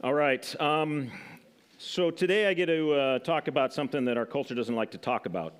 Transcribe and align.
All 0.00 0.14
right. 0.14 0.60
Um, 0.60 1.10
so 1.76 2.12
today 2.12 2.46
I 2.46 2.54
get 2.54 2.66
to 2.66 2.92
uh, 2.92 3.18
talk 3.18 3.48
about 3.48 3.74
something 3.74 4.04
that 4.04 4.16
our 4.16 4.26
culture 4.26 4.54
doesn't 4.54 4.76
like 4.76 4.92
to 4.92 4.98
talk 4.98 5.26
about. 5.26 5.54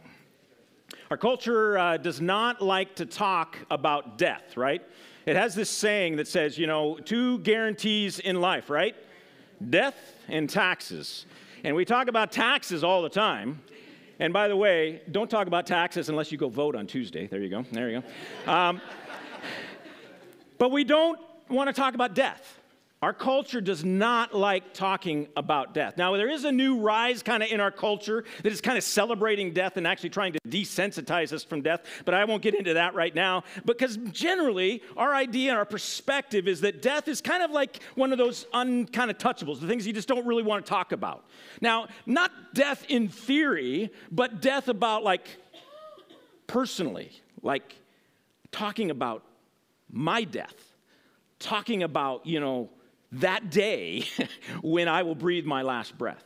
Our 1.11 1.16
culture 1.16 1.76
uh, 1.76 1.96
does 1.96 2.21
not 2.21 2.62
like 2.62 2.95
to 2.96 3.06
talk 3.06 3.59
about 3.69 4.16
death, 4.16 4.56
right? 4.56 4.80
It 5.27 5.35
has 5.35 5.56
this 5.56 5.69
saying 5.69 6.19
that 6.19 6.29
says, 6.29 6.56
you 6.56 6.69
know, 6.69 6.98
two 6.98 7.40
guarantees 7.40 8.21
in 8.21 8.40
life, 8.40 8.71
right? 8.71 8.94
Death 9.71 9.96
and 10.28 10.48
taxes. 10.48 11.26
And 11.64 11.74
we 11.74 11.84
talk 11.84 12.06
about 12.06 12.30
taxes 12.30 12.84
all 12.84 13.02
the 13.02 13.08
time. 13.08 13.60
And 14.20 14.32
by 14.32 14.46
the 14.46 14.56
way, 14.56 15.02
don't 15.10 15.28
talk 15.28 15.48
about 15.48 15.66
taxes 15.66 16.10
unless 16.10 16.30
you 16.30 16.38
go 16.38 16.48
vote 16.48 16.77
on 16.77 16.86
Tuesday. 16.86 17.27
There 17.27 17.42
you 17.42 17.48
go. 17.48 17.64
There 17.73 17.91
you 17.91 18.05
go. 18.46 18.52
Um, 18.52 18.80
but 20.59 20.70
we 20.70 20.84
don't 20.84 21.18
want 21.48 21.66
to 21.66 21.73
talk 21.73 21.95
about 21.95 22.14
death. 22.14 22.58
Our 23.01 23.12
culture 23.12 23.61
does 23.61 23.84
not 23.84 24.34
like 24.34 24.75
talking 24.75 25.29
about 25.37 25.73
death. 25.73 25.97
Now, 25.97 26.16
there 26.16 26.29
is 26.29 26.45
a 26.45 26.51
new 26.51 26.80
rise 26.80 27.23
kind 27.23 27.45
of 27.45 27.51
in 27.51 27.61
our 27.61 27.71
culture 27.71 28.24
that 28.43 28.52
is 28.52 28.61
kind 28.61 28.77
of 28.77 28.83
celebrating 28.83 29.52
death 29.52 29.77
and 29.77 29.87
actually 29.87 30.11
trying 30.11 30.33
to 30.33 30.41
desensitize 30.48 31.33
us 31.33 31.45
from 31.45 31.62
death, 31.62 31.83
but 32.05 32.15
I 32.15 32.24
won't 32.24 32.43
get 32.43 32.57
into 32.57 32.74
that 32.74 32.97
right 32.97 33.15
now. 33.15 33.45
Because 33.65 33.98
generally, 34.11 34.83
our 34.97 35.15
idea 35.15 35.51
and 35.51 35.59
our 35.59 35.65
perspective 35.65 36.48
is 36.48 36.61
that 36.62 36.83
death 36.83 37.07
is 37.07 37.21
kind 37.21 37.45
of 37.45 37.52
like 37.52 37.80
one 37.95 38.11
of 38.11 38.19
those 38.19 38.47
unkind 38.52 39.12
of 39.12 39.19
touchables, 39.19 39.60
the 39.60 39.69
things 39.69 39.87
you 39.87 39.93
just 39.93 40.09
don't 40.09 40.27
really 40.27 40.43
want 40.43 40.66
to 40.66 40.69
talk 40.69 40.91
about. 40.91 41.24
Now, 41.60 41.87
not 42.05 42.33
death 42.52 42.85
in 42.88 43.09
theory, 43.09 43.93
but 44.10 44.43
death 44.43 44.66
about 44.66 45.05
like 45.05 45.29
personally, 46.49 47.12
like 47.43 47.77
talking 48.51 48.91
about 48.91 49.23
my 49.88 50.24
death, 50.24 50.74
talking 51.38 51.85
about, 51.85 52.27
you 52.27 52.41
know, 52.41 52.71
that 53.12 53.51
day 53.51 54.05
when 54.63 54.88
I 54.88 55.02
will 55.02 55.15
breathe 55.15 55.45
my 55.45 55.63
last 55.63 55.96
breath. 55.96 56.24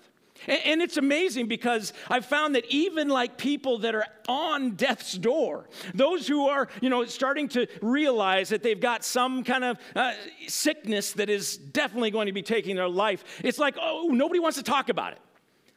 And, 0.48 0.83
it's 0.83 0.97
amazing 0.97 1.47
because 1.47 1.93
I've 2.09 2.27
found 2.27 2.56
that 2.56 2.65
even 2.69 3.09
like 3.09 3.39
people 3.39 3.79
that 3.79 3.95
are 3.95 4.06
on 4.29 4.73
death's 4.73 5.17
door, 5.17 5.69
those 5.95 6.27
who 6.27 6.48
are, 6.48 6.69
you 6.81 6.91
know, 6.91 7.05
starting 7.05 7.48
to 7.51 7.69
realize 7.81 8.48
that 8.48 8.62
they've 8.62 8.81
got 8.81 9.05
some 9.05 9.45
kind 9.45 9.62
of 9.62 9.79
uh, 9.95 10.12
sickness 10.48 11.12
that 11.12 11.31
is 11.31 11.56
definitely 11.56 12.11
going 12.11 12.27
to 12.27 12.33
be 12.33 12.43
taking 12.43 12.75
their 12.75 12.89
life, 12.89 13.25
it's 13.45 13.59
like, 13.59 13.77
oh, 13.81 14.09
nobody 14.12 14.41
wants 14.41 14.56
to 14.59 14.65
talk 14.65 14.89
about 14.89 15.12
it. 15.12 15.21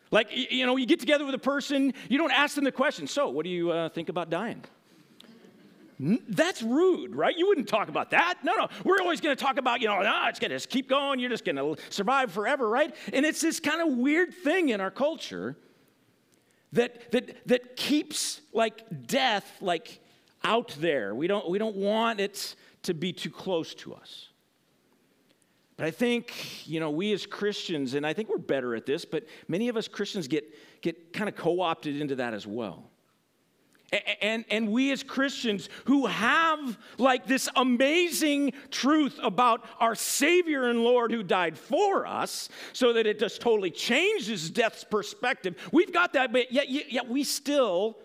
Like, 0.09 0.29
you 0.31 0.65
know, 0.65 0.77
you 0.77 0.85
get 0.85 0.99
together 0.99 1.25
with 1.25 1.35
a 1.35 1.39
person, 1.39 1.93
you 2.09 2.17
don't 2.17 2.31
ask 2.31 2.55
them 2.55 2.63
the 2.63 2.71
question, 2.71 3.05
so 3.05 3.29
what 3.29 3.43
do 3.43 3.49
you 3.49 3.71
uh, 3.71 3.89
think 3.89 4.09
about 4.09 4.29
dying? 4.29 4.63
That's 5.99 6.61
rude, 6.61 7.15
right? 7.15 7.35
You 7.37 7.47
wouldn't 7.47 7.69
talk 7.69 7.87
about 7.87 8.11
that. 8.11 8.39
No, 8.43 8.53
no. 8.53 8.67
We're 8.83 8.99
always 8.99 9.21
going 9.21 9.35
to 9.35 9.41
talk 9.41 9.57
about, 9.57 9.81
you 9.81 9.87
know, 9.87 10.01
ah, 10.03 10.27
it's 10.27 10.39
going 10.39 10.49
to 10.49 10.55
just 10.55 10.69
keep 10.69 10.89
going. 10.89 11.19
You're 11.19 11.29
just 11.29 11.45
going 11.45 11.55
to 11.55 11.81
survive 11.89 12.31
forever, 12.31 12.67
right? 12.67 12.93
And 13.13 13.25
it's 13.25 13.41
this 13.41 13.59
kind 13.59 13.81
of 13.81 13.97
weird 13.97 14.33
thing 14.33 14.69
in 14.69 14.81
our 14.81 14.91
culture 14.91 15.55
that, 16.73 17.11
that, 17.11 17.47
that 17.47 17.75
keeps 17.77 18.41
like 18.51 19.07
death 19.07 19.49
like 19.61 19.99
out 20.43 20.75
there. 20.79 21.15
We 21.15 21.27
don't, 21.27 21.49
we 21.49 21.57
don't 21.57 21.75
want 21.75 22.19
it 22.19 22.55
to 22.83 22.93
be 22.93 23.13
too 23.13 23.31
close 23.31 23.73
to 23.75 23.93
us. 23.93 24.29
But 25.77 25.87
I 25.87 25.91
think, 25.91 26.67
you 26.67 26.79
know, 26.79 26.89
we 26.89 27.11
as 27.13 27.25
Christians, 27.25 27.95
and 27.95 28.05
I 28.05 28.13
think 28.13 28.29
we're 28.29 28.37
better 28.37 28.75
at 28.75 28.85
this, 28.85 29.03
but 29.03 29.25
many 29.47 29.67
of 29.67 29.75
us 29.75 29.87
Christians 29.87 30.27
get, 30.27 30.45
get 30.81 31.13
kind 31.13 31.27
of 31.27 31.35
co 31.35 31.61
opted 31.61 31.99
into 31.99 32.15
that 32.15 32.33
as 32.33 32.47
well. 32.47 32.89
And, 34.21 34.45
and 34.49 34.71
we 34.71 34.91
as 34.91 35.03
Christians 35.03 35.69
who 35.85 36.07
have 36.07 36.77
like 36.97 37.27
this 37.27 37.47
amazing 37.55 38.53
truth 38.71 39.19
about 39.21 39.63
our 39.79 39.95
Savior 39.95 40.69
and 40.69 40.83
Lord 40.83 41.11
who 41.11 41.23
died 41.23 41.57
for 41.57 42.05
us 42.05 42.49
so 42.73 42.93
that 42.93 43.05
it 43.05 43.19
just 43.19 43.41
totally 43.41 43.71
changes 43.71 44.49
death's 44.49 44.83
perspective. 44.83 45.55
We've 45.71 45.93
got 45.93 46.13
that, 46.13 46.33
but 46.33 46.51
yet, 46.51 46.69
yet 46.69 47.07
we 47.07 47.23
still 47.23 47.97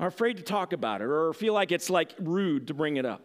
are 0.00 0.08
afraid 0.08 0.38
to 0.38 0.42
talk 0.42 0.72
about 0.72 1.02
it 1.02 1.04
or 1.04 1.32
feel 1.32 1.54
like 1.54 1.72
it's 1.72 1.90
like 1.90 2.12
rude 2.18 2.68
to 2.68 2.74
bring 2.74 2.96
it 2.96 3.06
up. 3.06 3.22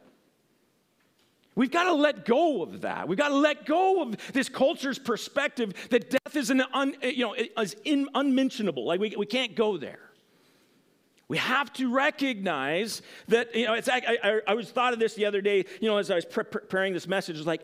We've 1.56 1.72
got 1.72 1.86
to 1.86 1.94
let 1.94 2.26
go 2.26 2.64
of 2.64 2.82
that. 2.82 3.08
We've 3.08 3.18
got 3.18 3.30
to 3.30 3.36
let 3.36 3.66
go 3.66 4.02
of 4.02 4.34
this 4.34 4.48
culture's 4.48 4.98
perspective 4.98 5.74
that 5.90 6.10
death 6.10 6.36
is 6.36 6.50
an 6.50 6.64
un, 6.74 6.96
you 7.02 7.26
know, 7.26 7.34
is 7.34 7.76
in, 7.84 8.08
unmentionable. 8.14 8.86
Like 8.86 9.00
we, 9.00 9.16
we 9.18 9.26
can't 9.26 9.56
go 9.56 9.78
there. 9.78 10.11
We 11.32 11.38
have 11.38 11.72
to 11.76 11.90
recognize 11.90 13.02
that, 13.30 13.56
you 13.56 13.66
know, 13.66 13.76
it's, 13.76 13.88
I, 13.88 14.02
I, 14.22 14.42
I 14.48 14.54
was 14.54 14.70
thought 14.70 14.92
of 14.92 15.00
this 15.00 15.14
the 15.14 15.24
other 15.24 15.40
day, 15.40 15.64
you 15.80 15.88
know, 15.88 15.96
as 15.96 16.12
I 16.12 16.16
was 16.16 16.26
pre- 16.26 16.44
preparing 16.44 16.92
this 16.92 17.08
message, 17.08 17.38
it's 17.38 17.48
like, 17.48 17.64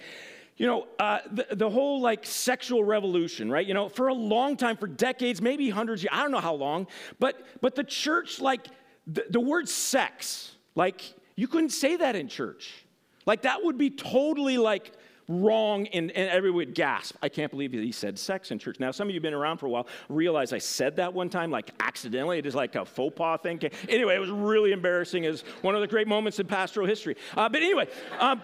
you 0.56 0.68
know, 0.68 0.88
uh, 1.00 1.20
the, 1.30 1.48
the 1.52 1.70
whole 1.70 2.00
like 2.00 2.26
sexual 2.26 2.86
revolution, 2.86 3.52
right? 3.52 3.68
You 3.68 3.74
know, 3.74 3.90
for 3.90 4.08
a 4.08 4.14
long 4.14 4.56
time, 4.56 4.78
for 4.78 4.88
decades, 4.88 5.42
maybe 5.42 5.70
hundreds, 5.70 6.06
I 6.10 6.22
don't 6.22 6.32
know 6.32 6.40
how 6.40 6.54
long, 6.54 6.88
but, 7.20 7.46
but 7.60 7.76
the 7.76 7.84
church, 7.84 8.40
like, 8.40 8.68
the, 9.06 9.26
the 9.30 9.42
word 9.42 9.68
sex, 9.68 10.56
like, 10.76 11.02
you 11.36 11.50
couldn't 11.50 11.72
say 11.72 11.98
that 11.98 12.16
in 12.16 12.30
church. 12.30 12.86
Like, 13.26 13.42
that 13.42 13.66
would 13.66 13.78
be 13.78 13.90
totally 13.90 14.58
like 14.58 14.94
wrong, 15.28 15.88
and, 15.88 16.12
and 16.12 16.30
everyone 16.30 16.58
would 16.58 16.76
gasp. 16.76 17.16
I 17.22 17.30
can't 17.30 17.52
believe 17.52 17.72
he 17.74 17.92
said 17.92 18.18
sex 18.18 18.52
in 18.52 18.60
church. 18.60 18.80
Now, 18.80 18.92
some 18.92 19.08
of 19.08 19.12
you 19.12 19.18
have 19.18 19.24
been 19.24 19.34
around 19.34 19.58
for 19.58 19.66
a 19.66 19.70
while 19.70 19.88
realize 20.10 20.54
I 20.54 20.58
said 20.58 20.96
that 20.98 21.14
one 21.14 21.30
time, 21.30 21.52
like 21.52 21.72
accidentally. 21.80 22.40
It 22.40 22.46
is 22.46 22.56
like 22.56 22.76
a 22.76 22.86
faux 22.86 23.16
pas 23.16 23.40
thing. 23.42 23.60
Anyway, 23.90 24.16
it 24.16 24.20
was 24.20 24.30
really 24.30 24.72
embarrassing. 24.72 25.24
Was 25.24 25.42
one 25.62 25.76
of 25.76 25.82
the 25.82 25.88
great 25.88 26.08
moments 26.08 26.40
in 26.40 26.48
pastoral 26.48 26.88
history. 26.88 27.16
Uh, 27.36 27.50
but 27.50 27.62
anyway, 27.62 27.88
um, 28.20 28.42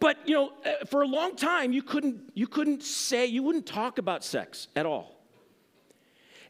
but 0.00 0.18
you 0.26 0.34
know, 0.34 0.52
uh, 0.64 0.84
for 0.86 1.02
a 1.02 1.06
long 1.06 1.36
time, 1.36 1.72
you 1.72 1.82
couldn't, 1.82 2.32
you 2.34 2.46
couldn't 2.46 2.82
say, 2.82 3.26
you 3.26 3.42
wouldn't 3.42 3.66
talk 3.66 3.98
about 3.98 4.24
sex 4.24 4.68
at 4.76 4.86
all. 4.86 5.15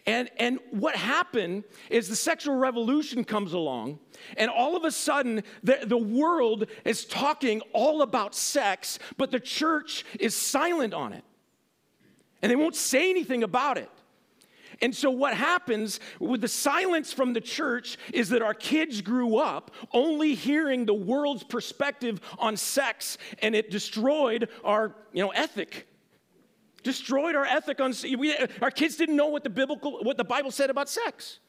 And, 0.07 0.31
and 0.39 0.61
what 0.71 0.95
happened 0.95 1.65
is 1.91 2.09
the 2.09 2.15
sexual 2.15 2.55
revolution 2.55 3.25
comes 3.25 3.53
along, 3.53 3.99
and 4.37 4.49
all 4.51 4.77
of 4.77 4.85
a 4.85 4.93
sudden, 4.93 5.43
the, 5.65 5.81
the 5.85 5.99
world 5.99 6.67
is 6.85 7.05
talking 7.05 7.61
all 7.73 8.03
about 8.03 8.35
sex, 8.35 9.01
but 9.17 9.33
the 9.33 9.41
church 9.41 10.05
is 10.21 10.35
silent 10.35 10.95
on 10.95 11.13
it. 11.13 11.25
And 12.41 12.53
they 12.53 12.57
won't 12.57 12.77
say 12.77 13.11
anything 13.11 13.43
about 13.43 13.79
it. 13.79 13.91
And 14.81 14.95
so, 14.95 15.11
what 15.11 15.35
happens 15.35 15.99
with 16.21 16.43
the 16.43 16.49
silence 16.49 17.13
from 17.13 17.33
the 17.33 17.41
church 17.41 17.97
is 18.13 18.29
that 18.29 18.43
our 18.43 18.55
kids 18.55 19.01
grew 19.01 19.39
up 19.39 19.71
only 19.93 20.35
hearing 20.35 20.85
the 20.85 20.95
world's 20.95 21.43
perspective 21.43 22.21
on 22.39 22.57
sex, 22.57 23.17
and 23.41 23.55
it 23.57 23.71
destroyed 23.71 24.51
our 24.63 24.95
you 25.13 25.25
know, 25.25 25.31
ethic 25.31 25.89
destroyed 26.87 27.35
our 27.35 27.45
ethic 27.45 27.81
on 27.81 27.93
we, 28.17 28.33
our 28.63 28.71
kids 28.71 28.95
didn't 28.95 29.17
know 29.17 29.27
what 29.27 29.43
the 29.43 29.51
biblical 29.51 29.99
what 30.05 30.17
the 30.17 30.25
bible 30.25 30.53
said 30.53 30.71
about 30.71 30.89
sex. 30.89 31.41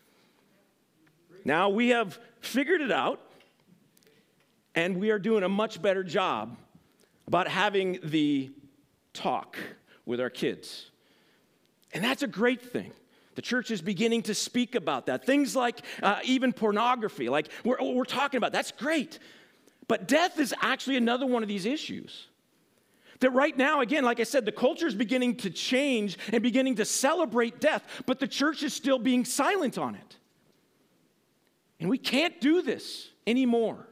Now 1.45 1.69
we 1.69 1.89
have 1.89 2.17
figured 2.41 2.81
it 2.81 2.91
out 2.91 3.21
and 4.73 4.97
we 4.97 5.11
are 5.11 5.19
doing 5.19 5.43
a 5.43 5.49
much 5.49 5.79
better 5.79 6.03
job 6.03 6.57
about 7.27 7.47
having 7.47 7.99
the 8.03 8.51
talk 9.13 9.57
with 10.07 10.19
our 10.19 10.31
kids. 10.31 10.89
And 11.93 12.03
that's 12.03 12.23
a 12.23 12.27
great 12.27 12.61
thing. 12.61 12.91
The 13.35 13.43
church 13.43 13.69
is 13.69 13.79
beginning 13.79 14.23
to 14.23 14.33
speak 14.33 14.73
about 14.73 15.05
that. 15.05 15.23
Things 15.23 15.55
like 15.55 15.81
uh, 16.01 16.19
even 16.23 16.51
pornography 16.51 17.29
like 17.29 17.49
we're, 17.63 17.77
we're 17.79 18.05
talking 18.05 18.39
about 18.39 18.53
that's 18.53 18.71
great. 18.71 19.19
But 19.87 20.07
death 20.07 20.39
is 20.39 20.53
actually 20.63 20.97
another 20.97 21.27
one 21.27 21.43
of 21.43 21.47
these 21.47 21.67
issues 21.67 22.25
that 23.19 23.31
right 23.31 23.55
now, 23.57 23.81
again, 23.81 24.03
like 24.03 24.19
I 24.19 24.23
said, 24.23 24.45
the 24.45 24.51
culture 24.51 24.87
is 24.87 24.95
beginning 24.95 25.37
to 25.37 25.49
change 25.49 26.17
and 26.31 26.43
beginning 26.43 26.75
to 26.75 26.85
celebrate 26.85 27.59
death, 27.59 28.03
but 28.05 28.19
the 28.19 28.27
church 28.27 28.63
is 28.63 28.73
still 28.73 28.99
being 28.99 29.25
silent 29.25 29.77
on 29.77 29.95
it. 29.95 30.17
And 31.79 31.89
we 31.89 31.97
can't 31.97 32.39
do 32.41 32.61
this 32.61 33.09
anymore. 33.25 33.87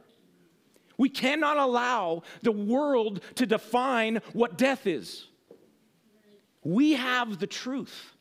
We 0.98 1.08
cannot 1.08 1.58
allow 1.58 2.22
the 2.42 2.52
world 2.52 3.20
to 3.36 3.46
define 3.46 4.20
what 4.32 4.56
death 4.56 4.86
is. 4.86 5.26
We 6.64 6.92
have 6.94 7.38
the 7.38 7.46
truth 7.46 8.15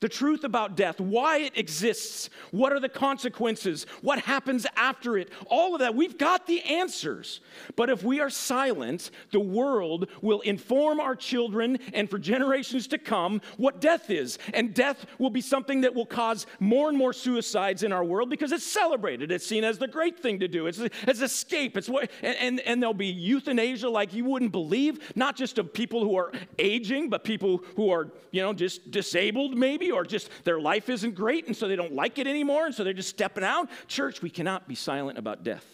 the 0.00 0.08
truth 0.10 0.44
about 0.44 0.76
death, 0.76 1.00
why 1.00 1.38
it 1.38 1.56
exists, 1.56 2.28
what 2.50 2.70
are 2.70 2.80
the 2.80 2.88
consequences, 2.88 3.86
what 4.02 4.18
happens 4.18 4.66
after 4.76 5.16
it, 5.16 5.30
all 5.46 5.74
of 5.74 5.80
that. 5.80 5.94
We've 5.94 6.18
got 6.18 6.46
the 6.46 6.60
answers. 6.62 7.40
But 7.76 7.88
if 7.88 8.02
we 8.02 8.20
are 8.20 8.28
silent, 8.28 9.10
the 9.30 9.40
world 9.40 10.10
will 10.20 10.42
inform 10.42 11.00
our 11.00 11.16
children 11.16 11.78
and 11.94 12.10
for 12.10 12.18
generations 12.18 12.86
to 12.88 12.98
come 12.98 13.40
what 13.56 13.80
death 13.80 14.10
is. 14.10 14.38
And 14.52 14.74
death 14.74 15.06
will 15.18 15.30
be 15.30 15.40
something 15.40 15.80
that 15.80 15.94
will 15.94 16.06
cause 16.06 16.46
more 16.60 16.90
and 16.90 16.98
more 16.98 17.14
suicides 17.14 17.82
in 17.82 17.90
our 17.90 18.04
world 18.04 18.28
because 18.28 18.52
it's 18.52 18.66
celebrated. 18.66 19.32
It's 19.32 19.46
seen 19.46 19.64
as 19.64 19.78
the 19.78 19.88
great 19.88 20.18
thing 20.18 20.40
to 20.40 20.48
do. 20.48 20.66
It's 20.66 20.80
as 21.06 21.22
escape. 21.22 21.74
It's 21.74 21.88
what, 21.88 22.10
and, 22.22 22.36
and, 22.36 22.60
and 22.60 22.82
there'll 22.82 22.92
be 22.92 23.06
euthanasia 23.06 23.88
like 23.88 24.12
you 24.12 24.26
wouldn't 24.26 24.52
believe, 24.52 25.16
not 25.16 25.36
just 25.36 25.56
of 25.56 25.72
people 25.72 26.04
who 26.04 26.16
are 26.16 26.32
aging, 26.58 27.08
but 27.08 27.24
people 27.24 27.64
who 27.76 27.90
are, 27.90 28.12
you 28.30 28.42
know, 28.42 28.52
just 28.52 28.90
disabled 28.90 29.56
maybe 29.56 29.85
or 29.90 30.04
just 30.04 30.30
their 30.44 30.60
life 30.60 30.88
isn't 30.88 31.14
great 31.14 31.46
and 31.46 31.56
so 31.56 31.68
they 31.68 31.76
don't 31.76 31.94
like 31.94 32.18
it 32.18 32.26
anymore 32.26 32.66
and 32.66 32.74
so 32.74 32.84
they're 32.84 32.92
just 32.92 33.08
stepping 33.08 33.44
out. 33.44 33.68
Church, 33.88 34.22
we 34.22 34.30
cannot 34.30 34.68
be 34.68 34.74
silent 34.74 35.18
about 35.18 35.44
death. 35.44 35.64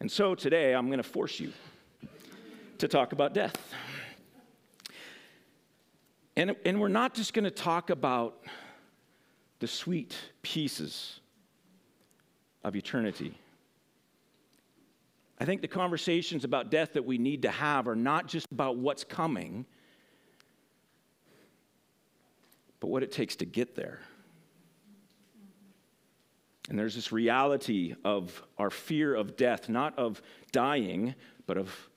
And 0.00 0.10
so 0.10 0.34
today 0.34 0.74
I'm 0.74 0.86
going 0.86 0.98
to 0.98 1.08
force 1.08 1.40
you. 1.40 1.52
to 2.78 2.88
talk 2.88 3.12
about 3.12 3.34
death. 3.34 3.74
And, 6.36 6.54
and 6.64 6.80
we're 6.80 6.86
not 6.88 7.14
just 7.14 7.34
going 7.34 7.44
to 7.44 7.50
talk 7.50 7.90
about 7.90 8.44
the 9.58 9.66
sweet 9.66 10.14
pieces 10.42 11.18
of 12.62 12.76
eternity. 12.76 13.36
I 15.40 15.44
think 15.44 15.62
the 15.62 15.68
conversations 15.68 16.44
about 16.44 16.70
death 16.70 16.92
that 16.92 17.04
we 17.04 17.18
need 17.18 17.42
to 17.42 17.50
have 17.50 17.88
are 17.88 17.96
not 17.96 18.28
just 18.28 18.46
about 18.52 18.76
what's 18.76 19.02
coming, 19.02 19.66
but 22.80 22.88
what 22.88 23.02
it 23.02 23.12
takes 23.12 23.36
to 23.36 23.44
get 23.44 23.74
there. 23.74 24.00
And 26.68 26.78
there's 26.78 26.94
this 26.94 27.12
reality 27.12 27.94
of 28.04 28.42
our 28.58 28.70
fear 28.70 29.14
of 29.14 29.36
death, 29.36 29.68
not 29.68 29.98
of 29.98 30.20
dying, 30.52 31.14
but 31.46 31.56
of 31.56 31.88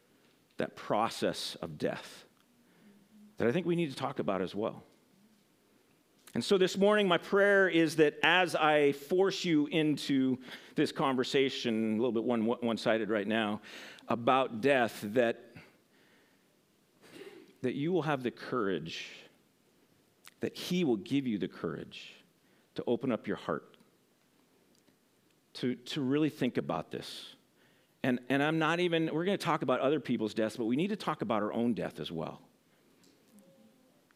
that 0.57 0.75
process 0.75 1.57
of 1.61 1.77
death 1.77 2.25
that 3.41 3.47
I 3.47 3.51
think 3.51 3.65
we 3.65 3.75
need 3.75 3.89
to 3.89 3.95
talk 3.95 4.19
about 4.19 4.43
as 4.43 4.53
well. 4.53 4.83
And 6.35 6.43
so 6.43 6.59
this 6.59 6.77
morning, 6.77 7.07
my 7.07 7.17
prayer 7.17 7.67
is 7.67 7.95
that 7.95 8.19
as 8.21 8.55
I 8.55 8.91
force 8.91 9.43
you 9.43 9.65
into 9.65 10.37
this 10.75 10.91
conversation, 10.91 11.93
a 11.93 11.97
little 11.97 12.11
bit 12.11 12.23
one, 12.23 12.45
one-sided 12.45 13.09
right 13.09 13.27
now, 13.27 13.61
about 14.07 14.61
death, 14.61 14.99
that, 15.13 15.43
that 17.63 17.73
you 17.73 17.91
will 17.91 18.03
have 18.03 18.21
the 18.21 18.29
courage, 18.29 19.09
that 20.41 20.55
He 20.55 20.83
will 20.83 20.97
give 20.97 21.25
you 21.25 21.37
the 21.37 21.47
courage 21.47 22.13
to 22.75 22.83
open 22.85 23.11
up 23.11 23.27
your 23.27 23.37
heart, 23.37 23.77
to, 25.53 25.75
to 25.75 26.01
really 26.01 26.29
think 26.29 26.57
about 26.57 26.91
this. 26.91 27.35
And, 28.03 28.19
and 28.29 28.41
I'm 28.41 28.59
not 28.59 28.79
even, 28.79 29.09
we're 29.13 29.25
going 29.25 29.37
to 29.37 29.43
talk 29.43 29.61
about 29.61 29.79
other 29.79 29.99
people's 29.99 30.33
deaths, 30.33 30.57
but 30.57 30.65
we 30.65 30.75
need 30.75 30.89
to 30.89 30.95
talk 30.95 31.21
about 31.21 31.43
our 31.43 31.53
own 31.53 31.73
death 31.73 31.99
as 31.99 32.11
well. 32.11 32.41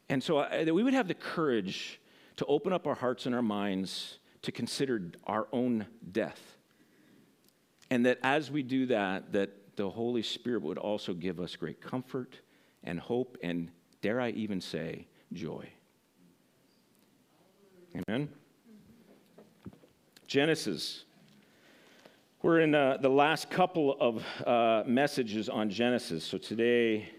And 0.10 0.24
so 0.24 0.40
uh, 0.40 0.66
that 0.66 0.74
we 0.74 0.84
would 0.84 0.94
have 0.94 1.08
the 1.08 1.14
courage 1.14 2.00
to 2.38 2.46
open 2.46 2.74
up 2.74 2.88
our 2.88 2.96
hearts 2.96 3.26
and 3.26 3.34
our 3.34 3.42
minds 3.42 4.20
to 4.42 4.52
consider 4.52 5.12
our 5.26 5.48
own 5.52 5.86
death. 6.12 6.58
And 7.90 8.06
that 8.06 8.20
as 8.24 8.50
we 8.50 8.64
do 8.64 8.88
that, 8.88 9.32
that 9.34 9.76
the 9.76 9.90
Holy 9.90 10.24
Spirit 10.24 10.64
would 10.64 10.78
also 10.78 11.14
give 11.14 11.40
us 11.40 11.56
great 11.56 11.82
comfort 11.82 12.40
and 12.84 13.00
hope 13.00 13.38
and, 13.44 13.70
dare 14.02 14.22
I 14.22 14.30
even 14.32 14.62
say, 14.62 15.08
joy. 15.34 15.70
Amen? 17.96 18.28
Genesis. 20.28 21.06
We're 22.42 22.60
in 22.60 22.76
uh, 22.76 22.98
the 23.02 23.10
last 23.10 23.50
couple 23.50 23.96
of 24.02 24.24
uh, 24.46 24.84
messages 24.86 25.48
on 25.48 25.70
Genesis. 25.70 26.24
So 26.26 26.38
today, 26.38 27.10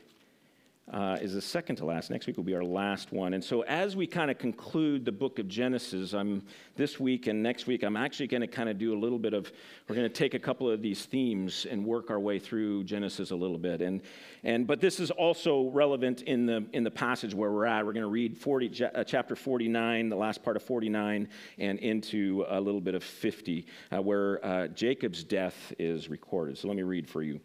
uh, 0.92 1.18
is 1.20 1.34
the 1.34 1.42
second 1.42 1.76
to 1.76 1.84
last. 1.84 2.10
Next 2.10 2.28
week 2.28 2.36
will 2.36 2.44
be 2.44 2.54
our 2.54 2.64
last 2.64 3.12
one. 3.12 3.34
And 3.34 3.42
so, 3.42 3.62
as 3.62 3.96
we 3.96 4.06
kind 4.06 4.30
of 4.30 4.38
conclude 4.38 5.04
the 5.04 5.10
book 5.10 5.40
of 5.40 5.48
Genesis, 5.48 6.12
I'm 6.12 6.42
this 6.76 7.00
week 7.00 7.26
and 7.26 7.42
next 7.42 7.66
week, 7.66 7.82
I'm 7.82 7.96
actually 7.96 8.28
going 8.28 8.42
to 8.42 8.46
kind 8.46 8.68
of 8.68 8.78
do 8.78 8.96
a 8.96 8.98
little 8.98 9.18
bit 9.18 9.34
of. 9.34 9.50
We're 9.88 9.96
going 9.96 10.08
to 10.08 10.14
take 10.14 10.34
a 10.34 10.38
couple 10.38 10.70
of 10.70 10.82
these 10.82 11.04
themes 11.04 11.66
and 11.68 11.84
work 11.84 12.08
our 12.10 12.20
way 12.20 12.38
through 12.38 12.84
Genesis 12.84 13.32
a 13.32 13.36
little 13.36 13.58
bit. 13.58 13.82
And 13.82 14.00
and 14.44 14.64
but 14.64 14.80
this 14.80 15.00
is 15.00 15.10
also 15.10 15.70
relevant 15.70 16.22
in 16.22 16.46
the 16.46 16.64
in 16.72 16.84
the 16.84 16.90
passage 16.90 17.34
where 17.34 17.50
we're 17.50 17.66
at. 17.66 17.84
We're 17.84 17.92
going 17.92 18.02
to 18.02 18.08
read 18.08 18.38
40, 18.38 18.84
uh, 18.84 19.02
chapter 19.02 19.34
49, 19.34 20.08
the 20.08 20.16
last 20.16 20.44
part 20.44 20.56
of 20.56 20.62
49, 20.62 21.28
and 21.58 21.78
into 21.80 22.44
a 22.48 22.60
little 22.60 22.80
bit 22.80 22.94
of 22.94 23.02
50, 23.02 23.66
uh, 23.92 24.00
where 24.00 24.44
uh, 24.44 24.68
Jacob's 24.68 25.24
death 25.24 25.72
is 25.80 26.08
recorded. 26.08 26.58
So 26.58 26.68
let 26.68 26.76
me 26.76 26.84
read 26.84 27.08
for 27.08 27.22
you. 27.22 27.40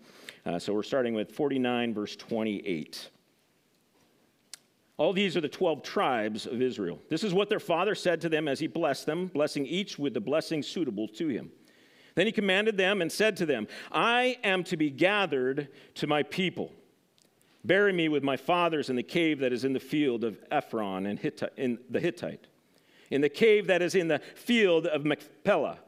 Uh, 0.45 0.59
so 0.59 0.73
we're 0.73 0.83
starting 0.83 1.13
with 1.13 1.31
49, 1.31 1.93
verse 1.93 2.15
28. 2.15 3.10
All 4.97 5.13
these 5.13 5.35
are 5.35 5.41
the 5.41 5.49
12 5.49 5.83
tribes 5.83 6.45
of 6.45 6.61
Israel. 6.61 6.99
This 7.09 7.23
is 7.23 7.33
what 7.33 7.49
their 7.49 7.59
father 7.59 7.95
said 7.95 8.21
to 8.21 8.29
them 8.29 8.47
as 8.47 8.59
he 8.59 8.67
blessed 8.67 9.05
them, 9.05 9.27
blessing 9.27 9.65
each 9.65 9.97
with 9.97 10.13
the 10.13 10.21
blessing 10.21 10.61
suitable 10.61 11.07
to 11.09 11.27
him. 11.27 11.51
Then 12.15 12.25
he 12.25 12.31
commanded 12.31 12.77
them 12.77 13.01
and 13.01 13.11
said 13.11 13.37
to 13.37 13.45
them, 13.45 13.67
I 13.91 14.37
am 14.43 14.63
to 14.65 14.77
be 14.77 14.89
gathered 14.89 15.69
to 15.95 16.07
my 16.07 16.23
people. 16.23 16.71
Bury 17.63 17.93
me 17.93 18.09
with 18.09 18.23
my 18.23 18.37
fathers 18.37 18.89
in 18.89 18.95
the 18.95 19.03
cave 19.03 19.39
that 19.39 19.53
is 19.53 19.63
in 19.63 19.73
the 19.73 19.79
field 19.79 20.23
of 20.23 20.37
Ephron 20.51 21.05
and 21.05 21.19
in 21.57 21.79
the 21.89 21.99
Hittite, 21.99 22.47
in 23.09 23.21
the 23.21 23.29
cave 23.29 23.67
that 23.67 23.81
is 23.81 23.95
in 23.95 24.07
the 24.07 24.19
field 24.35 24.87
of 24.87 25.05
Machpelah, 25.05 25.79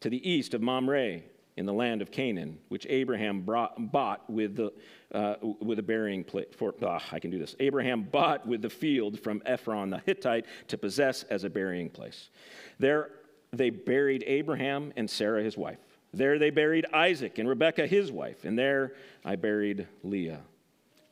to 0.00 0.10
the 0.10 0.28
east 0.28 0.52
of 0.52 0.60
Mamre, 0.60 1.22
in 1.56 1.66
the 1.66 1.72
land 1.72 2.00
of 2.00 2.10
Canaan, 2.10 2.58
which 2.68 2.86
Abraham 2.88 3.42
brought, 3.42 3.92
bought 3.92 4.28
with 4.30 4.56
the, 4.56 4.72
uh, 5.12 5.34
with 5.60 5.78
a 5.78 5.82
burying 5.82 6.24
place. 6.24 6.46
For, 6.56 6.74
oh, 6.80 6.98
I 7.10 7.18
can 7.18 7.30
do 7.30 7.38
this. 7.38 7.54
Abraham 7.60 8.04
bought 8.04 8.46
with 8.46 8.62
the 8.62 8.70
field 8.70 9.20
from 9.20 9.42
Ephron 9.44 9.90
the 9.90 10.02
Hittite 10.06 10.46
to 10.68 10.78
possess 10.78 11.24
as 11.24 11.44
a 11.44 11.50
burying 11.50 11.90
place. 11.90 12.30
There 12.78 13.10
they 13.52 13.68
buried 13.68 14.24
Abraham 14.26 14.92
and 14.96 15.08
Sarah 15.08 15.42
his 15.42 15.58
wife. 15.58 15.78
There 16.14 16.38
they 16.38 16.50
buried 16.50 16.86
Isaac 16.92 17.38
and 17.38 17.48
Rebekah 17.48 17.86
his 17.86 18.10
wife. 18.10 18.44
And 18.44 18.58
there 18.58 18.94
I 19.24 19.36
buried 19.36 19.86
Leah. 20.02 20.40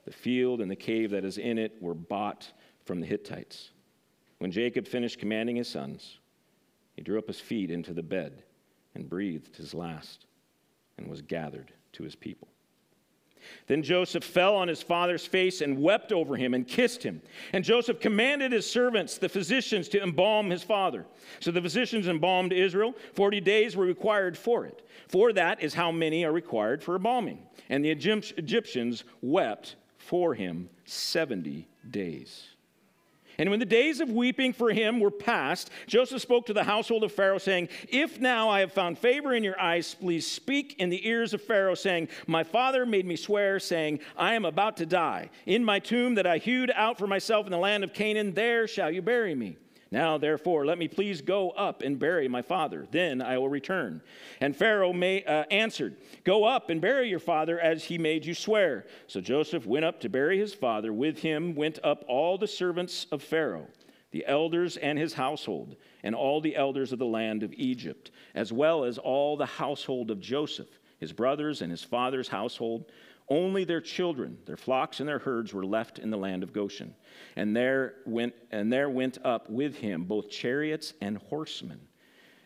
The 0.07 0.13
field 0.13 0.63
and 0.63 0.71
the 0.71 0.77
cave 0.77 1.11
that 1.11 1.25
is 1.25 1.37
in 1.37 1.59
it 1.59 1.77
were 1.81 1.95
bought 1.95 2.51
from 2.85 3.01
the 3.01 3.07
Hittites. 3.07 3.71
When 4.39 4.51
Jacob 4.51 4.89
finished 4.89 5.19
commanding 5.19 5.57
his 5.57 5.69
sons, 5.69 6.19
he 6.97 7.03
drew 7.03 7.19
up 7.19 7.27
his 7.27 7.41
feet 7.41 7.71
into 7.71 7.93
the 7.93 8.03
bed 8.03 8.43
and 8.95 9.09
breathed 9.09 9.57
his 9.57 9.75
last 9.75 10.27
and 11.01 11.11
was 11.11 11.23
gathered 11.23 11.73
to 11.93 12.05
his 12.05 12.15
people. 12.15 12.49
Then 13.67 13.83
Joseph 13.83 14.23
fell 14.23 14.55
on 14.55 14.69
his 14.69 14.83
father's 14.83 15.25
face 15.25 15.63
and 15.63 15.81
wept 15.81 16.13
over 16.13 16.37
him 16.37 16.53
and 16.53 16.69
kissed 16.69 17.03
him. 17.03 17.23
And 17.55 17.65
Joseph 17.65 17.99
commanded 17.99 18.53
his 18.53 18.71
servants, 18.71 19.17
the 19.17 19.31
physicians, 19.31 19.89
to 19.89 20.03
embalm 20.03 20.51
his 20.51 20.63
father. 20.63 21.07
So 21.41 21.51
the 21.51 21.63
physicians 21.63 22.07
embalmed 22.07 22.53
Israel. 22.53 22.95
Forty 23.15 23.41
days 23.41 23.77
were 23.77 23.87
required 23.87 24.37
for 24.37 24.67
it. 24.67 24.87
For 25.09 25.33
that 25.33 25.63
is 25.63 25.73
how 25.73 25.91
many 25.91 26.25
are 26.25 26.33
required 26.33 26.83
for 26.83 26.97
embalming. 26.97 27.39
And 27.71 27.83
the 27.83 27.91
Egyptians 27.91 29.05
wept 29.23 29.77
for 29.97 30.35
him 30.35 30.69
70 30.85 31.67
days. 31.91 32.50
And 33.41 33.49
when 33.49 33.59
the 33.59 33.65
days 33.65 34.01
of 34.01 34.11
weeping 34.11 34.53
for 34.53 34.71
him 34.71 35.01
were 35.01 35.11
past, 35.11 35.71
Joseph 35.87 36.21
spoke 36.21 36.45
to 36.45 36.53
the 36.53 36.63
household 36.63 37.05
of 37.05 37.11
Pharaoh, 37.11 37.39
saying, 37.39 37.71
If 37.89 38.21
now 38.21 38.51
I 38.51 38.61
have 38.61 38.71
found 38.71 38.99
favor 38.99 39.33
in 39.33 39.43
your 39.43 39.59
eyes, 39.59 39.95
please 39.95 40.31
speak 40.31 40.75
in 40.79 40.91
the 40.91 41.09
ears 41.09 41.33
of 41.33 41.41
Pharaoh, 41.41 41.75
saying, 41.75 42.09
My 42.27 42.45
father 42.45 42.85
made 42.85 43.07
me 43.07 43.17
swear, 43.17 43.59
saying, 43.59 44.01
I 44.15 44.35
am 44.35 44.45
about 44.45 44.77
to 44.77 44.85
die. 44.85 45.31
In 45.47 45.65
my 45.65 45.79
tomb 45.79 46.17
that 46.17 46.27
I 46.27 46.37
hewed 46.37 46.71
out 46.75 46.99
for 46.99 47.07
myself 47.07 47.47
in 47.47 47.51
the 47.51 47.57
land 47.57 47.83
of 47.83 47.95
Canaan, 47.95 48.35
there 48.35 48.69
shall 48.69 48.91
you 48.91 49.01
bury 49.01 49.35
me. 49.35 49.57
Now, 49.93 50.19
therefore, 50.19 50.65
let 50.67 50.79
me 50.79 50.87
please 50.87 51.21
go 51.21 51.51
up 51.51 51.83
and 51.83 51.99
bury 51.99 52.29
my 52.29 52.43
father. 52.43 52.87
Then 52.93 53.21
I 53.21 53.39
will 53.39 53.49
return. 53.49 54.03
And 54.41 54.55
Pharaoh 54.55 54.93
may, 54.93 55.25
uh, 55.25 55.45
answered, 55.51 55.97
Go 56.23 56.45
up 56.45 56.71
and 56.71 56.81
bury 56.81 57.09
your 57.09 57.19
father 57.19 57.59
as 57.59 57.85
he 57.85 57.99
made 57.99 58.25
you 58.25 58.35
swear. 58.35 58.87
So 59.09 59.21
Joseph 59.21 59.67
went 59.67 59.85
up 59.85 60.01
to 60.01 60.09
bury 60.09 60.39
his 60.39 60.55
father. 60.55 60.93
With 60.93 61.19
him 61.19 61.57
went 61.57 61.81
up 61.83 62.05
all 62.07 62.39
the 62.39 62.47
servants 62.47 63.07
of 63.11 63.21
Pharaoh, 63.21 63.67
the 64.13 64.25
elders 64.27 64.77
and 64.77 64.97
his 64.97 65.15
household, 65.15 65.75
and 66.05 66.15
all 66.15 66.41
the 66.41 66.55
elders 66.55 66.93
of 66.93 67.01
the 67.01 67.07
land 67.07 67.43
of 67.43 67.53
Egypt, 67.55 68.13
as 68.37 68.53
well 68.53 68.85
as 68.85 68.97
all 68.97 69.37
the 69.37 69.47
household 69.47 70.13
of 70.13 70.21
Joseph, 70.21 70.79
his 71.01 71.13
brothers 71.13 71.63
and 71.63 71.71
his 71.73 71.83
father's 71.83 72.29
household 72.29 72.85
only 73.31 73.65
their 73.65 73.81
children, 73.81 74.37
their 74.45 74.57
flocks 74.57 75.01
and 75.01 75.09
their 75.09 75.21
herds 75.21 75.55
were 75.55 75.65
left 75.65 75.99
in 75.99 76.11
the 76.11 76.19
land 76.19 76.43
of 76.43 76.53
Goshen. 76.53 76.95
And 77.37 77.57
there 77.57 77.95
went, 78.05 78.35
and 78.51 78.73
there 78.73 78.91
went 78.91 79.19
up 79.25 79.49
with 79.49 79.77
him 79.77 80.05
both 80.05 80.29
chariots 80.29 80.93
and 81.01 81.17
horsemen. 81.17 81.81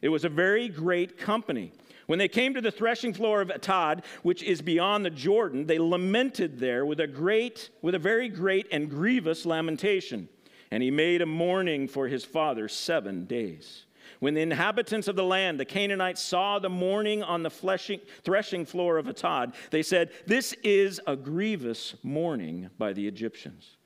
It 0.02 0.10
was 0.10 0.24
a 0.24 0.28
very 0.28 0.68
great 0.68 1.16
company. 1.16 1.72
When 2.06 2.18
they 2.18 2.28
came 2.28 2.52
to 2.52 2.60
the 2.60 2.70
threshing 2.70 3.14
floor 3.14 3.40
of 3.40 3.48
Atad, 3.48 4.04
which 4.22 4.42
is 4.42 4.60
beyond 4.60 5.04
the 5.04 5.10
Jordan, 5.10 5.66
they 5.66 5.78
lamented 5.78 6.58
there 6.58 6.84
with 6.84 7.00
a 7.00 7.06
great, 7.06 7.70
with 7.80 7.94
a 7.94 7.98
very 7.98 8.28
great 8.28 8.66
and 8.70 8.90
grievous 8.90 9.46
lamentation. 9.46 10.28
And 10.70 10.82
he 10.82 10.90
made 10.90 11.22
a 11.22 11.26
mourning 11.26 11.88
for 11.88 12.08
his 12.08 12.24
father 12.24 12.68
seven 12.68 13.24
days. 13.24 13.86
When 14.20 14.34
the 14.34 14.40
inhabitants 14.40 15.08
of 15.08 15.16
the 15.16 15.24
land, 15.24 15.58
the 15.58 15.64
Canaanites, 15.64 16.22
saw 16.22 16.58
the 16.58 16.68
mourning 16.68 17.22
on 17.22 17.42
the 17.42 17.50
fleshing, 17.50 18.00
threshing 18.22 18.64
floor 18.64 18.98
of 18.98 19.06
Atad, 19.06 19.54
they 19.70 19.82
said, 19.82 20.10
This 20.26 20.52
is 20.62 21.00
a 21.06 21.16
grievous 21.16 21.94
mourning 22.02 22.70
by 22.78 22.92
the 22.92 23.06
Egyptians. 23.06 23.76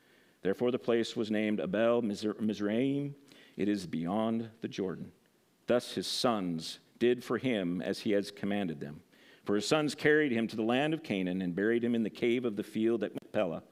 Therefore, 0.43 0.71
the 0.71 0.79
place 0.79 1.17
was 1.17 1.31
named 1.31 1.61
Abel 1.61 2.03
Mizraim. 2.03 3.15
It 3.57 3.69
is 3.69 3.87
beyond 3.87 4.49
the 4.61 4.69
Jordan. 4.69 5.13
Thus 5.67 5.93
his 5.93 6.07
sons 6.07 6.79
did 6.99 7.23
for 7.23 7.39
him 7.39 7.83
as 7.83 8.01
he 8.01 8.13
has 8.13 8.31
commanded 8.31 8.81
them. 8.81 9.01
For 9.45 9.55
his 9.55 9.67
sons 9.67 9.95
carried 9.95 10.33
him 10.33 10.47
to 10.49 10.57
the 10.57 10.63
land 10.63 10.95
of 10.95 11.03
Canaan 11.03 11.43
and 11.43 11.55
buried 11.55 11.83
him 11.83 11.95
in 11.95 12.03
the 12.03 12.11
cave 12.11 12.45
of 12.45 12.57
the 12.57 12.63
field 12.63 13.03
at 13.03 13.15
Machpelah 13.15 13.63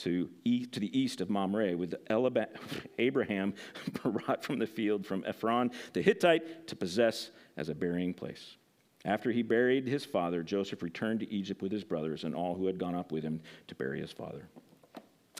to, 0.00 0.28
east, 0.44 0.72
to 0.72 0.80
the 0.80 0.98
east 0.98 1.20
of 1.20 1.30
Mamre, 1.30 1.76
with 1.76 1.94
Abraham 2.98 3.54
brought 4.02 4.44
from 4.44 4.58
the 4.58 4.66
field 4.66 5.06
from 5.06 5.24
Ephron 5.26 5.70
the 5.92 6.02
Hittite 6.02 6.66
to 6.68 6.76
possess 6.76 7.30
as 7.56 7.68
a 7.68 7.74
burying 7.74 8.14
place. 8.14 8.56
After 9.04 9.30
he 9.30 9.42
buried 9.42 9.86
his 9.86 10.04
father, 10.04 10.42
Joseph 10.42 10.82
returned 10.82 11.20
to 11.20 11.32
Egypt 11.32 11.62
with 11.62 11.72
his 11.72 11.84
brothers 11.84 12.24
and 12.24 12.34
all 12.34 12.54
who 12.54 12.66
had 12.66 12.78
gone 12.78 12.94
up 12.94 13.12
with 13.12 13.24
him 13.24 13.40
to 13.68 13.74
bury 13.74 14.00
his 14.00 14.12
father. 14.12 14.48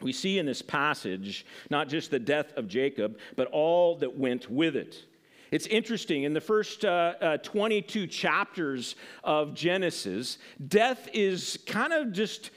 We 0.00 0.12
see 0.12 0.38
in 0.38 0.46
this 0.46 0.62
passage 0.62 1.44
not 1.68 1.88
just 1.88 2.10
the 2.10 2.18
death 2.18 2.52
of 2.56 2.68
Jacob, 2.68 3.18
but 3.36 3.48
all 3.48 3.96
that 3.96 4.16
went 4.16 4.50
with 4.50 4.76
it. 4.76 5.04
It's 5.50 5.66
interesting, 5.66 6.22
in 6.22 6.32
the 6.32 6.40
first 6.40 6.84
uh, 6.84 7.14
uh, 7.20 7.36
22 7.38 8.06
chapters 8.06 8.94
of 9.24 9.52
Genesis, 9.52 10.38
death 10.68 11.08
is 11.12 11.58
kind 11.66 11.92
of 11.92 12.12
just, 12.12 12.50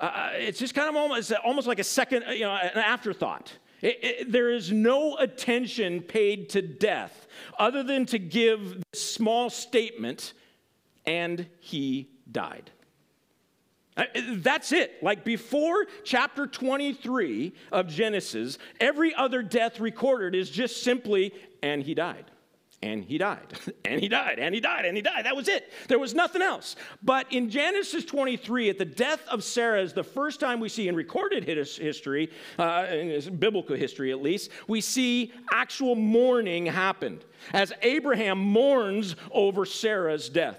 uh, 0.00 0.04
uh 0.04 0.30
it's 0.34 0.58
just 0.58 0.74
kind 0.74 0.88
of 0.88 0.96
almost, 0.96 1.32
almost 1.44 1.66
like 1.66 1.78
a 1.78 1.84
second, 1.84 2.24
you 2.30 2.40
know, 2.40 2.52
an 2.52 2.78
afterthought. 2.78 3.52
It, 3.82 3.98
it, 4.02 4.32
there 4.32 4.50
is 4.50 4.72
no 4.72 5.16
attention 5.16 6.02
paid 6.02 6.50
to 6.50 6.62
death 6.62 7.26
other 7.58 7.82
than 7.82 8.06
to 8.06 8.18
give 8.18 8.82
this 8.92 9.02
small 9.02 9.48
statement, 9.48 10.34
and 11.06 11.46
he 11.60 12.10
died. 12.30 12.70
Uh, 13.96 14.04
that's 14.36 14.72
it. 14.72 15.02
Like 15.02 15.24
before 15.24 15.86
chapter 16.04 16.46
23 16.46 17.52
of 17.72 17.88
Genesis, 17.88 18.58
every 18.78 19.14
other 19.14 19.42
death 19.42 19.80
recorded 19.80 20.34
is 20.34 20.50
just 20.50 20.82
simply, 20.82 21.34
and 21.62 21.82
he 21.82 21.94
died. 21.94 22.30
And 22.82 23.04
he 23.04 23.18
died, 23.18 23.58
and 23.84 24.00
he 24.00 24.08
died, 24.08 24.38
and 24.38 24.54
he 24.54 24.60
died, 24.60 24.86
and 24.86 24.96
he 24.96 25.02
died. 25.02 25.26
That 25.26 25.36
was 25.36 25.48
it. 25.48 25.70
There 25.88 25.98
was 25.98 26.14
nothing 26.14 26.40
else. 26.40 26.76
But 27.02 27.30
in 27.30 27.50
Genesis 27.50 28.06
23, 28.06 28.70
at 28.70 28.78
the 28.78 28.86
death 28.86 29.20
of 29.28 29.44
Sarah, 29.44 29.82
is 29.82 29.92
the 29.92 30.02
first 30.02 30.40
time 30.40 30.60
we 30.60 30.70
see 30.70 30.88
in 30.88 30.96
recorded 30.96 31.44
history, 31.44 32.30
uh, 32.58 32.86
in 32.90 33.36
biblical 33.36 33.76
history 33.76 34.12
at 34.12 34.22
least, 34.22 34.50
we 34.66 34.80
see 34.80 35.32
actual 35.52 35.94
mourning 35.94 36.64
happened 36.64 37.24
as 37.52 37.72
Abraham 37.82 38.38
mourns 38.38 39.14
over 39.30 39.66
Sarah's 39.66 40.30
death. 40.30 40.58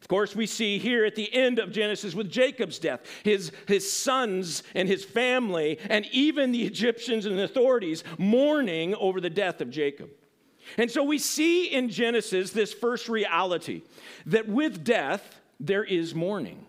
Of 0.00 0.08
course, 0.08 0.36
we 0.36 0.46
see 0.46 0.78
here 0.78 1.04
at 1.04 1.16
the 1.16 1.34
end 1.34 1.58
of 1.58 1.72
Genesis 1.72 2.14
with 2.14 2.30
Jacob's 2.30 2.78
death, 2.78 3.00
his, 3.24 3.50
his 3.66 3.90
sons 3.90 4.62
and 4.76 4.88
his 4.88 5.04
family, 5.04 5.80
and 5.90 6.06
even 6.12 6.52
the 6.52 6.64
Egyptians 6.64 7.26
and 7.26 7.36
the 7.36 7.42
authorities 7.42 8.04
mourning 8.16 8.94
over 8.94 9.20
the 9.20 9.30
death 9.30 9.60
of 9.60 9.68
Jacob. 9.68 10.10
And 10.78 10.90
so 10.90 11.02
we 11.02 11.18
see 11.18 11.66
in 11.66 11.88
Genesis 11.88 12.50
this 12.50 12.72
first 12.72 13.08
reality 13.08 13.82
that 14.26 14.48
with 14.48 14.84
death, 14.84 15.40
there 15.60 15.84
is 15.84 16.14
mourning. 16.14 16.66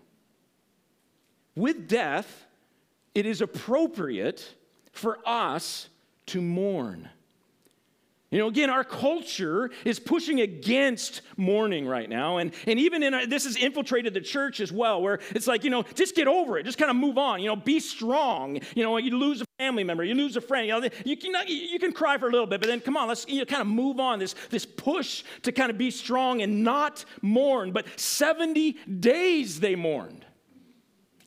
With 1.54 1.88
death, 1.88 2.46
it 3.14 3.26
is 3.26 3.40
appropriate 3.40 4.54
for 4.92 5.18
us 5.26 5.88
to 6.26 6.40
mourn. 6.40 7.08
You 8.30 8.38
know, 8.38 8.48
again, 8.48 8.68
our 8.68 8.84
culture 8.84 9.70
is 9.86 9.98
pushing 9.98 10.42
against 10.42 11.22
mourning 11.38 11.86
right 11.86 12.10
now. 12.10 12.36
And, 12.36 12.52
and 12.66 12.78
even 12.78 13.02
in 13.02 13.14
our, 13.14 13.26
this 13.26 13.44
has 13.44 13.56
infiltrated 13.56 14.12
the 14.12 14.20
church 14.20 14.60
as 14.60 14.70
well, 14.70 15.00
where 15.00 15.20
it's 15.30 15.46
like, 15.46 15.64
you 15.64 15.70
know, 15.70 15.82
just 15.94 16.14
get 16.14 16.28
over 16.28 16.58
it. 16.58 16.64
Just 16.64 16.76
kind 16.76 16.90
of 16.90 16.96
move 16.96 17.16
on. 17.16 17.40
You 17.40 17.48
know, 17.48 17.56
be 17.56 17.80
strong. 17.80 18.60
You 18.74 18.82
know, 18.82 18.98
you 18.98 19.16
lose 19.16 19.40
a 19.40 19.46
family 19.56 19.82
member, 19.82 20.04
you 20.04 20.14
lose 20.14 20.36
a 20.36 20.42
friend. 20.42 20.66
You 20.66 20.78
know, 20.78 20.88
you 21.06 21.16
can, 21.16 21.32
you 21.46 21.78
can 21.78 21.92
cry 21.92 22.18
for 22.18 22.28
a 22.28 22.30
little 22.30 22.46
bit, 22.46 22.60
but 22.60 22.68
then 22.68 22.80
come 22.80 22.98
on, 22.98 23.08
let's 23.08 23.26
you 23.26 23.38
know, 23.38 23.46
kind 23.46 23.62
of 23.62 23.66
move 23.66 23.98
on. 23.98 24.18
This, 24.18 24.34
this 24.50 24.66
push 24.66 25.24
to 25.42 25.50
kind 25.50 25.70
of 25.70 25.78
be 25.78 25.90
strong 25.90 26.42
and 26.42 26.62
not 26.62 27.06
mourn. 27.22 27.72
But 27.72 27.86
70 27.98 28.72
days 29.00 29.58
they 29.58 29.74
mourned. 29.74 30.26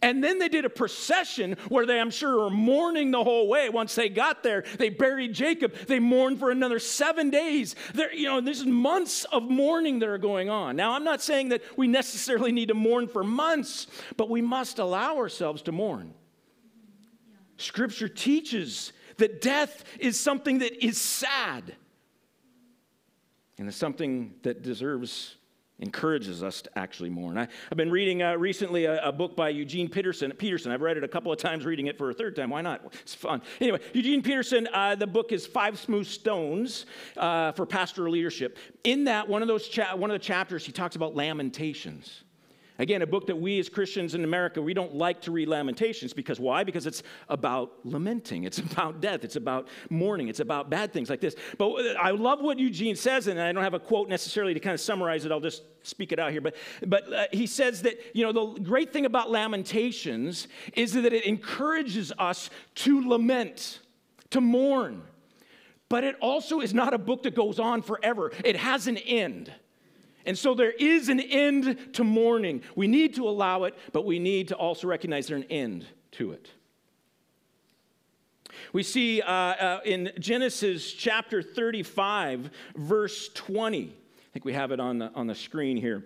And 0.01 0.23
then 0.23 0.39
they 0.39 0.49
did 0.49 0.65
a 0.65 0.69
procession 0.69 1.57
where 1.69 1.85
they, 1.85 1.99
I'm 1.99 2.09
sure, 2.09 2.43
were 2.43 2.49
mourning 2.49 3.11
the 3.11 3.23
whole 3.23 3.47
way. 3.47 3.69
Once 3.69 3.93
they 3.93 4.09
got 4.09 4.41
there, 4.41 4.63
they 4.77 4.89
buried 4.89 5.33
Jacob. 5.33 5.75
They 5.87 5.99
mourned 5.99 6.39
for 6.39 6.49
another 6.49 6.79
seven 6.79 7.29
days. 7.29 7.75
There, 7.93 8.13
you 8.13 8.25
know, 8.25 8.41
there's 8.41 8.65
months 8.65 9.25
of 9.25 9.43
mourning 9.43 9.99
that 9.99 10.09
are 10.09 10.17
going 10.17 10.49
on. 10.49 10.75
Now, 10.75 10.93
I'm 10.93 11.03
not 11.03 11.21
saying 11.21 11.49
that 11.49 11.61
we 11.77 11.87
necessarily 11.87 12.51
need 12.51 12.69
to 12.69 12.73
mourn 12.73 13.07
for 13.07 13.23
months, 13.23 13.87
but 14.17 14.29
we 14.29 14.41
must 14.41 14.79
allow 14.79 15.17
ourselves 15.17 15.61
to 15.63 15.71
mourn. 15.71 16.13
Scripture 17.57 18.07
teaches 18.07 18.93
that 19.17 19.39
death 19.39 19.83
is 19.99 20.19
something 20.19 20.59
that 20.59 20.83
is 20.83 20.99
sad 20.99 21.75
and 23.61 23.67
it's 23.67 23.77
something 23.77 24.33
that 24.41 24.63
deserves 24.63 25.35
encourages 25.81 26.43
us 26.43 26.61
to 26.61 26.79
actually 26.79 27.09
mourn. 27.09 27.37
I, 27.37 27.47
have 27.69 27.77
been 27.77 27.91
reading 27.91 28.21
uh, 28.21 28.35
recently 28.35 28.85
a, 28.85 29.03
a, 29.03 29.11
book 29.11 29.35
by 29.35 29.49
Eugene 29.49 29.89
Peterson. 29.89 30.31
Peterson. 30.31 30.71
I've 30.71 30.81
read 30.81 30.97
it 30.97 31.03
a 31.03 31.07
couple 31.07 31.31
of 31.31 31.39
times, 31.39 31.65
reading 31.65 31.87
it 31.87 31.97
for 31.97 32.09
a 32.09 32.13
third 32.13 32.35
time. 32.35 32.49
Why 32.49 32.61
not? 32.61 32.93
It's 33.01 33.15
fun. 33.15 33.41
Anyway, 33.59 33.79
Eugene 33.93 34.21
Peterson. 34.21 34.67
Uh, 34.73 34.95
the 34.95 35.07
book 35.07 35.31
is 35.31 35.45
Five 35.45 35.79
Smooth 35.79 36.07
Stones 36.07 36.85
uh, 37.17 37.51
for 37.51 37.65
Pastoral 37.65 38.13
Leadership. 38.13 38.57
In 38.83 39.05
that, 39.05 39.27
one 39.27 39.41
of 39.41 39.47
those 39.47 39.67
cha- 39.67 39.95
one 39.95 40.11
of 40.11 40.15
the 40.15 40.23
chapters, 40.23 40.65
he 40.65 40.71
talks 40.71 40.95
about 40.95 41.15
lamentations. 41.15 42.23
Again, 42.81 43.03
a 43.03 43.07
book 43.07 43.27
that 43.27 43.35
we 43.35 43.59
as 43.59 43.69
Christians 43.69 44.15
in 44.15 44.23
America, 44.23 44.59
we 44.59 44.73
don't 44.73 44.95
like 44.95 45.21
to 45.21 45.31
read 45.31 45.47
Lamentations 45.47 46.13
because 46.13 46.39
why? 46.39 46.63
Because 46.63 46.87
it's 46.87 47.03
about 47.29 47.73
lamenting, 47.83 48.45
it's 48.45 48.57
about 48.71 48.99
death, 49.01 49.23
it's 49.23 49.35
about 49.35 49.67
mourning, 49.91 50.29
it's 50.29 50.39
about 50.39 50.71
bad 50.71 50.91
things 50.91 51.07
like 51.07 51.21
this. 51.21 51.35
But 51.59 51.95
I 51.95 52.09
love 52.09 52.41
what 52.41 52.57
Eugene 52.57 52.95
says, 52.95 53.27
and 53.27 53.39
I 53.39 53.51
don't 53.51 53.63
have 53.63 53.75
a 53.75 53.79
quote 53.79 54.09
necessarily 54.09 54.55
to 54.55 54.59
kind 54.59 54.73
of 54.73 54.79
summarize 54.79 55.25
it, 55.25 55.31
I'll 55.31 55.39
just 55.39 55.61
speak 55.83 56.11
it 56.11 56.17
out 56.17 56.31
here. 56.31 56.41
But, 56.41 56.55
but 56.87 57.13
uh, 57.13 57.25
he 57.31 57.45
says 57.45 57.83
that, 57.83 57.99
you 58.15 58.25
know, 58.25 58.31
the 58.31 58.59
great 58.61 58.91
thing 58.91 59.05
about 59.05 59.29
Lamentations 59.29 60.47
is 60.73 60.93
that 60.93 61.13
it 61.13 61.25
encourages 61.25 62.11
us 62.17 62.49
to 62.75 63.07
lament, 63.07 63.77
to 64.31 64.41
mourn. 64.41 65.03
But 65.87 66.03
it 66.03 66.15
also 66.19 66.61
is 66.61 66.73
not 66.73 66.95
a 66.95 66.97
book 66.97 67.21
that 67.23 67.35
goes 67.35 67.59
on 67.59 67.83
forever, 67.83 68.31
it 68.43 68.55
has 68.55 68.87
an 68.87 68.97
end. 68.97 69.53
And 70.25 70.37
so 70.37 70.53
there 70.53 70.71
is 70.71 71.09
an 71.09 71.19
end 71.19 71.93
to 71.93 72.03
mourning. 72.03 72.61
We 72.75 72.87
need 72.87 73.15
to 73.15 73.27
allow 73.27 73.63
it, 73.63 73.77
but 73.91 74.05
we 74.05 74.19
need 74.19 74.49
to 74.49 74.55
also 74.55 74.87
recognize 74.87 75.27
there's 75.27 75.43
an 75.43 75.51
end 75.51 75.85
to 76.11 76.31
it. 76.31 76.49
We 78.73 78.83
see 78.83 79.21
uh, 79.21 79.31
uh, 79.31 79.79
in 79.85 80.11
Genesis 80.19 80.91
chapter 80.91 81.41
35, 81.41 82.49
verse 82.75 83.29
20. 83.29 83.83
I 83.87 84.33
think 84.33 84.45
we 84.45 84.53
have 84.53 84.71
it 84.71 84.79
on 84.79 84.99
the, 84.99 85.11
on 85.13 85.27
the 85.27 85.35
screen 85.35 85.77
here. 85.77 86.05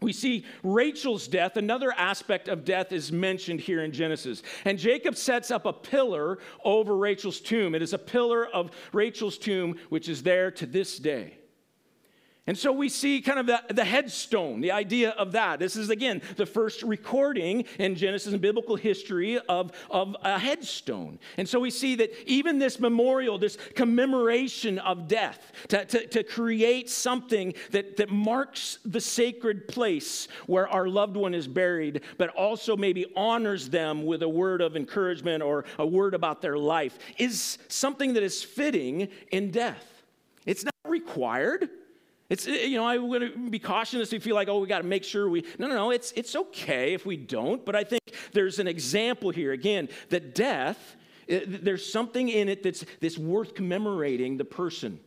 We 0.00 0.12
see 0.12 0.44
Rachel's 0.62 1.26
death, 1.26 1.56
another 1.56 1.92
aspect 1.92 2.48
of 2.48 2.64
death 2.64 2.92
is 2.92 3.10
mentioned 3.10 3.60
here 3.60 3.82
in 3.82 3.90
Genesis. 3.90 4.44
And 4.64 4.78
Jacob 4.78 5.16
sets 5.16 5.50
up 5.50 5.66
a 5.66 5.72
pillar 5.72 6.38
over 6.64 6.96
Rachel's 6.96 7.40
tomb. 7.40 7.74
It 7.74 7.82
is 7.82 7.92
a 7.92 7.98
pillar 7.98 8.46
of 8.46 8.70
Rachel's 8.92 9.38
tomb, 9.38 9.76
which 9.88 10.08
is 10.08 10.22
there 10.22 10.52
to 10.52 10.66
this 10.66 10.98
day. 10.98 11.38
And 12.48 12.56
so 12.56 12.72
we 12.72 12.88
see 12.88 13.20
kind 13.20 13.38
of 13.38 13.44
the, 13.44 13.62
the 13.74 13.84
headstone, 13.84 14.62
the 14.62 14.72
idea 14.72 15.10
of 15.10 15.32
that. 15.32 15.58
This 15.58 15.76
is, 15.76 15.90
again, 15.90 16.22
the 16.36 16.46
first 16.46 16.82
recording 16.82 17.66
in 17.78 17.94
Genesis 17.94 18.32
and 18.32 18.40
biblical 18.40 18.74
history 18.74 19.38
of, 19.38 19.70
of 19.90 20.16
a 20.22 20.38
headstone. 20.38 21.18
And 21.36 21.46
so 21.46 21.60
we 21.60 21.70
see 21.70 21.94
that 21.96 22.10
even 22.26 22.58
this 22.58 22.80
memorial, 22.80 23.36
this 23.36 23.58
commemoration 23.74 24.78
of 24.78 25.08
death, 25.08 25.52
to, 25.68 25.84
to, 25.84 26.06
to 26.06 26.22
create 26.22 26.88
something 26.88 27.52
that, 27.72 27.98
that 27.98 28.08
marks 28.08 28.78
the 28.82 29.00
sacred 29.02 29.68
place 29.68 30.26
where 30.46 30.66
our 30.68 30.88
loved 30.88 31.18
one 31.18 31.34
is 31.34 31.46
buried, 31.46 32.00
but 32.16 32.30
also 32.30 32.78
maybe 32.78 33.12
honors 33.14 33.68
them 33.68 34.06
with 34.06 34.22
a 34.22 34.28
word 34.28 34.62
of 34.62 34.74
encouragement 34.74 35.42
or 35.42 35.66
a 35.78 35.86
word 35.86 36.14
about 36.14 36.40
their 36.40 36.56
life, 36.56 36.98
is 37.18 37.58
something 37.68 38.14
that 38.14 38.22
is 38.22 38.42
fitting 38.42 39.08
in 39.32 39.50
death. 39.50 40.02
It's 40.46 40.64
not 40.64 40.72
required. 40.86 41.68
It's, 42.28 42.46
eh, 42.46 42.64
you 42.64 42.76
know, 42.76 42.84
I 42.84 42.98
would 42.98 43.50
be 43.50 43.58
cautious 43.58 44.08
if 44.08 44.12
you 44.12 44.20
feel 44.20 44.34
like, 44.34 44.48
oh, 44.48 44.58
we 44.58 44.66
got 44.66 44.82
to 44.82 44.86
make 44.86 45.04
sure 45.04 45.28
we. 45.28 45.44
No, 45.58 45.66
no, 45.66 45.74
no, 45.74 45.90
it's, 45.90 46.12
it's 46.12 46.36
okay 46.36 46.94
if 46.94 47.06
we 47.06 47.16
don't. 47.16 47.64
But 47.64 47.74
I 47.74 47.84
think 47.84 48.02
there's 48.32 48.58
an 48.58 48.68
example 48.68 49.30
here, 49.30 49.52
again, 49.52 49.88
that 50.10 50.34
death, 50.34 50.96
eh, 51.28 51.40
there's 51.46 51.90
something 51.90 52.28
in 52.28 52.48
it 52.48 52.62
that's, 52.62 52.84
that's 53.00 53.18
worth 53.18 53.54
commemorating 53.54 54.36
the 54.36 54.44
person, 54.44 55.00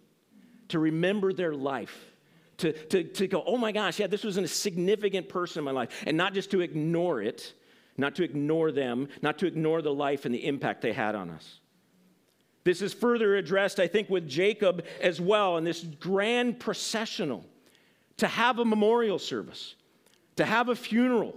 to 0.69 0.79
remember 0.79 1.33
their 1.33 1.53
life. 1.53 2.07
To, 2.57 2.73
to, 2.73 3.03
to 3.03 3.27
go, 3.27 3.43
oh 3.43 3.57
my 3.57 3.71
gosh, 3.71 3.99
yeah, 3.99 4.05
this 4.05 4.23
was 4.23 4.37
a 4.37 4.47
significant 4.47 5.27
person 5.27 5.61
in 5.61 5.65
my 5.65 5.71
life. 5.71 6.03
And 6.05 6.15
not 6.15 6.35
just 6.35 6.51
to 6.51 6.61
ignore 6.61 7.19
it, 7.19 7.53
not 7.97 8.15
to 8.15 8.23
ignore 8.23 8.71
them, 8.71 9.07
not 9.23 9.39
to 9.39 9.47
ignore 9.47 9.81
the 9.81 9.93
life 9.93 10.25
and 10.25 10.35
the 10.35 10.45
impact 10.45 10.81
they 10.81 10.93
had 10.93 11.15
on 11.15 11.31
us. 11.31 11.60
This 12.63 12.81
is 12.81 12.93
further 12.93 13.35
addressed, 13.35 13.79
I 13.79 13.87
think, 13.87 14.09
with 14.09 14.27
Jacob 14.27 14.85
as 15.01 15.19
well 15.19 15.57
in 15.57 15.63
this 15.63 15.81
grand 15.81 16.59
processional 16.59 17.45
to 18.17 18.27
have 18.27 18.59
a 18.59 18.65
memorial 18.65 19.17
service, 19.17 19.75
to 20.35 20.45
have 20.45 20.69
a 20.69 20.75
funeral. 20.75 21.35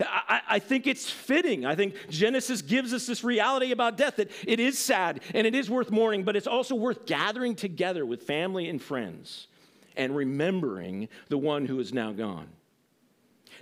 I, 0.00 0.40
I, 0.48 0.58
think 0.58 0.86
it's 0.86 1.10
fitting. 1.10 1.66
I 1.66 1.74
think 1.74 1.94
Genesis 2.08 2.62
gives 2.62 2.92
us 2.92 3.06
this 3.06 3.24
reality 3.24 3.72
about 3.72 3.96
death 3.96 4.16
that 4.16 4.30
it 4.46 4.60
is 4.60 4.78
sad 4.78 5.22
and 5.34 5.46
it 5.46 5.54
is 5.56 5.68
worth 5.68 5.90
mourning, 5.90 6.22
but 6.22 6.36
it's 6.36 6.46
also 6.46 6.76
worth 6.76 7.04
gathering 7.04 7.56
together 7.56 8.06
with 8.06 8.22
family 8.22 8.68
and 8.68 8.80
friends 8.80 9.48
and 9.96 10.14
remembering 10.14 11.08
the 11.28 11.38
one 11.38 11.66
who 11.66 11.80
is 11.80 11.92
now 11.92 12.12
gone. 12.12 12.46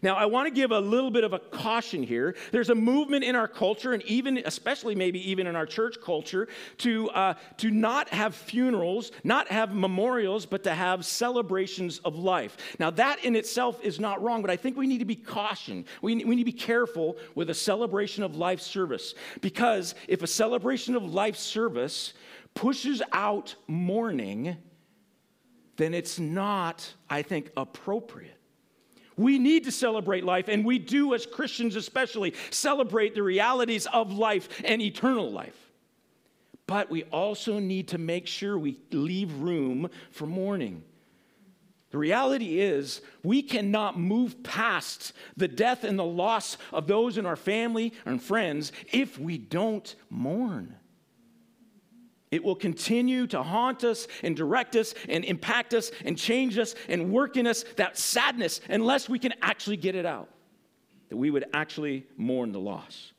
Now, 0.02 0.14
I 0.14 0.26
want 0.26 0.46
to 0.46 0.50
give 0.50 0.70
a 0.70 0.78
little 0.78 1.10
bit 1.10 1.24
of 1.24 1.32
a 1.32 1.38
caution 1.38 2.02
here. 2.02 2.34
There's 2.52 2.70
a 2.70 2.74
movement 2.74 3.24
in 3.24 3.34
our 3.36 3.48
culture, 3.48 3.92
and 3.92 4.02
even, 4.04 4.38
especially 4.44 4.94
maybe 4.94 5.30
even 5.30 5.46
in 5.46 5.56
our 5.56 5.66
church 5.66 5.96
culture, 6.02 6.48
to, 6.78 7.10
uh, 7.10 7.34
to 7.58 7.70
not 7.70 8.08
have 8.10 8.34
funerals, 8.34 9.12
not 9.24 9.48
have 9.48 9.74
memorials, 9.74 10.46
but 10.46 10.64
to 10.64 10.74
have 10.74 11.04
celebrations 11.04 11.98
of 12.00 12.16
life. 12.16 12.56
Now, 12.78 12.90
that 12.90 13.24
in 13.24 13.36
itself 13.36 13.82
is 13.82 13.98
not 13.98 14.22
wrong, 14.22 14.42
but 14.42 14.50
I 14.50 14.56
think 14.56 14.76
we 14.76 14.86
need 14.86 14.98
to 14.98 15.04
be 15.04 15.16
cautioned. 15.16 15.86
We, 16.02 16.14
we 16.24 16.36
need 16.36 16.44
to 16.44 16.52
be 16.52 16.52
careful 16.52 17.16
with 17.34 17.50
a 17.50 17.54
celebration 17.54 18.22
of 18.22 18.36
life 18.36 18.60
service. 18.60 19.14
Because 19.40 19.94
if 20.08 20.22
a 20.22 20.26
celebration 20.26 20.94
of 20.94 21.02
life 21.02 21.36
service 21.36 22.12
pushes 22.54 23.02
out 23.12 23.54
mourning, 23.66 24.56
then 25.76 25.94
it's 25.94 26.18
not, 26.18 26.94
I 27.08 27.22
think, 27.22 27.52
appropriate. 27.56 28.35
We 29.16 29.38
need 29.38 29.64
to 29.64 29.72
celebrate 29.72 30.24
life, 30.24 30.48
and 30.48 30.64
we 30.64 30.78
do 30.78 31.14
as 31.14 31.24
Christians, 31.24 31.74
especially, 31.74 32.34
celebrate 32.50 33.14
the 33.14 33.22
realities 33.22 33.86
of 33.86 34.12
life 34.12 34.48
and 34.64 34.82
eternal 34.82 35.30
life. 35.30 35.56
But 36.66 36.90
we 36.90 37.04
also 37.04 37.58
need 37.58 37.88
to 37.88 37.98
make 37.98 38.26
sure 38.26 38.58
we 38.58 38.78
leave 38.90 39.32
room 39.34 39.88
for 40.10 40.26
mourning. 40.26 40.82
The 41.90 41.98
reality 41.98 42.60
is, 42.60 43.00
we 43.22 43.42
cannot 43.42 43.98
move 43.98 44.42
past 44.42 45.12
the 45.36 45.48
death 45.48 45.84
and 45.84 45.98
the 45.98 46.04
loss 46.04 46.58
of 46.72 46.86
those 46.86 47.16
in 47.16 47.24
our 47.24 47.36
family 47.36 47.94
and 48.04 48.20
friends 48.20 48.72
if 48.92 49.18
we 49.18 49.38
don't 49.38 49.94
mourn. 50.10 50.74
It 52.30 52.42
will 52.42 52.56
continue 52.56 53.26
to 53.28 53.42
haunt 53.42 53.84
us 53.84 54.08
and 54.22 54.36
direct 54.36 54.74
us 54.74 54.94
and 55.08 55.24
impact 55.24 55.74
us 55.74 55.90
and 56.04 56.18
change 56.18 56.58
us 56.58 56.74
and 56.88 57.12
work 57.12 57.36
in 57.36 57.46
us 57.46 57.64
that 57.76 57.96
sadness 57.96 58.60
unless 58.68 59.08
we 59.08 59.18
can 59.18 59.32
actually 59.42 59.76
get 59.76 59.94
it 59.94 60.06
out, 60.06 60.28
that 61.08 61.16
we 61.16 61.30
would 61.30 61.44
actually 61.54 62.06
mourn 62.16 62.52
the 62.52 62.58
loss. 62.58 63.12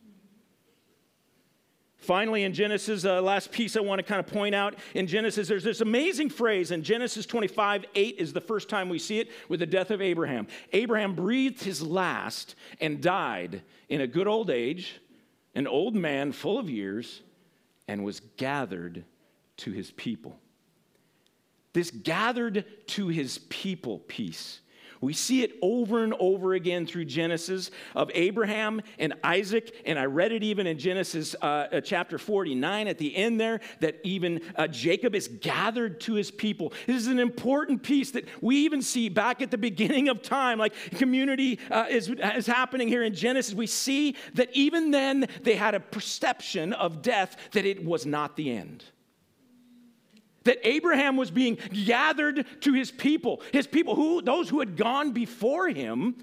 Finally, 2.00 2.44
in 2.44 2.54
Genesis, 2.54 3.06
uh, 3.06 3.22
last 3.22 3.52
piece 3.52 3.76
I 3.76 3.80
want 3.82 4.00
to 4.00 4.04
kind 4.04 4.20
of 4.20 4.28
point 4.28 4.54
out 4.54 4.76
in 4.94 5.08
Genesis, 5.08 5.48
there's 5.48 5.64
this 5.64 5.82
amazing 5.82 6.30
phrase 6.30 6.72
in 6.72 6.84
Genesis 6.84 7.26
25 7.26 7.86
8 7.96 8.16
is 8.18 8.34
the 8.34 8.42
first 8.42 8.70
time 8.70 8.88
we 8.88 9.00
see 9.00 9.20
it 9.20 9.30
with 9.50 9.62
the 9.62 9.66
death 9.66 9.90
of 9.90 10.02
Abraham. 10.02 10.48
Abraham 10.74 11.16
breathed 11.16 11.64
his 11.64 11.82
last 11.82 12.56
and 12.80 13.02
died 13.02 13.62
in 13.90 14.02
a 14.02 14.08
good 14.08 14.28
old 14.28 14.50
age, 14.50 15.02
an 15.56 15.66
old 15.66 15.96
man 15.96 16.32
full 16.32 16.60
of 16.60 16.70
years 16.70 17.24
and 17.88 18.04
was 18.04 18.20
gathered 18.38 19.06
to 19.58 19.72
his 19.72 19.92
people. 19.92 20.40
This 21.74 21.92
gathered 21.92 22.66
to 22.88 23.08
his 23.08 23.38
people 23.50 24.00
piece 24.08 24.62
we 25.02 25.14
see 25.14 25.44
it 25.44 25.54
over 25.62 26.04
and 26.04 26.14
over 26.20 26.54
again 26.54 26.86
through 26.86 27.06
Genesis 27.06 27.72
of 27.96 28.10
Abraham 28.14 28.82
and 29.00 29.14
Isaac, 29.24 29.76
and 29.86 29.98
I 30.00 30.06
read 30.06 30.32
it 30.32 30.44
even 30.44 30.68
in 30.68 30.78
Genesis 30.78 31.36
uh, 31.42 31.46
uh 31.46 31.82
chapter 31.82 32.18
49 32.18 32.88
at 32.88 32.98
the 32.98 33.16
end 33.16 33.40
there 33.40 33.60
that 33.80 34.00
even 34.04 34.42
uh, 34.56 34.68
Jacob 34.68 35.16
is 35.16 35.28
gathered 35.28 36.00
to 36.02 36.14
his 36.14 36.32
people. 36.32 36.74
This 36.86 36.98
is 36.98 37.08
an 37.08 37.20
important 37.20 37.84
piece 37.84 38.12
that 38.12 38.28
we 38.42 38.58
even 38.58 38.82
see 38.82 39.10
back 39.10 39.42
at 39.42 39.52
the 39.52 39.58
beginning 39.58 40.10
of 40.10 40.22
time, 40.22 40.58
like 40.58 40.74
community 40.92 41.60
uh, 41.72 41.86
is, 41.90 42.10
is 42.10 42.48
happening 42.48 42.88
here 42.88 43.04
in 43.04 43.14
Genesis. 43.14 43.54
We 43.54 43.68
see 43.68 44.16
that 44.36 44.50
even 44.54 44.92
then 44.92 45.28
they 45.44 45.56
had 45.56 45.76
a 45.76 45.80
perception 45.80 46.74
of 46.74 47.02
death 47.02 47.38
that 47.52 47.66
it 47.66 47.84
was 47.84 48.06
not 48.06 48.36
the 48.36 48.52
end 48.52 48.84
that 50.48 50.66
Abraham 50.68 51.18
was 51.18 51.30
being 51.30 51.58
gathered 51.86 52.46
to 52.62 52.74
his 52.74 52.92
people, 52.92 53.42
his 53.54 53.68
people, 53.68 53.96
who, 53.96 54.22
those 54.22 54.50
who 54.50 54.60
had 54.60 54.76
gone 54.76 55.12
before 55.12 55.70
him, 55.70 56.16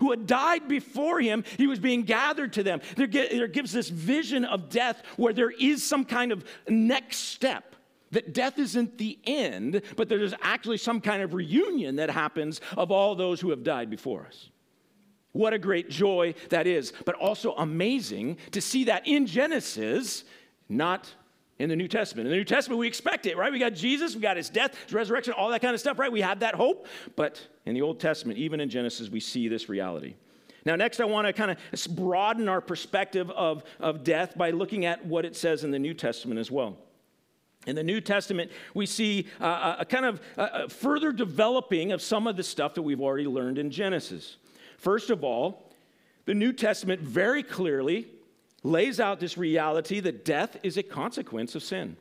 who 0.00 0.10
had 0.10 0.26
died 0.26 0.68
before 0.68 1.20
him, 1.20 1.44
he 1.56 1.66
was 1.66 1.78
being 1.78 2.02
gathered 2.02 2.52
to 2.52 2.62
them. 2.62 2.80
There, 2.96 3.06
there 3.06 3.48
gives 3.48 3.72
this 3.72 3.88
vision 3.88 4.44
of 4.44 4.68
death 4.68 5.02
where 5.16 5.32
there 5.32 5.50
is 5.50 5.82
some 5.82 6.04
kind 6.04 6.32
of 6.32 6.44
next 6.68 7.18
step. 7.18 7.76
That 8.10 8.32
death 8.32 8.58
isn't 8.58 8.96
the 8.96 9.18
end, 9.24 9.82
but 9.96 10.08
there's 10.08 10.34
actually 10.40 10.78
some 10.78 11.00
kind 11.00 11.22
of 11.22 11.34
reunion 11.34 11.96
that 11.96 12.10
happens 12.10 12.60
of 12.76 12.90
all 12.90 13.14
those 13.14 13.40
who 13.40 13.50
have 13.50 13.62
died 13.62 13.90
before 13.90 14.26
us. 14.26 14.50
What 15.32 15.52
a 15.52 15.58
great 15.58 15.90
joy 15.90 16.34
that 16.48 16.66
is, 16.66 16.92
but 17.04 17.14
also 17.16 17.54
amazing 17.54 18.38
to 18.52 18.60
see 18.60 18.84
that 18.84 19.06
in 19.06 19.26
Genesis, 19.26 20.24
not 20.68 21.12
in 21.58 21.68
the 21.68 21.76
New 21.76 21.88
Testament. 21.88 22.26
In 22.26 22.30
the 22.30 22.36
New 22.36 22.44
Testament, 22.44 22.78
we 22.78 22.86
expect 22.86 23.26
it, 23.26 23.36
right? 23.36 23.50
We 23.52 23.58
got 23.58 23.74
Jesus, 23.74 24.14
we 24.14 24.20
got 24.20 24.36
his 24.36 24.48
death, 24.48 24.76
his 24.84 24.94
resurrection, 24.94 25.34
all 25.34 25.50
that 25.50 25.60
kind 25.60 25.74
of 25.74 25.80
stuff, 25.80 25.98
right? 25.98 26.10
We 26.10 26.20
have 26.20 26.40
that 26.40 26.54
hope. 26.54 26.86
But 27.16 27.44
in 27.66 27.74
the 27.74 27.82
Old 27.82 28.00
Testament, 28.00 28.38
even 28.38 28.60
in 28.60 28.70
Genesis, 28.70 29.08
we 29.08 29.20
see 29.20 29.48
this 29.48 29.68
reality. 29.68 30.14
Now, 30.64 30.76
next, 30.76 31.00
I 31.00 31.04
want 31.04 31.26
to 31.26 31.32
kind 31.32 31.50
of 31.50 31.96
broaden 31.96 32.48
our 32.48 32.60
perspective 32.60 33.30
of, 33.30 33.64
of 33.80 34.04
death 34.04 34.36
by 34.36 34.50
looking 34.50 34.84
at 34.84 35.04
what 35.04 35.24
it 35.24 35.34
says 35.34 35.64
in 35.64 35.70
the 35.70 35.78
New 35.78 35.94
Testament 35.94 36.38
as 36.38 36.50
well. 36.50 36.76
In 37.66 37.74
the 37.74 37.82
New 37.82 38.00
Testament, 38.00 38.50
we 38.72 38.86
see 38.86 39.26
uh, 39.40 39.44
uh 39.44 39.76
a 39.80 39.84
kind 39.84 40.04
of 40.04 40.20
a 40.36 40.68
further 40.68 41.12
developing 41.12 41.92
of 41.92 42.00
some 42.00 42.26
of 42.26 42.36
the 42.36 42.42
stuff 42.42 42.74
that 42.74 42.82
we've 42.82 43.00
already 43.00 43.26
learned 43.26 43.58
in 43.58 43.70
Genesis. 43.70 44.36
First 44.78 45.10
of 45.10 45.24
all, 45.24 45.70
the 46.24 46.34
New 46.34 46.52
Testament 46.52 47.00
very 47.00 47.42
clearly 47.42 48.06
lays 48.62 49.00
out 49.00 49.20
this 49.20 49.38
reality 49.38 50.00
that 50.00 50.24
death 50.24 50.56
is 50.62 50.76
a 50.76 50.82
consequence 50.82 51.54
of 51.54 51.62
sin. 51.62 51.96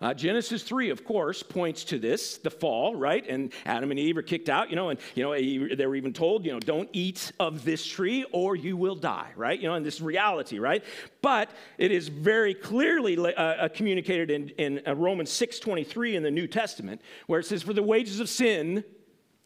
Uh, 0.00 0.14
Genesis 0.14 0.62
3, 0.62 0.90
of 0.90 1.04
course, 1.04 1.42
points 1.42 1.82
to 1.82 1.98
this, 1.98 2.38
the 2.38 2.50
fall, 2.50 2.94
right? 2.94 3.26
And 3.28 3.52
Adam 3.66 3.90
and 3.90 3.98
Eve 3.98 4.16
are 4.18 4.22
kicked 4.22 4.48
out, 4.48 4.70
you 4.70 4.76
know, 4.76 4.90
and, 4.90 5.00
you 5.16 5.24
know, 5.24 5.34
they 5.74 5.86
were 5.86 5.96
even 5.96 6.12
told, 6.12 6.44
you 6.44 6.52
know, 6.52 6.60
don't 6.60 6.88
eat 6.92 7.32
of 7.40 7.64
this 7.64 7.84
tree 7.84 8.24
or 8.30 8.54
you 8.54 8.76
will 8.76 8.94
die, 8.94 9.30
right? 9.34 9.58
You 9.58 9.66
know, 9.66 9.74
and 9.74 9.84
this 9.84 10.00
reality, 10.00 10.60
right? 10.60 10.84
But 11.20 11.50
it 11.78 11.90
is 11.90 12.06
very 12.06 12.54
clearly 12.54 13.18
uh, 13.18 13.32
uh 13.32 13.68
communicated 13.70 14.30
in, 14.30 14.50
in 14.50 14.82
uh, 14.86 14.94
Romans 14.94 15.30
6.23 15.30 16.14
in 16.14 16.22
the 16.22 16.30
New 16.30 16.46
Testament, 16.46 17.00
where 17.26 17.40
it 17.40 17.46
says, 17.46 17.64
for 17.64 17.72
the 17.72 17.82
wages 17.82 18.20
of 18.20 18.28
sin 18.28 18.84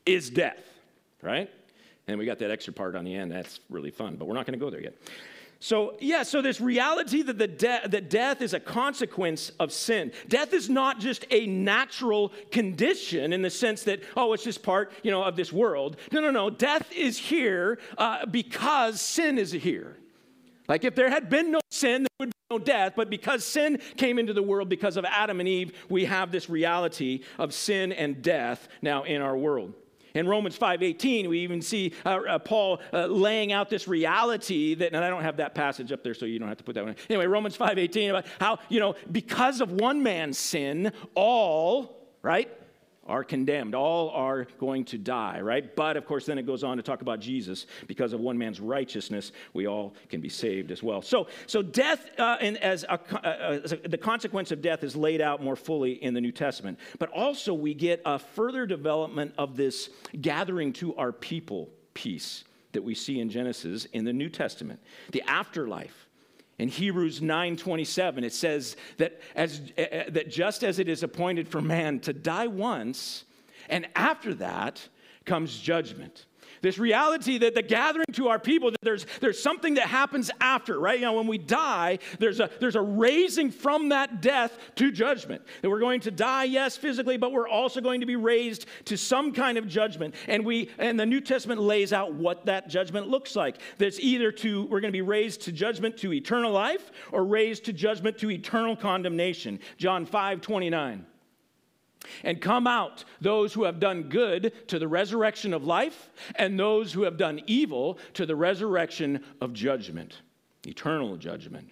is 0.04 0.28
death, 0.28 0.62
right? 1.22 1.48
And 2.08 2.18
we 2.18 2.26
got 2.26 2.38
that 2.40 2.50
extra 2.50 2.72
part 2.72 2.96
on 2.96 3.04
the 3.04 3.14
end. 3.14 3.30
That's 3.30 3.60
really 3.70 3.90
fun, 3.90 4.16
but 4.16 4.26
we're 4.26 4.34
not 4.34 4.46
going 4.46 4.58
to 4.58 4.64
go 4.64 4.70
there 4.70 4.82
yet. 4.82 4.94
So, 5.60 5.96
yeah, 6.00 6.24
so 6.24 6.42
this 6.42 6.60
reality 6.60 7.22
that, 7.22 7.38
the 7.38 7.46
de- 7.46 7.88
that 7.88 8.10
death 8.10 8.42
is 8.42 8.52
a 8.52 8.58
consequence 8.58 9.50
of 9.60 9.72
sin. 9.72 10.10
Death 10.26 10.52
is 10.52 10.68
not 10.68 10.98
just 10.98 11.24
a 11.30 11.46
natural 11.46 12.32
condition 12.50 13.32
in 13.32 13.42
the 13.42 13.50
sense 13.50 13.84
that, 13.84 14.02
oh, 14.16 14.32
it's 14.32 14.42
just 14.42 14.64
part, 14.64 14.92
you 15.04 15.12
know, 15.12 15.22
of 15.22 15.36
this 15.36 15.52
world. 15.52 15.98
No, 16.10 16.20
no, 16.20 16.32
no. 16.32 16.50
Death 16.50 16.90
is 16.90 17.16
here 17.16 17.78
uh, 17.96 18.26
because 18.26 19.00
sin 19.00 19.38
is 19.38 19.52
here. 19.52 19.96
Like 20.66 20.82
if 20.82 20.96
there 20.96 21.10
had 21.10 21.30
been 21.30 21.52
no 21.52 21.60
sin, 21.70 22.02
there 22.02 22.10
would 22.18 22.30
be 22.30 22.36
no 22.50 22.58
death. 22.58 22.94
But 22.96 23.08
because 23.08 23.44
sin 23.44 23.80
came 23.96 24.18
into 24.18 24.32
the 24.32 24.42
world 24.42 24.68
because 24.68 24.96
of 24.96 25.04
Adam 25.04 25.38
and 25.38 25.48
Eve, 25.48 25.78
we 25.88 26.06
have 26.06 26.32
this 26.32 26.50
reality 26.50 27.22
of 27.38 27.54
sin 27.54 27.92
and 27.92 28.20
death 28.20 28.66
now 28.82 29.04
in 29.04 29.22
our 29.22 29.36
world. 29.36 29.74
In 30.14 30.28
Romans 30.28 30.58
5:18, 30.58 31.28
we 31.28 31.40
even 31.40 31.62
see 31.62 31.92
uh, 32.04 32.20
uh, 32.28 32.38
Paul 32.38 32.80
uh, 32.92 33.06
laying 33.06 33.52
out 33.52 33.70
this 33.70 33.88
reality 33.88 34.74
that, 34.74 34.92
and 34.92 35.04
I 35.04 35.08
don't 35.08 35.22
have 35.22 35.38
that 35.38 35.54
passage 35.54 35.92
up 35.92 36.02
there, 36.02 36.14
so 36.14 36.26
you 36.26 36.38
don't 36.38 36.48
have 36.48 36.58
to 36.58 36.64
put 36.64 36.74
that 36.74 36.84
one. 36.84 36.90
In. 36.90 36.96
Anyway, 37.10 37.26
Romans 37.26 37.56
5:18 37.56 38.10
about 38.10 38.26
how 38.40 38.58
you 38.68 38.80
know 38.80 38.94
because 39.10 39.60
of 39.60 39.72
one 39.72 40.02
man's 40.02 40.38
sin, 40.38 40.92
all 41.14 41.96
right 42.22 42.50
are 43.06 43.24
condemned. 43.24 43.74
All 43.74 44.10
are 44.10 44.46
going 44.58 44.84
to 44.86 44.98
die, 44.98 45.40
right? 45.40 45.74
But 45.74 45.96
of 45.96 46.06
course, 46.06 46.26
then 46.26 46.38
it 46.38 46.46
goes 46.46 46.62
on 46.62 46.76
to 46.76 46.82
talk 46.82 47.02
about 47.02 47.20
Jesus. 47.20 47.66
Because 47.86 48.12
of 48.12 48.20
one 48.20 48.38
man's 48.38 48.60
righteousness, 48.60 49.32
we 49.52 49.66
all 49.66 49.94
can 50.08 50.20
be 50.20 50.28
saved 50.28 50.70
as 50.70 50.82
well. 50.82 51.02
So, 51.02 51.26
so 51.46 51.62
death, 51.62 52.08
uh, 52.18 52.36
and 52.40 52.56
as, 52.58 52.84
a, 52.84 52.92
uh, 52.92 53.60
as 53.64 53.72
a, 53.72 53.76
the 53.76 53.98
consequence 53.98 54.52
of 54.52 54.62
death 54.62 54.84
is 54.84 54.94
laid 54.94 55.20
out 55.20 55.42
more 55.42 55.56
fully 55.56 56.02
in 56.02 56.14
the 56.14 56.20
New 56.20 56.32
Testament. 56.32 56.78
But 56.98 57.10
also, 57.10 57.54
we 57.54 57.74
get 57.74 58.00
a 58.04 58.18
further 58.18 58.66
development 58.66 59.34
of 59.36 59.56
this 59.56 59.90
gathering 60.20 60.72
to 60.74 60.94
our 60.96 61.12
people 61.12 61.70
piece 61.94 62.44
that 62.72 62.82
we 62.82 62.94
see 62.94 63.20
in 63.20 63.28
Genesis 63.28 63.84
in 63.86 64.04
the 64.04 64.12
New 64.12 64.28
Testament, 64.28 64.80
the 65.10 65.22
afterlife 65.22 66.01
in 66.62 66.68
Hebrews 66.68 67.20
9:27 67.20 68.24
it 68.24 68.32
says 68.32 68.76
that 68.98 69.20
as 69.34 69.60
uh, 69.76 70.04
that 70.08 70.30
just 70.30 70.62
as 70.62 70.78
it 70.78 70.88
is 70.88 71.02
appointed 71.02 71.48
for 71.48 71.60
man 71.60 72.00
to 72.00 72.12
die 72.12 72.46
once 72.46 73.24
and 73.68 73.86
after 73.94 74.32
that 74.34 74.88
comes 75.24 75.58
judgment. 75.58 76.26
This 76.62 76.78
reality 76.78 77.38
that 77.38 77.54
the 77.54 77.62
gathering 77.62 78.06
to 78.12 78.28
our 78.28 78.38
people, 78.38 78.70
that 78.70 78.80
there's, 78.82 79.04
there's 79.20 79.42
something 79.42 79.74
that 79.74 79.88
happens 79.88 80.30
after, 80.40 80.78
right? 80.78 80.98
You 80.98 81.06
know, 81.06 81.14
when 81.14 81.26
we 81.26 81.38
die, 81.38 81.98
there's 82.20 82.40
a, 82.40 82.48
there's 82.60 82.76
a 82.76 82.80
raising 82.80 83.50
from 83.50 83.90
that 83.90 84.22
death 84.22 84.56
to 84.76 84.92
judgment. 84.92 85.42
That 85.60 85.70
we're 85.70 85.80
going 85.80 86.00
to 86.02 86.10
die, 86.10 86.44
yes, 86.44 86.76
physically, 86.76 87.16
but 87.16 87.32
we're 87.32 87.48
also 87.48 87.80
going 87.80 88.00
to 88.00 88.06
be 88.06 88.16
raised 88.16 88.66
to 88.86 88.96
some 88.96 89.32
kind 89.32 89.58
of 89.58 89.66
judgment. 89.66 90.14
And 90.28 90.46
we 90.46 90.70
and 90.78 90.98
the 90.98 91.06
New 91.06 91.20
Testament 91.20 91.60
lays 91.60 91.92
out 91.92 92.14
what 92.14 92.46
that 92.46 92.68
judgment 92.68 93.08
looks 93.08 93.34
like. 93.34 93.58
That's 93.78 93.98
either 93.98 94.30
to, 94.32 94.62
we're 94.66 94.80
going 94.80 94.92
to 94.92 94.96
be 94.96 95.02
raised 95.02 95.42
to 95.42 95.52
judgment 95.52 95.96
to 95.98 96.12
eternal 96.12 96.52
life 96.52 96.92
or 97.10 97.24
raised 97.24 97.64
to 97.64 97.72
judgment 97.72 98.18
to 98.18 98.30
eternal 98.30 98.76
condemnation. 98.76 99.58
John 99.78 100.06
5 100.06 100.40
29. 100.40 101.06
And 102.24 102.40
come 102.40 102.66
out 102.66 103.04
those 103.20 103.52
who 103.52 103.64
have 103.64 103.80
done 103.80 104.04
good 104.04 104.52
to 104.68 104.78
the 104.78 104.88
resurrection 104.88 105.54
of 105.54 105.64
life, 105.64 106.10
and 106.36 106.58
those 106.58 106.92
who 106.92 107.02
have 107.02 107.16
done 107.16 107.40
evil 107.46 107.98
to 108.14 108.26
the 108.26 108.36
resurrection 108.36 109.22
of 109.40 109.52
judgment, 109.52 110.22
eternal 110.66 111.16
judgment. 111.16 111.68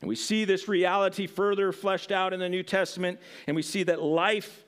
And 0.00 0.08
we 0.08 0.16
see 0.16 0.44
this 0.44 0.68
reality 0.68 1.26
further 1.26 1.72
fleshed 1.72 2.12
out 2.12 2.32
in 2.32 2.40
the 2.40 2.48
New 2.48 2.62
Testament, 2.62 3.18
and 3.46 3.56
we 3.56 3.62
see 3.62 3.82
that 3.84 4.02
life, 4.02 4.64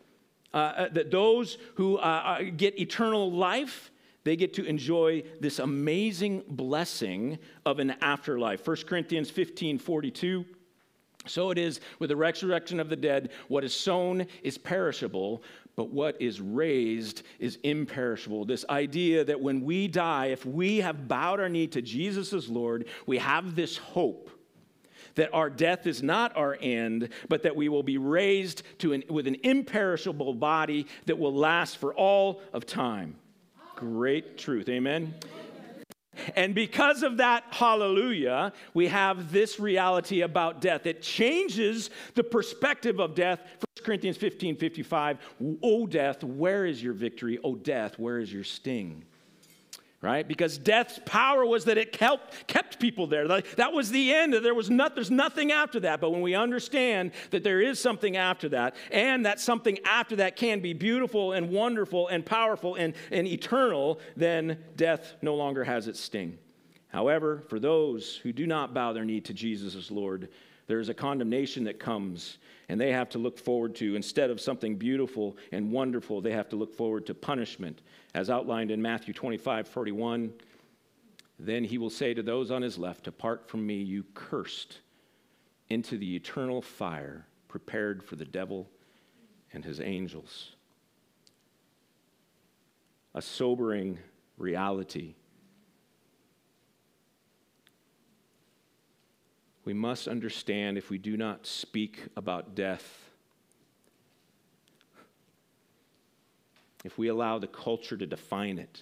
uh, 0.54 0.56
uh 0.56 0.88
that 0.90 1.10
those 1.10 1.58
who 1.74 1.98
uh, 1.98 2.00
uh, 2.00 2.42
get 2.56 2.78
eternal 2.78 3.30
life, 3.30 3.90
they 4.24 4.36
get 4.36 4.54
to 4.54 4.64
enjoy 4.64 5.22
this 5.40 5.58
amazing 5.58 6.42
blessing 6.48 7.38
of 7.64 7.78
an 7.78 7.92
afterlife. 8.00 8.66
1 8.66 8.76
Corinthians 8.88 9.30
15 9.30 9.78
42 9.78 10.44
so 11.26 11.50
it 11.50 11.58
is 11.58 11.80
with 11.98 12.08
the 12.08 12.16
resurrection 12.16 12.80
of 12.80 12.88
the 12.88 12.96
dead. 12.96 13.30
What 13.48 13.64
is 13.64 13.74
sown 13.74 14.26
is 14.42 14.58
perishable, 14.58 15.42
but 15.76 15.90
what 15.90 16.20
is 16.20 16.40
raised 16.40 17.22
is 17.38 17.58
imperishable. 17.62 18.44
This 18.44 18.64
idea 18.70 19.24
that 19.24 19.40
when 19.40 19.62
we 19.62 19.88
die, 19.88 20.26
if 20.26 20.46
we 20.46 20.78
have 20.78 21.08
bowed 21.08 21.40
our 21.40 21.48
knee 21.48 21.66
to 21.68 21.82
Jesus 21.82 22.32
as 22.32 22.48
Lord, 22.48 22.86
we 23.06 23.18
have 23.18 23.54
this 23.54 23.76
hope 23.76 24.30
that 25.16 25.32
our 25.32 25.50
death 25.50 25.86
is 25.86 26.02
not 26.02 26.36
our 26.36 26.56
end, 26.60 27.08
but 27.28 27.42
that 27.42 27.56
we 27.56 27.68
will 27.68 27.82
be 27.82 27.98
raised 27.98 28.62
to 28.78 28.92
an, 28.92 29.02
with 29.08 29.26
an 29.26 29.36
imperishable 29.42 30.34
body 30.34 30.86
that 31.06 31.18
will 31.18 31.34
last 31.34 31.78
for 31.78 31.94
all 31.94 32.42
of 32.52 32.66
time. 32.66 33.16
Great 33.74 34.38
truth. 34.38 34.68
Amen. 34.68 35.14
And 36.34 36.54
because 36.54 37.02
of 37.02 37.18
that, 37.18 37.44
hallelujah, 37.50 38.52
we 38.74 38.88
have 38.88 39.32
this 39.32 39.60
reality 39.60 40.22
about 40.22 40.60
death. 40.60 40.86
It 40.86 41.02
changes 41.02 41.90
the 42.14 42.24
perspective 42.24 43.00
of 43.00 43.14
death. 43.14 43.40
1 43.40 43.84
Corinthians 43.84 44.16
15 44.16 44.56
55. 44.56 45.18
O 45.62 45.86
death, 45.86 46.24
where 46.24 46.66
is 46.66 46.82
your 46.82 46.94
victory? 46.94 47.38
O 47.44 47.54
death, 47.54 47.98
where 47.98 48.18
is 48.18 48.32
your 48.32 48.44
sting? 48.44 49.04
Right? 50.02 50.26
Because 50.28 50.58
death's 50.58 51.00
power 51.04 51.44
was 51.44 51.64
that 51.64 51.78
it 51.78 51.92
kept, 51.92 52.46
kept 52.46 52.78
people 52.78 53.06
there. 53.06 53.26
That 53.28 53.72
was 53.72 53.90
the 53.90 54.12
end. 54.12 54.34
There 54.34 54.54
was 54.54 54.70
not, 54.70 54.94
there's 54.94 55.10
nothing 55.10 55.52
after 55.52 55.80
that. 55.80 56.00
But 56.00 56.10
when 56.10 56.20
we 56.20 56.34
understand 56.34 57.12
that 57.30 57.42
there 57.42 57.60
is 57.60 57.80
something 57.80 58.16
after 58.16 58.48
that, 58.50 58.76
and 58.90 59.26
that 59.26 59.40
something 59.40 59.78
after 59.84 60.16
that 60.16 60.36
can 60.36 60.60
be 60.60 60.72
beautiful 60.72 61.32
and 61.32 61.50
wonderful 61.50 62.08
and 62.08 62.24
powerful 62.24 62.74
and, 62.74 62.94
and 63.10 63.26
eternal, 63.26 64.00
then 64.16 64.58
death 64.76 65.14
no 65.22 65.34
longer 65.34 65.64
has 65.64 65.88
its 65.88 66.00
sting. 66.00 66.38
However, 66.88 67.42
for 67.48 67.58
those 67.58 68.16
who 68.16 68.32
do 68.32 68.46
not 68.46 68.74
bow 68.74 68.92
their 68.92 69.04
knee 69.04 69.20
to 69.22 69.34
Jesus 69.34 69.74
as 69.74 69.90
Lord, 69.90 70.28
there 70.66 70.80
is 70.80 70.88
a 70.88 70.94
condemnation 70.94 71.64
that 71.64 71.78
comes, 71.78 72.38
and 72.68 72.80
they 72.80 72.92
have 72.92 73.08
to 73.10 73.18
look 73.18 73.38
forward 73.38 73.74
to, 73.76 73.94
instead 73.94 74.30
of 74.30 74.40
something 74.40 74.76
beautiful 74.76 75.36
and 75.52 75.70
wonderful, 75.70 76.20
they 76.20 76.32
have 76.32 76.48
to 76.50 76.56
look 76.56 76.74
forward 76.74 77.06
to 77.06 77.14
punishment 77.14 77.82
as 78.16 78.30
outlined 78.30 78.70
in 78.70 78.80
Matthew 78.80 79.12
25 79.12 79.68
41. 79.68 80.32
Then 81.38 81.64
he 81.64 81.76
will 81.76 81.90
say 81.90 82.14
to 82.14 82.22
those 82.22 82.50
on 82.50 82.62
his 82.62 82.78
left, 82.78 83.04
Depart 83.04 83.46
from 83.46 83.64
me, 83.66 83.74
you 83.74 84.06
cursed, 84.14 84.80
into 85.68 85.98
the 85.98 86.16
eternal 86.16 86.62
fire 86.62 87.26
prepared 87.46 88.02
for 88.02 88.16
the 88.16 88.24
devil 88.24 88.70
and 89.52 89.62
his 89.62 89.80
angels. 89.80 90.56
A 93.14 93.20
sobering 93.20 93.98
reality. 94.38 95.14
We 99.66 99.74
must 99.74 100.08
understand 100.08 100.78
if 100.78 100.88
we 100.88 100.96
do 100.96 101.18
not 101.18 101.46
speak 101.46 102.04
about 102.16 102.54
death 102.54 103.05
if 106.86 106.96
we 106.96 107.08
allow 107.08 107.38
the 107.38 107.48
culture 107.48 107.96
to 107.96 108.06
define 108.06 108.58
it, 108.58 108.80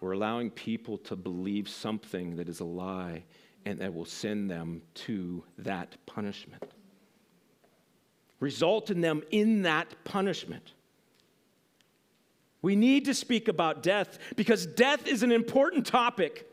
we're 0.00 0.12
allowing 0.12 0.50
people 0.50 0.98
to 0.98 1.14
believe 1.14 1.68
something 1.68 2.34
that 2.36 2.48
is 2.48 2.58
a 2.58 2.64
lie 2.64 3.22
and 3.64 3.78
that 3.78 3.94
will 3.94 4.04
send 4.04 4.50
them 4.50 4.82
to 4.94 5.44
that 5.58 5.94
punishment. 6.04 6.72
Result 8.40 8.90
in 8.90 9.00
them 9.00 9.22
in 9.30 9.62
that 9.62 9.86
punishment. 10.02 10.72
We 12.60 12.74
need 12.74 13.04
to 13.04 13.14
speak 13.14 13.46
about 13.46 13.84
death 13.84 14.18
because 14.34 14.66
death 14.66 15.06
is 15.06 15.22
an 15.22 15.30
important 15.30 15.86
topic. 15.86 16.48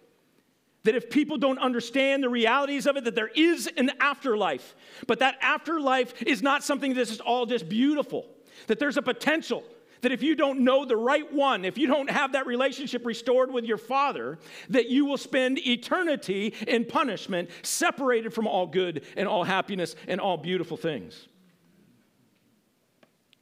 That 0.83 0.93
if 0.95 1.09
people 1.09 1.37
don't 1.37 1.59
understand 1.59 2.23
the 2.23 2.29
realities 2.29 2.85
of 2.85 2.95
it, 2.95 3.05
that 3.05 3.15
there 3.15 3.31
is 3.35 3.67
an 3.75 3.91
afterlife, 3.99 4.75
but 5.07 5.19
that 5.19 5.37
afterlife 5.41 6.21
is 6.21 6.43
not 6.43 6.63
something 6.63 6.93
that's 6.93 7.19
all 7.19 7.47
just 7.47 7.67
beautiful. 7.67 8.27
That 8.67 8.79
there's 8.79 8.97
a 8.97 9.01
potential 9.01 9.63
that 10.01 10.11
if 10.11 10.23
you 10.23 10.35
don't 10.35 10.61
know 10.61 10.85
the 10.85 10.95
right 10.95 11.31
one, 11.33 11.65
if 11.65 11.77
you 11.77 11.87
don't 11.87 12.09
have 12.09 12.33
that 12.33 12.47
relationship 12.47 13.05
restored 13.05 13.51
with 13.51 13.65
your 13.65 13.77
father, 13.77 14.39
that 14.69 14.89
you 14.89 15.05
will 15.05 15.17
spend 15.17 15.59
eternity 15.67 16.53
in 16.67 16.85
punishment, 16.85 17.49
separated 17.63 18.33
from 18.33 18.47
all 18.47 18.65
good 18.65 19.03
and 19.17 19.27
all 19.27 19.43
happiness 19.43 19.95
and 20.07 20.21
all 20.21 20.37
beautiful 20.37 20.77
things. 20.77 21.27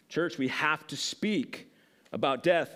Church, 0.10 0.38
we 0.38 0.47
have 0.47 0.88
to 0.88 0.97
speak 0.97 1.71
about 2.12 2.41
death. 2.41 2.71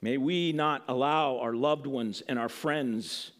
May 0.00 0.18
we 0.18 0.52
not 0.52 0.84
allow 0.86 1.38
our 1.38 1.54
loved 1.54 1.86
ones 1.86 2.22
and 2.28 2.38
our 2.38 2.50
friends 2.50 3.32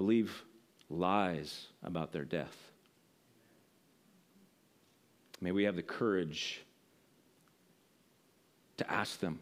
believe 0.00 0.44
lies 0.88 1.66
about 1.82 2.10
their 2.10 2.24
death. 2.24 2.56
May 5.42 5.52
we 5.52 5.64
have 5.64 5.76
the 5.76 5.82
courage 5.82 6.62
to 8.78 8.90
ask 8.90 9.20
them, 9.20 9.40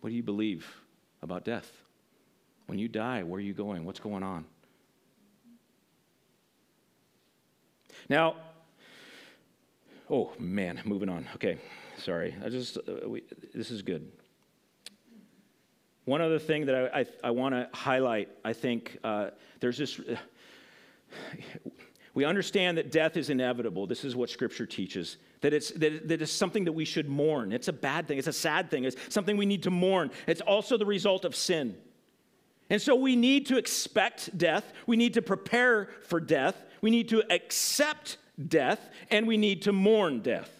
What 0.00 0.10
do 0.10 0.14
you 0.14 0.22
believe 0.22 0.66
about 1.22 1.46
death? 1.46 1.72
When 2.66 2.78
you 2.78 2.86
die, 2.86 3.22
where 3.22 3.38
are 3.38 3.40
you 3.40 3.54
going? 3.54 3.86
What's 3.86 4.00
going 4.00 4.22
on? 4.22 4.44
Now, 8.10 8.36
oh 10.10 10.32
man, 10.38 10.82
moving 10.84 11.08
on. 11.08 11.26
Okay, 11.36 11.56
sorry. 11.96 12.34
I 12.44 12.50
just, 12.50 12.76
uh, 12.76 13.08
we, 13.08 13.22
this 13.54 13.70
is 13.70 13.80
good. 13.80 14.12
One 16.04 16.20
other 16.20 16.38
thing 16.38 16.66
that 16.66 16.74
I, 16.94 17.00
I, 17.00 17.06
I 17.24 17.30
want 17.30 17.54
to 17.54 17.68
highlight, 17.72 18.28
I 18.44 18.52
think 18.52 18.98
uh, 19.02 19.30
there's 19.60 19.78
this. 19.78 19.98
Uh, 19.98 20.16
we 22.14 22.24
understand 22.24 22.78
that 22.78 22.92
death 22.92 23.16
is 23.16 23.28
inevitable. 23.28 23.86
This 23.86 24.04
is 24.04 24.14
what 24.14 24.30
Scripture 24.30 24.66
teaches. 24.66 25.16
That 25.40 25.52
it's, 25.52 25.70
that, 25.72 26.08
that 26.08 26.22
it's 26.22 26.30
something 26.30 26.64
that 26.64 26.72
we 26.72 26.84
should 26.84 27.08
mourn. 27.08 27.52
It's 27.52 27.68
a 27.68 27.72
bad 27.72 28.06
thing. 28.06 28.18
It's 28.18 28.28
a 28.28 28.32
sad 28.32 28.70
thing. 28.70 28.84
It's 28.84 28.96
something 29.08 29.36
we 29.36 29.46
need 29.46 29.64
to 29.64 29.70
mourn. 29.70 30.10
It's 30.26 30.40
also 30.40 30.76
the 30.76 30.86
result 30.86 31.24
of 31.24 31.34
sin. 31.34 31.76
And 32.70 32.80
so 32.80 32.94
we 32.94 33.16
need 33.16 33.46
to 33.46 33.58
expect 33.58 34.36
death. 34.38 34.72
We 34.86 34.96
need 34.96 35.14
to 35.14 35.22
prepare 35.22 35.88
for 36.02 36.20
death. 36.20 36.64
We 36.80 36.90
need 36.90 37.08
to 37.08 37.22
accept 37.32 38.16
death. 38.46 38.90
And 39.10 39.26
we 39.26 39.36
need 39.36 39.62
to 39.62 39.72
mourn 39.72 40.20
death. 40.20 40.50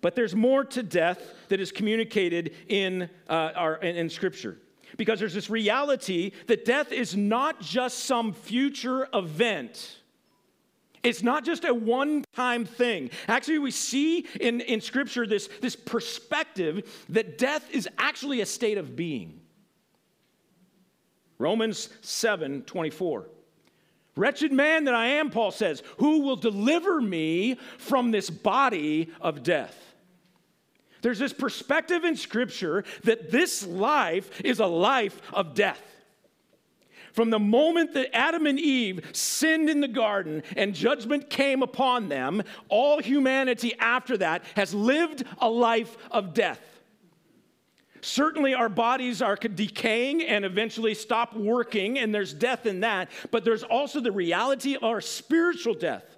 But 0.00 0.14
there's 0.14 0.34
more 0.34 0.64
to 0.64 0.82
death 0.82 1.20
that 1.48 1.60
is 1.60 1.72
communicated 1.72 2.54
in, 2.68 3.10
uh, 3.28 3.50
our, 3.54 3.76
in, 3.76 3.96
in 3.96 4.10
Scripture. 4.10 4.58
Because 4.96 5.20
there's 5.20 5.34
this 5.34 5.50
reality 5.50 6.32
that 6.46 6.64
death 6.64 6.92
is 6.92 7.16
not 7.16 7.60
just 7.60 8.00
some 8.04 8.32
future 8.32 9.08
event. 9.12 9.98
It's 11.02 11.22
not 11.22 11.44
just 11.44 11.64
a 11.64 11.72
one 11.72 12.24
time 12.34 12.64
thing. 12.64 13.10
Actually, 13.28 13.58
we 13.58 13.70
see 13.70 14.26
in, 14.40 14.60
in 14.60 14.80
Scripture 14.80 15.26
this, 15.26 15.48
this 15.60 15.76
perspective 15.76 17.04
that 17.10 17.38
death 17.38 17.68
is 17.70 17.88
actually 17.98 18.40
a 18.40 18.46
state 18.46 18.78
of 18.78 18.96
being. 18.96 19.40
Romans 21.38 21.88
7 22.00 22.62
24. 22.62 23.26
Wretched 24.16 24.52
man 24.52 24.84
that 24.84 24.96
I 24.96 25.06
am, 25.06 25.30
Paul 25.30 25.52
says, 25.52 25.80
who 25.98 26.22
will 26.22 26.34
deliver 26.34 27.00
me 27.00 27.56
from 27.78 28.10
this 28.10 28.28
body 28.30 29.12
of 29.20 29.44
death? 29.44 29.87
There's 31.02 31.18
this 31.18 31.32
perspective 31.32 32.04
in 32.04 32.16
Scripture 32.16 32.84
that 33.04 33.30
this 33.30 33.66
life 33.66 34.40
is 34.44 34.60
a 34.60 34.66
life 34.66 35.20
of 35.32 35.54
death. 35.54 35.82
From 37.12 37.30
the 37.30 37.38
moment 37.38 37.94
that 37.94 38.14
Adam 38.14 38.46
and 38.46 38.60
Eve 38.60 39.10
sinned 39.12 39.68
in 39.68 39.80
the 39.80 39.88
garden 39.88 40.42
and 40.56 40.74
judgment 40.74 41.30
came 41.30 41.62
upon 41.62 42.08
them, 42.08 42.42
all 42.68 43.00
humanity 43.00 43.74
after 43.78 44.16
that 44.18 44.44
has 44.54 44.72
lived 44.72 45.24
a 45.38 45.50
life 45.50 45.96
of 46.10 46.34
death. 46.34 46.60
Certainly, 48.00 48.54
our 48.54 48.68
bodies 48.68 49.20
are 49.20 49.34
decaying 49.34 50.22
and 50.22 50.44
eventually 50.44 50.94
stop 50.94 51.34
working, 51.34 51.98
and 51.98 52.14
there's 52.14 52.32
death 52.32 52.66
in 52.66 52.80
that, 52.80 53.08
but 53.32 53.44
there's 53.44 53.64
also 53.64 54.00
the 54.00 54.12
reality 54.12 54.76
of 54.76 54.84
our 54.84 55.00
spiritual 55.00 55.74
death. 55.74 56.17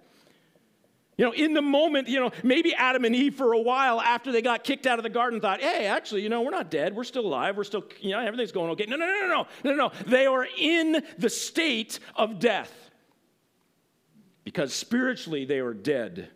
You 1.20 1.26
know, 1.26 1.32
in 1.32 1.52
the 1.52 1.60
moment, 1.60 2.08
you 2.08 2.18
know, 2.18 2.30
maybe 2.42 2.74
Adam 2.74 3.04
and 3.04 3.14
Eve 3.14 3.34
for 3.34 3.52
a 3.52 3.60
while 3.60 4.00
after 4.00 4.32
they 4.32 4.40
got 4.40 4.64
kicked 4.64 4.86
out 4.86 4.98
of 4.98 5.02
the 5.02 5.10
garden 5.10 5.38
thought, 5.38 5.60
hey, 5.60 5.84
actually, 5.84 6.22
you 6.22 6.30
know, 6.30 6.40
we're 6.40 6.50
not 6.50 6.70
dead. 6.70 6.96
We're 6.96 7.04
still 7.04 7.26
alive. 7.26 7.58
We're 7.58 7.64
still, 7.64 7.84
you 8.00 8.12
know, 8.12 8.20
everything's 8.20 8.52
going 8.52 8.70
okay. 8.70 8.86
No, 8.86 8.96
no, 8.96 9.04
no, 9.04 9.26
no, 9.26 9.46
no, 9.62 9.70
no, 9.70 9.74
no. 9.74 9.92
They 10.06 10.24
are 10.24 10.46
in 10.56 11.02
the 11.18 11.28
state 11.28 11.98
of 12.16 12.38
death 12.38 12.72
because 14.44 14.72
spiritually 14.72 15.44
they 15.44 15.60
were 15.60 15.74
dead 15.74 16.30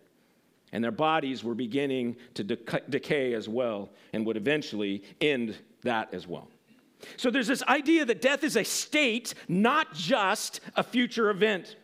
and 0.70 0.84
their 0.84 0.92
bodies 0.92 1.42
were 1.42 1.54
beginning 1.54 2.16
to 2.34 2.44
decay 2.44 3.32
as 3.32 3.48
well 3.48 3.88
and 4.12 4.26
would 4.26 4.36
eventually 4.36 5.02
end 5.18 5.56
that 5.84 6.12
as 6.12 6.26
well. 6.26 6.50
So 7.16 7.30
there's 7.30 7.46
this 7.46 7.62
idea 7.62 8.04
that 8.04 8.20
death 8.20 8.44
is 8.44 8.58
a 8.58 8.64
state, 8.64 9.32
not 9.48 9.94
just 9.94 10.60
a 10.76 10.82
future 10.82 11.30
event. 11.30 11.76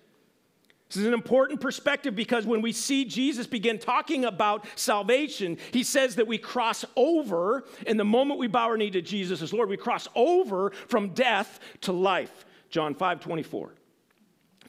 This 0.90 0.96
is 1.02 1.06
an 1.06 1.14
important 1.14 1.60
perspective 1.60 2.16
because 2.16 2.46
when 2.46 2.60
we 2.60 2.72
see 2.72 3.04
Jesus 3.04 3.46
begin 3.46 3.78
talking 3.78 4.24
about 4.24 4.66
salvation, 4.74 5.56
he 5.70 5.84
says 5.84 6.16
that 6.16 6.26
we 6.26 6.36
cross 6.36 6.84
over 6.96 7.64
and 7.86 7.98
the 7.98 8.04
moment 8.04 8.40
we 8.40 8.48
bow 8.48 8.64
our 8.64 8.76
knee 8.76 8.90
to 8.90 9.00
Jesus 9.00 9.40
as 9.40 9.52
Lord, 9.52 9.68
we 9.68 9.76
cross 9.76 10.08
over 10.16 10.72
from 10.88 11.10
death 11.10 11.60
to 11.82 11.92
life. 11.92 12.44
John 12.70 12.96
5 12.96 13.20
24. 13.20 13.72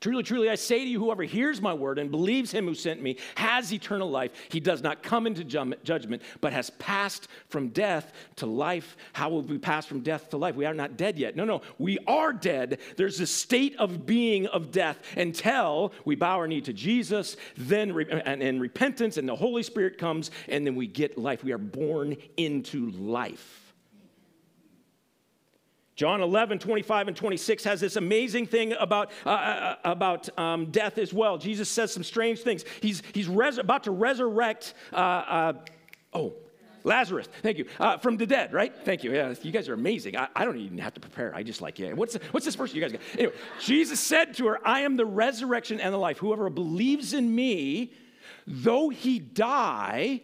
Truly, 0.02 0.24
truly, 0.24 0.50
I 0.50 0.56
say 0.56 0.80
to 0.80 0.90
you, 0.90 1.00
whoever 1.00 1.22
hears 1.22 1.62
my 1.62 1.76
word 1.76 2.00
and 2.00 2.10
believes 2.10 2.52
him 2.52 2.66
who 2.66 2.74
sent 2.74 3.04
me 3.04 3.18
has 3.36 3.72
eternal 3.72 4.10
life. 4.10 4.32
He 4.50 4.60
does 4.60 4.82
not 4.82 5.04
come 5.04 5.28
into 5.28 5.44
judgment, 5.44 6.24
but 6.42 6.54
has 6.54 6.72
passed 6.72 7.28
from 7.50 7.68
death 7.68 8.12
to 8.38 8.48
life. 8.48 8.98
How 9.14 9.30
will 9.30 9.44
we 9.44 9.60
pass 9.60 9.86
from 9.86 10.00
death 10.00 10.32
to 10.32 10.38
life? 10.38 10.56
We 10.56 10.66
are 10.66 10.74
not 10.74 10.98
dead 10.98 11.20
yet. 11.20 11.36
No, 11.36 11.46
no, 11.46 11.62
we 11.78 12.00
are 12.08 12.34
dead. 12.34 12.80
There's 12.98 13.20
a 13.20 13.28
state 13.28 13.76
of 13.78 14.08
being 14.08 14.48
of 14.48 14.72
death 14.72 14.98
until 15.16 15.94
we 16.04 16.16
bow 16.16 16.38
our 16.38 16.48
knee 16.48 16.62
to 16.62 16.74
Jesus, 16.74 17.38
then 17.56 17.92
and, 17.92 18.42
and 18.42 18.60
repentance, 18.60 19.18
and 19.18 19.30
the 19.30 19.36
Holy 19.36 19.62
Spirit 19.62 20.00
comes, 20.00 20.32
and 20.50 20.66
then 20.66 20.74
we 20.74 20.88
get 20.88 21.16
life. 21.16 21.44
We 21.44 21.52
are 21.52 21.60
born 21.60 22.18
into 22.38 22.90
life. 22.90 23.61
John 26.02 26.22
11, 26.22 26.58
25 26.58 27.10
and 27.10 27.16
26 27.16 27.64
has 27.66 27.80
this 27.80 27.96
amazing 27.96 28.48
thing 28.48 28.74
about, 28.80 29.12
uh, 29.24 29.30
uh, 29.30 29.34
uh, 29.34 29.76
about 29.84 30.36
um, 30.36 30.72
death 30.72 30.98
as 30.98 31.14
well. 31.14 31.38
Jesus 31.38 31.70
says 31.70 31.94
some 31.94 32.04
strange 32.04 32.40
things. 32.40 32.66
He's, 32.82 33.04
he's 33.14 33.28
res- 33.28 33.60
about 33.60 33.84
to 33.84 33.92
resurrect, 33.92 34.74
uh, 34.92 34.96
uh 34.96 35.54
oh, 36.12 36.34
Lazarus, 36.84 37.30
thank 37.44 37.60
you, 37.60 37.68
uh, 37.80 38.00
from 38.00 38.18
the 38.18 38.26
dead, 38.26 38.52
right? 38.52 38.74
Thank 38.84 39.04
you. 39.04 39.14
Yeah, 39.14 39.36
you 39.44 39.52
guys 39.52 39.70
are 39.70 39.76
amazing. 39.76 40.18
I, 40.18 40.28
I 40.36 40.44
don't 40.44 40.58
even 40.58 40.80
have 40.80 40.96
to 40.96 41.00
prepare. 41.00 41.36
I 41.36 41.44
just 41.44 41.62
like, 41.62 41.78
yeah. 41.78 41.94
What's, 41.94 42.16
what's 42.32 42.48
this 42.48 42.56
verse 42.56 42.74
you 42.74 42.82
guys 42.82 42.94
got? 42.94 43.02
Anyway, 43.14 43.36
Jesus 43.60 44.00
said 44.00 44.34
to 44.38 44.48
her, 44.48 44.68
I 44.68 44.80
am 44.80 44.98
the 44.98 45.06
resurrection 45.06 45.80
and 45.80 45.94
the 45.94 46.00
life. 46.00 46.18
Whoever 46.18 46.50
believes 46.50 47.14
in 47.14 47.36
me, 47.36 47.94
though 48.48 48.90
he 48.90 49.20
die, 49.20 50.22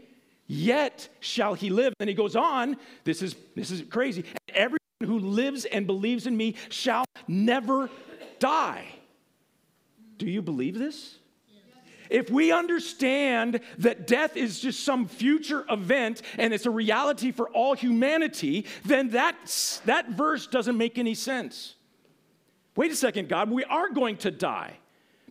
yet 0.48 1.08
shall 1.20 1.54
he 1.54 1.70
live. 1.70 1.94
And 2.00 2.10
he 2.10 2.16
goes 2.16 2.36
on, 2.36 2.78
this 3.04 3.22
is, 3.22 3.36
this 3.56 3.70
is 3.70 3.84
crazy. 3.84 4.26
Every 4.56 4.80
who 5.06 5.20
lives 5.20 5.66
and 5.66 5.86
believes 5.86 6.28
in 6.28 6.36
me 6.36 6.56
shall 6.70 7.06
never 7.28 7.90
die. 8.40 8.86
Do 10.18 10.26
you 10.26 10.42
believe 10.42 10.78
this? 10.78 11.16
If 12.10 12.30
we 12.30 12.52
understand 12.54 13.60
that 13.80 14.08
death 14.08 14.38
is 14.38 14.62
just 14.62 14.84
some 14.84 15.08
future 15.08 15.66
event 15.70 16.22
and 16.38 16.54
it's 16.54 16.66
a 16.66 16.70
reality 16.70 17.32
for 17.32 17.50
all 17.50 17.76
humanity, 17.76 18.66
then 18.86 19.10
that, 19.10 19.36
that 19.86 20.10
verse 20.12 20.48
doesn't 20.48 20.78
make 20.78 20.98
any 20.98 21.16
sense. 21.16 21.76
Wait 22.78 22.92
a 22.92 22.96
second, 22.96 23.28
God, 23.28 23.52
we 23.52 23.66
are 23.66 23.90
going 23.90 24.18
to 24.18 24.32
die. 24.32 24.78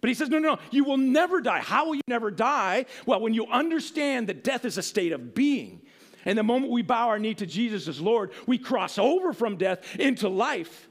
But 0.03 0.09
he 0.09 0.15
says, 0.15 0.29
no, 0.29 0.39
no, 0.39 0.55
no, 0.55 0.61
you 0.71 0.85
will 0.85 0.99
never 0.99 1.41
die. 1.41 1.61
How 1.61 1.87
will 1.87 1.95
you 1.95 2.03
never 2.07 2.31
die? 2.31 2.85
Well, 3.07 3.21
when 3.21 3.33
you 3.33 3.47
understand 3.47 4.29
that 4.29 4.45
death 4.45 4.67
is 4.67 4.77
a 4.77 4.83
state 4.83 5.13
of 5.13 5.35
being, 5.35 5.81
and 6.27 6.37
the 6.37 6.43
moment 6.43 6.73
we 6.73 6.83
bow 6.83 7.09
our 7.09 7.19
knee 7.19 7.35
to 7.35 7.47
Jesus 7.47 7.89
as 7.89 8.01
Lord, 8.01 8.33
we 8.47 8.59
cross 8.59 8.99
over 8.99 9.33
from 9.33 9.57
death 9.57 9.97
into 9.97 10.29
life. 10.29 10.89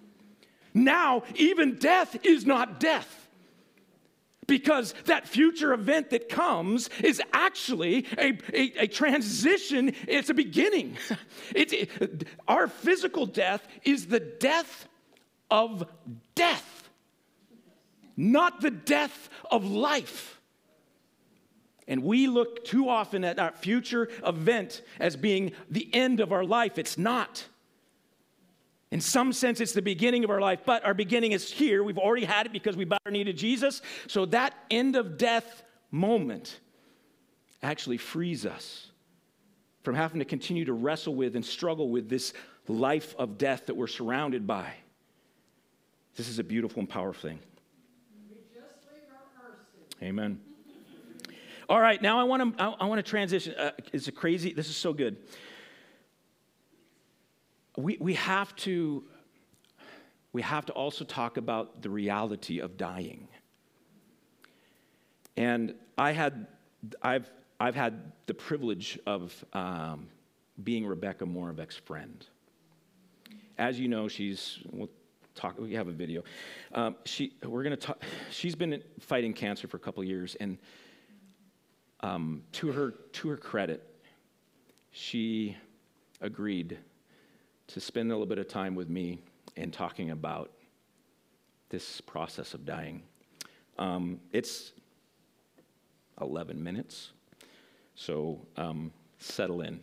Now, 0.74 1.24
even 1.36 1.76
death 1.76 2.17
is 2.26 2.45
not 2.45 2.80
death. 2.80 3.21
Because 4.48 4.93
that 5.06 5.28
future 5.28 5.74
event 5.74 6.12
that 6.12 6.30
comes 6.30 6.89
is 7.04 7.21
actually 7.34 8.06
a, 8.17 8.38
a, 8.54 8.84
a 8.84 8.88
transition, 8.88 9.93
it's 10.08 10.30
a 10.30 10.34
beginning. 10.34 10.98
It's, 11.54 11.74
it, 11.74 12.28
our 12.48 12.67
physical 12.67 13.28
death 13.28 13.65
is 13.84 14.08
the 14.08 14.19
death 14.19 14.88
of 15.52 15.88
death, 16.34 16.89
not 18.17 18.62
the 18.62 18.71
death 18.71 19.30
of 19.52 19.65
life. 19.65 20.35
And 21.88 22.04
we 22.04 22.28
look 22.28 22.65
too 22.65 22.89
often 22.89 23.24
at 23.24 23.38
our 23.39 23.52
future 23.52 24.10
event 24.26 24.82
as 25.00 25.15
being 25.15 25.52
the 25.69 25.88
end 25.93 26.19
of 26.19 26.32
our 26.32 26.43
life. 26.43 26.78
It's 26.78 26.98
not. 26.98 27.45
In 28.91 29.02
some 29.02 29.34
sense, 29.34 29.60
it's 29.60 29.74
the 29.74 29.82
beginning 29.82 30.24
of 30.24 30.30
our 30.30 30.39
life, 30.39 30.62
but 30.65 30.84
our 30.86 30.93
beginning 30.93 31.32
is 31.32 31.52
here. 31.52 31.84
We've 31.84 31.98
already 31.98 32.26
had 32.26 32.45
it 32.45 32.52
because 32.54 32.76
we 32.76 32.86
bowed 32.86 33.00
our 33.06 33.12
knee 33.12 33.24
to 33.24 33.34
Jesus. 33.34 33.82
So 34.08 34.26
that 34.28 34.56
end 34.71 34.95
of 34.95 35.17
death 35.17 35.63
moment 35.91 36.60
actually 37.62 37.98
frees 37.98 38.45
us 38.45 38.88
from 39.84 39.95
having 39.95 40.19
to 40.19 40.26
continue 40.26 40.65
to 40.65 40.74
wrestle 40.74 41.13
with 41.13 41.36
and 41.36 41.45
struggle 41.45 41.89
with 41.89 42.10
this 42.10 42.34
life 42.67 43.15
of 43.17 43.38
death 43.38 43.67
that 43.67 43.76
we're 43.76 43.88
surrounded 43.88 44.48
by. 44.48 44.74
This 46.15 46.30
is 46.30 46.39
a 46.39 46.43
beautiful 46.43 46.80
and 46.80 46.89
powerful 46.89 47.30
thing. 47.30 47.39
Amen. 50.02 50.39
All 51.67 51.82
right, 51.82 51.99
now 51.99 52.19
I 52.19 52.23
want 52.23 52.58
to 52.58 52.63
I, 52.63 52.86
want 52.86 52.99
to 52.99 53.10
transition. 53.10 53.56
Uh, 53.58 53.71
it's 53.91 54.08
a 54.08 54.12
crazy. 54.12 54.54
This 54.54 54.69
is 54.69 54.75
so 54.75 54.93
good. 54.93 55.17
We 57.75 57.97
we 57.99 58.13
have 58.13 58.56
to 58.58 59.04
we 60.32 60.43
have 60.43 60.65
to 60.67 60.73
also 60.73 61.06
talk 61.06 61.38
about 61.38 61.82
the 61.82 61.89
reality 61.89 62.60
of 62.60 62.78
dying. 62.78 63.28
And 65.36 65.73
I 65.97 66.12
had 66.12 66.45
I've 67.01 67.32
I've 67.60 67.75
had 67.75 68.12
the 68.28 68.36
privilege 68.36 68.99
of 69.08 69.43
um, 69.54 70.08
being 70.63 70.86
Rebecca 70.86 71.25
Moravec's 71.25 71.78
friend. 71.78 72.23
As 73.58 73.80
you 73.80 73.88
know, 73.88 74.08
she's 74.08 74.60
we'll 74.71 74.89
talk. 75.34 75.58
We 75.58 75.73
have 75.73 75.88
a 75.88 75.93
video. 75.93 76.23
Um, 76.75 76.95
she 77.06 77.34
we're 77.43 77.63
gonna 77.63 77.75
talk. 77.75 78.04
She's 78.30 78.54
been 78.54 78.84
fighting 78.99 79.34
cancer 79.34 79.67
for 79.67 79.78
a 79.78 79.80
couple 79.80 80.04
years, 80.04 80.36
and 80.39 80.60
um, 82.01 82.43
to, 82.53 82.71
her, 82.71 82.91
to 83.13 83.29
her 83.29 83.38
credit, 83.38 83.84
she 84.91 85.55
agreed 86.21 86.77
to 87.67 87.79
spend 87.79 88.12
a 88.12 88.13
little 88.13 88.27
bit 88.27 88.38
of 88.38 88.47
time 88.47 88.75
with 88.75 88.89
me 88.89 89.19
and 89.58 89.73
talking 89.73 90.12
about 90.12 90.51
this 91.69 92.01
process 92.01 92.53
of 92.53 92.65
dying. 92.65 93.01
Um, 93.77 94.19
it's 94.31 94.71
11 96.21 96.63
minutes, 96.63 97.12
so 97.95 98.39
um, 98.55 98.91
settle 99.19 99.62
in. 99.62 99.79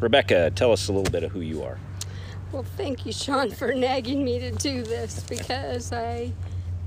Rebecca, 0.00 0.50
tell 0.54 0.72
us 0.72 0.88
a 0.88 0.92
little 0.92 1.10
bit 1.10 1.22
of 1.22 1.32
who 1.32 1.40
you 1.40 1.62
are. 1.62 1.78
Well, 2.52 2.62
thank 2.62 3.06
you, 3.06 3.12
Sean, 3.12 3.50
for 3.50 3.74
nagging 3.74 4.24
me 4.24 4.38
to 4.38 4.50
do 4.52 4.82
this 4.82 5.24
because 5.28 5.92
I 5.92 6.32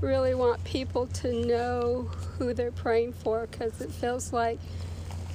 really 0.00 0.34
want 0.34 0.62
people 0.64 1.06
to 1.06 1.46
know 1.46 2.02
who 2.38 2.54
they're 2.54 2.70
praying 2.70 3.12
for 3.12 3.46
because 3.50 3.80
it 3.80 3.90
feels 3.90 4.32
like 4.32 4.58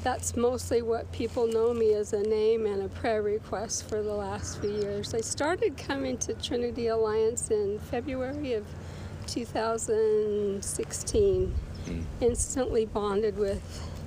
that's 0.03 0.35
mostly 0.35 0.81
what 0.81 1.11
people 1.11 1.45
know 1.47 1.73
me 1.73 1.93
as 1.93 2.13
a 2.13 2.21
name 2.21 2.65
and 2.65 2.83
a 2.83 2.89
prayer 2.89 3.21
request 3.21 3.87
for 3.87 4.01
the 4.03 4.13
last 4.13 4.59
few 4.59 4.71
years. 4.71 5.13
I 5.13 5.21
started 5.21 5.77
coming 5.77 6.17
to 6.19 6.33
Trinity 6.33 6.87
Alliance 6.87 7.51
in 7.51 7.79
February 7.79 8.53
of 8.53 8.65
2016. 9.27 11.55
Mm. 11.85 12.03
Instantly 12.21 12.85
bonded 12.85 13.37
with 13.37 13.61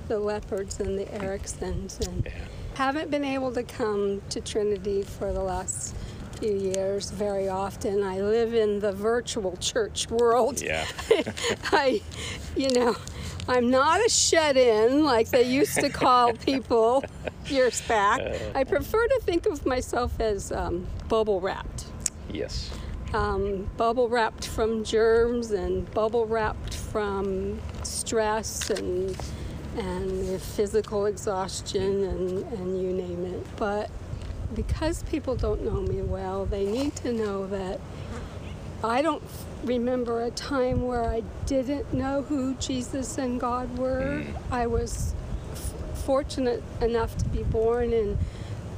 the 0.07 0.19
Leopards 0.19 0.79
and 0.79 0.97
the 0.97 1.05
Ericksons 1.05 1.99
and 2.07 2.25
yeah. 2.25 2.31
haven't 2.75 3.11
been 3.11 3.23
able 3.23 3.51
to 3.53 3.61
come 3.63 4.21
to 4.29 4.41
Trinity 4.41 5.03
for 5.03 5.31
the 5.33 5.43
last 5.43 5.95
few 6.39 6.53
years 6.53 7.09
very 7.11 7.49
often. 7.49 8.03
I 8.03 8.21
live 8.21 8.53
in 8.53 8.79
the 8.79 8.91
virtual 8.91 9.57
church 9.57 10.09
world. 10.09 10.61
Yeah. 10.61 10.85
I, 11.71 12.01
you 12.55 12.69
know, 12.71 12.95
I'm 13.47 13.69
not 13.69 14.05
a 14.05 14.09
shut 14.09 14.57
in 14.57 15.03
like 15.03 15.29
they 15.29 15.43
used 15.43 15.75
to 15.75 15.89
call 15.89 16.33
people 16.45 17.03
years 17.47 17.81
back. 17.87 18.21
I 18.53 18.63
prefer 18.63 19.07
to 19.07 19.19
think 19.23 19.45
of 19.45 19.65
myself 19.65 20.19
as 20.19 20.51
um, 20.51 20.87
bubble 21.07 21.41
wrapped. 21.41 21.85
Yes. 22.31 22.69
Um, 23.13 23.69
bubble 23.77 24.09
wrapped 24.09 24.47
from 24.47 24.83
germs 24.83 25.51
and 25.51 25.89
bubble 25.93 26.25
wrapped 26.25 26.73
from 26.73 27.59
stress 27.83 28.69
and 28.69 29.17
and 29.77 30.41
physical 30.41 31.05
exhaustion 31.05 32.03
and, 32.03 32.43
and 32.53 32.81
you 32.81 32.91
name 32.91 33.25
it. 33.25 33.45
But 33.57 33.91
because 34.53 35.03
people 35.03 35.35
don't 35.35 35.63
know 35.63 35.81
me 35.81 36.01
well, 36.01 36.45
they 36.45 36.65
need 36.65 36.95
to 36.97 37.13
know 37.13 37.47
that 37.47 37.79
I 38.83 39.01
don't 39.01 39.23
remember 39.63 40.23
a 40.23 40.31
time 40.31 40.83
where 40.83 41.05
I 41.05 41.23
didn't 41.45 41.93
know 41.93 42.21
who 42.21 42.53
Jesus 42.55 43.17
and 43.17 43.39
God 43.39 43.77
were. 43.77 44.23
Mm. 44.23 44.35
I 44.51 44.67
was 44.67 45.15
f- 45.51 46.03
fortunate 46.05 46.63
enough 46.81 47.17
to 47.17 47.25
be 47.29 47.43
born 47.43 47.91
in 47.91 48.17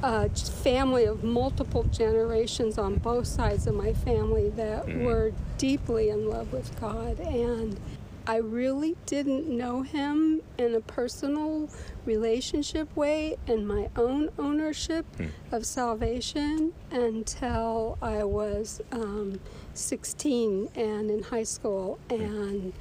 a 0.02 0.30
family 0.30 1.04
of 1.04 1.22
multiple 1.22 1.82
generations 1.84 2.78
on 2.78 2.96
both 2.96 3.26
sides 3.26 3.66
of 3.66 3.74
my 3.74 3.92
family 3.92 4.48
that 4.50 4.86
mm. 4.86 5.04
were 5.04 5.32
deeply 5.58 6.08
in 6.08 6.28
love 6.28 6.52
with 6.52 6.78
God. 6.80 7.20
And 7.20 7.78
I 8.26 8.36
really 8.36 8.96
didn't 9.06 9.48
know 9.48 9.82
him 9.82 10.42
in 10.58 10.74
a 10.74 10.80
personal 10.80 11.68
relationship 12.04 12.94
way 12.96 13.36
and 13.46 13.66
my 13.66 13.88
own 13.96 14.30
ownership 14.38 15.06
hmm. 15.16 15.26
of 15.52 15.66
salvation 15.66 16.72
until 16.90 17.98
I 18.02 18.24
was 18.24 18.80
um, 18.92 19.40
16 19.74 20.68
and 20.74 21.10
in 21.10 21.22
high 21.22 21.44
school, 21.44 21.98
hmm. 22.08 22.20
and 22.20 22.72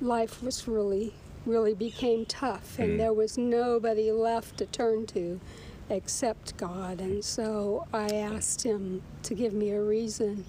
life 0.00 0.42
was 0.42 0.68
really, 0.68 1.14
really 1.46 1.74
became 1.74 2.26
tough, 2.26 2.78
and 2.78 2.92
hmm. 2.92 2.98
there 2.98 3.12
was 3.12 3.38
nobody 3.38 4.12
left 4.12 4.58
to 4.58 4.66
turn 4.66 5.06
to 5.06 5.40
except 5.90 6.56
God. 6.56 7.00
And 7.00 7.24
so 7.24 7.86
I 7.92 8.08
asked 8.08 8.62
him 8.62 9.02
to 9.22 9.34
give 9.34 9.52
me 9.52 9.70
a 9.70 9.82
reason 9.82 10.44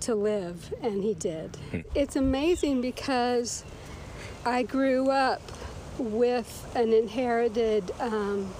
to 0.00 0.14
live, 0.14 0.72
and 0.82 1.02
he 1.02 1.14
did. 1.14 1.56
It's 1.94 2.16
amazing 2.16 2.80
because 2.80 3.64
I 4.44 4.62
grew 4.62 5.10
up 5.10 5.42
with 5.98 6.70
an 6.74 6.92
inherited 6.92 7.90
um, 8.00 8.52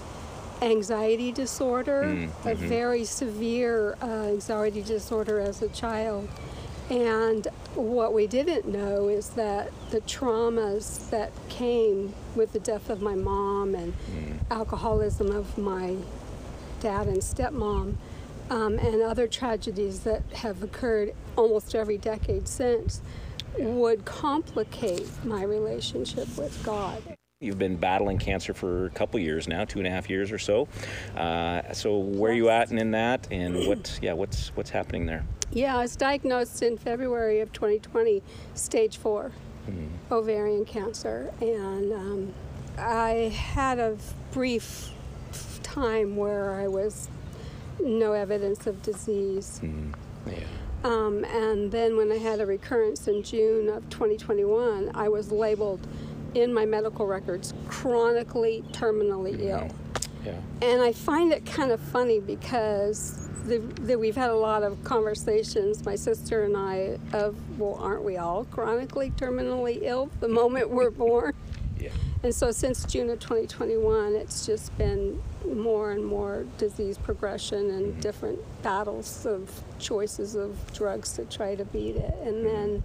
anxiety 0.60 1.32
disorder, 1.32 2.28
a 2.44 2.54
very 2.54 3.04
severe 3.04 3.96
uh, 4.02 4.04
anxiety 4.28 4.82
disorder 4.82 5.40
as 5.40 5.62
a 5.62 5.68
child. 5.68 6.28
And 6.90 7.46
what 7.74 8.12
we 8.12 8.26
didn't 8.26 8.66
know 8.66 9.08
is 9.08 9.30
that 9.30 9.70
the 9.90 10.00
traumas 10.02 11.08
that 11.10 11.30
came 11.48 12.12
with 12.34 12.52
the 12.52 12.58
death 12.58 12.90
of 12.90 13.00
my 13.00 13.14
mom 13.14 13.74
and 13.74 13.94
alcoholism 14.50 15.30
of 15.30 15.56
my 15.56 15.96
dad 16.80 17.06
and 17.06 17.18
stepmom, 17.18 17.94
um, 18.50 18.78
and 18.80 19.00
other 19.02 19.28
tragedies 19.28 20.00
that 20.00 20.22
have 20.34 20.62
occurred 20.62 21.14
almost 21.36 21.74
every 21.74 21.96
decade 21.96 22.48
since, 22.48 23.00
would 23.58 24.04
complicate 24.04 25.08
my 25.24 25.42
relationship 25.42 26.28
with 26.36 26.62
God. 26.64 27.02
You've 27.40 27.58
been 27.58 27.76
battling 27.76 28.18
cancer 28.18 28.52
for 28.52 28.86
a 28.86 28.90
couple 28.90 29.18
years 29.18 29.48
now, 29.48 29.64
two 29.64 29.78
and 29.78 29.88
a 29.88 29.90
half 29.90 30.10
years 30.10 30.30
or 30.30 30.38
so. 30.38 30.68
Uh, 31.16 31.72
so 31.72 31.96
where 31.96 32.32
are 32.32 32.34
you 32.34 32.50
at 32.50 32.70
and 32.70 32.78
in 32.78 32.90
that, 32.90 33.28
and 33.30 33.66
what? 33.66 33.98
Yeah, 34.02 34.12
what's 34.12 34.48
what's 34.56 34.68
happening 34.68 35.06
there? 35.06 35.24
Yeah, 35.50 35.76
I 35.76 35.82
was 35.82 35.96
diagnosed 35.96 36.62
in 36.62 36.76
February 36.76 37.40
of 37.40 37.50
2020, 37.52 38.22
stage 38.54 38.98
four 38.98 39.32
ovarian 40.10 40.64
cancer. 40.64 41.32
And 41.40 41.92
um, 41.92 42.34
I 42.78 43.32
had 43.34 43.78
a 43.78 43.96
brief 44.32 44.90
time 45.62 46.16
where 46.16 46.54
I 46.54 46.68
was 46.68 47.08
no 47.80 48.12
evidence 48.12 48.66
of 48.66 48.82
disease. 48.82 49.60
Yeah. 50.26 50.34
Um, 50.82 51.24
and 51.24 51.70
then 51.70 51.96
when 51.96 52.10
I 52.10 52.16
had 52.16 52.40
a 52.40 52.46
recurrence 52.46 53.06
in 53.06 53.22
June 53.22 53.68
of 53.68 53.88
2021, 53.90 54.90
I 54.94 55.08
was 55.08 55.30
labeled 55.30 55.86
in 56.34 56.54
my 56.54 56.64
medical 56.64 57.06
records 57.06 57.52
chronically 57.68 58.64
terminally 58.72 59.40
ill. 59.40 59.68
Yeah. 60.24 60.34
And 60.62 60.82
I 60.82 60.92
find 60.92 61.32
it 61.32 61.44
kind 61.44 61.70
of 61.70 61.80
funny 61.80 62.20
because 62.20 63.28
the, 63.44 63.58
the, 63.58 63.98
we've 63.98 64.16
had 64.16 64.30
a 64.30 64.36
lot 64.36 64.62
of 64.62 64.82
conversations, 64.84 65.84
my 65.84 65.96
sister 65.96 66.44
and 66.44 66.56
I, 66.56 66.98
of, 67.12 67.36
well, 67.58 67.76
aren't 67.80 68.04
we 68.04 68.16
all 68.16 68.44
chronically 68.44 69.10
terminally 69.12 69.80
ill 69.82 70.10
the 70.20 70.28
moment 70.28 70.70
we're 70.70 70.90
born? 70.90 71.34
Yeah. 71.78 71.90
And 72.22 72.34
so 72.34 72.50
since 72.50 72.84
June 72.84 73.10
of 73.10 73.18
2021, 73.20 74.14
it's 74.14 74.46
just 74.46 74.76
been 74.76 75.22
more 75.50 75.92
and 75.92 76.04
more 76.04 76.46
disease 76.58 76.98
progression 76.98 77.70
and 77.70 78.00
different 78.00 78.38
battles 78.62 79.26
of 79.26 79.50
choices 79.78 80.34
of 80.34 80.56
drugs 80.72 81.14
to 81.14 81.24
try 81.24 81.54
to 81.54 81.64
beat 81.64 81.96
it. 81.96 82.14
And 82.22 82.44
then 82.44 82.82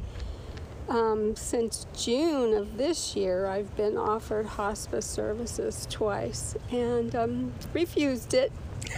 um, 0.87 1.35
since 1.35 1.87
June 1.95 2.53
of 2.53 2.77
this 2.77 3.15
year, 3.15 3.47
I've 3.47 3.75
been 3.75 3.97
offered 3.97 4.45
hospice 4.45 5.05
services 5.05 5.87
twice 5.89 6.55
and 6.71 7.15
um, 7.15 7.53
refused 7.73 8.33
it 8.33 8.51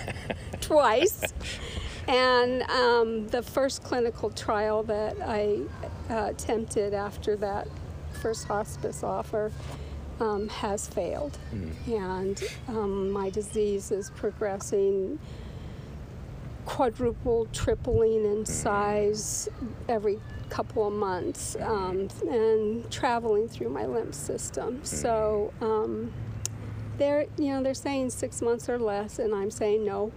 twice. 0.61 1.23
And 2.07 2.63
um, 2.63 3.27
the 3.27 3.41
first 3.41 3.83
clinical 3.83 4.29
trial 4.29 4.83
that 4.83 5.17
I 5.21 5.59
uh, 6.09 6.27
attempted 6.29 6.93
after 6.93 7.35
that 7.37 7.67
first 8.21 8.47
hospice 8.47 9.03
offer 9.03 9.51
um, 10.19 10.49
has 10.49 10.87
failed. 10.87 11.37
And 11.87 12.43
um, 12.67 13.11
my 13.11 13.29
disease 13.29 13.91
is 13.91 14.09
progressing 14.11 15.19
quadruple, 16.65 17.47
tripling 17.53 18.25
in 18.25 18.45
size 18.45 19.47
every 19.87 20.19
couple 20.49 20.87
of 20.87 20.93
months 20.93 21.55
um, 21.61 22.09
and 22.29 22.89
traveling 22.91 23.47
through 23.47 23.69
my 23.69 23.85
lymph 23.85 24.13
system. 24.13 24.83
So 24.83 25.53
um, 25.61 26.11
they're, 26.97 27.25
you 27.37 27.53
know, 27.53 27.63
they're 27.63 27.73
saying 27.73 28.09
six 28.09 28.41
months 28.41 28.67
or 28.69 28.77
less, 28.77 29.17
and 29.19 29.33
I'm 29.33 29.49
saying 29.49 29.85
no. 29.85 30.11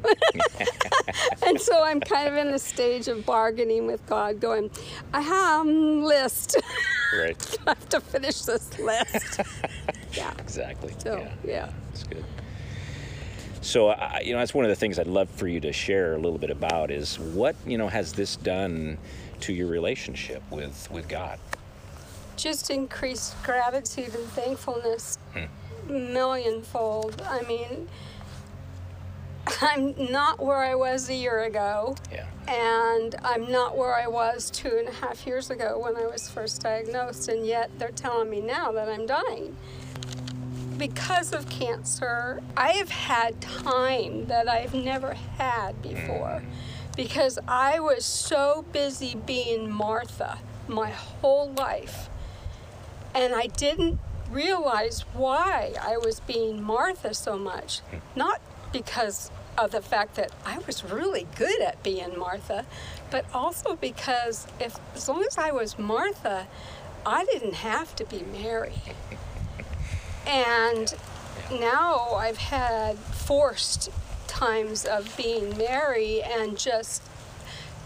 and 1.47 1.61
so 1.61 1.85
I'm 1.85 2.01
kind 2.01 2.29
of 2.29 2.35
in 2.35 2.51
the 2.51 2.59
stage 2.59 3.07
of 3.07 3.25
bargaining 3.25 3.87
with 3.87 4.05
God, 4.07 4.41
going, 4.41 4.71
I 5.13 5.21
have 5.21 5.67
list. 5.67 6.57
Right. 7.17 7.59
I 7.67 7.71
have 7.71 7.89
to 7.91 8.01
finish 8.01 8.43
this 8.43 8.79
list. 8.79 9.41
yeah. 10.13 10.33
Exactly. 10.39 10.95
So, 10.99 11.19
yeah. 11.19 11.33
yeah. 11.45 11.71
That's 11.89 12.05
good. 12.05 12.25
So, 13.63 13.89
I 13.89 14.21
you 14.21 14.33
know, 14.33 14.39
that's 14.39 14.55
one 14.55 14.65
of 14.65 14.71
the 14.71 14.77
things 14.77 14.99
I'd 14.99 15.07
love 15.07 15.29
for 15.29 15.47
you 15.47 15.61
to 15.61 15.73
share 15.73 16.15
a 16.15 16.19
little 16.19 16.39
bit 16.39 16.51
about 16.51 16.91
is 16.91 17.19
what 17.19 17.57
you 17.67 17.77
know 17.77 17.89
has 17.89 18.13
this 18.13 18.37
done 18.37 18.99
to 19.41 19.53
your 19.53 19.67
relationship 19.67 20.43
with 20.51 20.91
with 20.91 21.09
God? 21.09 21.39
Just 22.37 22.71
increased 22.71 23.35
gratitude 23.43 24.15
and 24.15 24.27
thankfulness 24.29 25.19
hmm. 25.35 26.13
millionfold. 26.13 27.21
I 27.27 27.43
mean, 27.43 27.89
I'm 29.61 29.95
not 30.11 30.41
where 30.41 30.59
I 30.59 30.75
was 30.75 31.09
a 31.09 31.15
year 31.15 31.43
ago. 31.43 31.97
Yeah. 32.11 32.27
And 32.49 33.15
I'm 33.23 33.51
not 33.51 33.77
where 33.77 33.95
I 33.95 34.07
was 34.07 34.51
two 34.51 34.77
and 34.79 34.89
a 34.89 34.93
half 34.93 35.27
years 35.27 35.51
ago 35.51 35.79
when 35.79 35.97
I 35.97 36.07
was 36.07 36.29
first 36.29 36.63
diagnosed, 36.63 37.29
and 37.29 37.47
yet 37.47 37.71
they're 37.79 37.91
telling 37.91 38.31
me 38.31 38.41
now 38.41 38.73
that 38.73 38.89
I'm 38.89 39.07
dying. 39.07 39.57
Because 40.79 41.33
of 41.33 41.49
cancer, 41.51 42.43
I 42.57 42.73
have 42.73 42.89
had 42.89 43.41
time 43.41 44.27
that 44.27 44.49
I've 44.49 44.73
never 44.73 45.13
had 45.13 45.83
before 45.83 46.43
mm. 46.43 46.97
because 46.97 47.39
I 47.47 47.81
was 47.81 48.05
so 48.05 48.65
busy 48.73 49.15
being 49.15 49.71
Martha 49.71 50.39
my 50.67 50.91
whole 50.91 51.51
life. 51.53 52.09
And 53.15 53.35
I 53.35 53.49
didn't 53.49 53.99
realize 54.31 55.01
why 55.13 55.75
I 55.81 55.99
was 55.99 56.21
being 56.21 56.63
Martha 56.63 57.13
so 57.13 57.37
much. 57.37 57.81
Hmm. 57.81 57.97
Not 58.17 58.41
because 58.73 59.31
of 59.61 59.73
the 59.73 59.83
fact 59.83 60.15
that 60.17 60.33
I 60.45 60.59
was 60.67 60.83
really 60.83 61.27
good 61.37 61.61
at 61.61 61.83
being 61.83 62.19
Martha, 62.19 62.65
but 63.11 63.27
also 63.35 63.77
because 63.77 64.47
if 64.59 64.79
as 64.95 65.09
long 65.09 65.23
as 65.25 65.37
I 65.37 65.51
was 65.51 65.79
Martha, 65.79 66.47
I 67.05 67.25
didn't 67.27 67.55
have 67.55 67.95
to 67.97 68.05
be 68.05 68.23
Mary. 68.33 68.83
And 70.27 70.95
now 71.51 72.15
I've 72.15 72.39
had 72.39 72.97
forced 72.97 73.91
times 74.27 74.87
of 74.87 75.15
being 75.17 75.57
Mary 75.59 76.23
and 76.23 76.59
just 76.59 77.03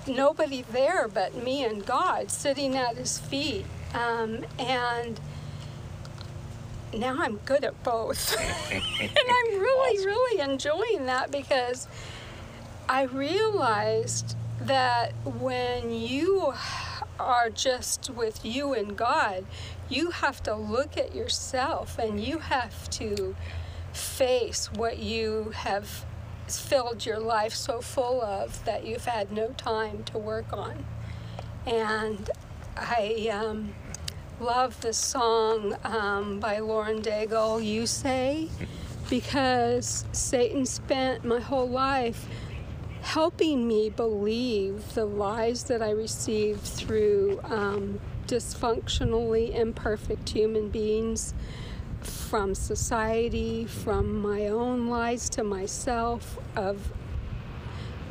nobody 0.06 0.62
there 0.62 1.08
but 1.08 1.34
me 1.34 1.64
and 1.64 1.84
God 1.84 2.30
sitting 2.30 2.76
at 2.76 2.96
his 2.96 3.18
feet. 3.18 3.64
Um, 3.94 4.44
and 4.58 5.18
now 6.98 7.16
I'm 7.18 7.36
good 7.38 7.64
at 7.64 7.82
both. 7.82 8.36
and 8.70 9.10
I'm 9.10 9.60
really, 9.60 10.04
really 10.04 10.40
enjoying 10.40 11.06
that 11.06 11.30
because 11.30 11.88
I 12.88 13.02
realized 13.02 14.36
that 14.60 15.12
when 15.24 15.92
you 15.92 16.54
are 17.18 17.50
just 17.50 18.10
with 18.10 18.44
you 18.44 18.74
and 18.74 18.96
God, 18.96 19.46
you 19.88 20.10
have 20.10 20.42
to 20.44 20.54
look 20.54 20.96
at 20.96 21.14
yourself 21.14 21.98
and 21.98 22.22
you 22.22 22.38
have 22.38 22.88
to 22.90 23.34
face 23.92 24.72
what 24.72 24.98
you 24.98 25.52
have 25.54 26.04
filled 26.48 27.06
your 27.06 27.18
life 27.18 27.54
so 27.54 27.80
full 27.80 28.20
of 28.20 28.64
that 28.64 28.84
you've 28.84 29.04
had 29.06 29.32
no 29.32 29.48
time 29.56 30.04
to 30.04 30.18
work 30.18 30.52
on. 30.52 30.84
And 31.66 32.30
I 32.76 33.30
um, 33.32 33.74
love 34.40 34.80
the 34.80 34.92
song 34.92 35.76
um, 35.84 36.40
by 36.40 36.58
Lauren 36.58 37.00
Daigle, 37.00 37.64
You 37.64 37.86
Say, 37.86 38.48
because 39.08 40.04
Satan 40.12 40.66
spent 40.66 41.24
my 41.24 41.40
whole 41.40 41.68
life 41.68 42.26
helping 43.02 43.68
me 43.68 43.90
believe 43.90 44.94
the 44.94 45.04
lies 45.04 45.64
that 45.64 45.82
I 45.82 45.90
received 45.90 46.62
through 46.62 47.40
um, 47.44 48.00
dysfunctionally 48.26 49.54
imperfect 49.54 50.30
human 50.30 50.68
beings 50.68 51.34
from 52.00 52.54
society, 52.54 53.66
from 53.66 54.20
my 54.20 54.48
own 54.48 54.88
lies 54.88 55.28
to 55.30 55.44
myself, 55.44 56.38
of 56.56 56.92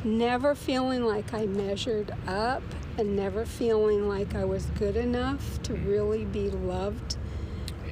never 0.04 0.54
feeling 0.54 1.04
like 1.04 1.34
I 1.34 1.46
measured 1.46 2.14
up 2.26 2.62
and 2.98 3.16
never 3.16 3.44
feeling 3.44 4.08
like 4.08 4.34
I 4.34 4.44
was 4.44 4.66
good 4.78 4.96
enough 4.96 5.62
to 5.64 5.74
really 5.74 6.24
be 6.24 6.50
loved. 6.50 7.16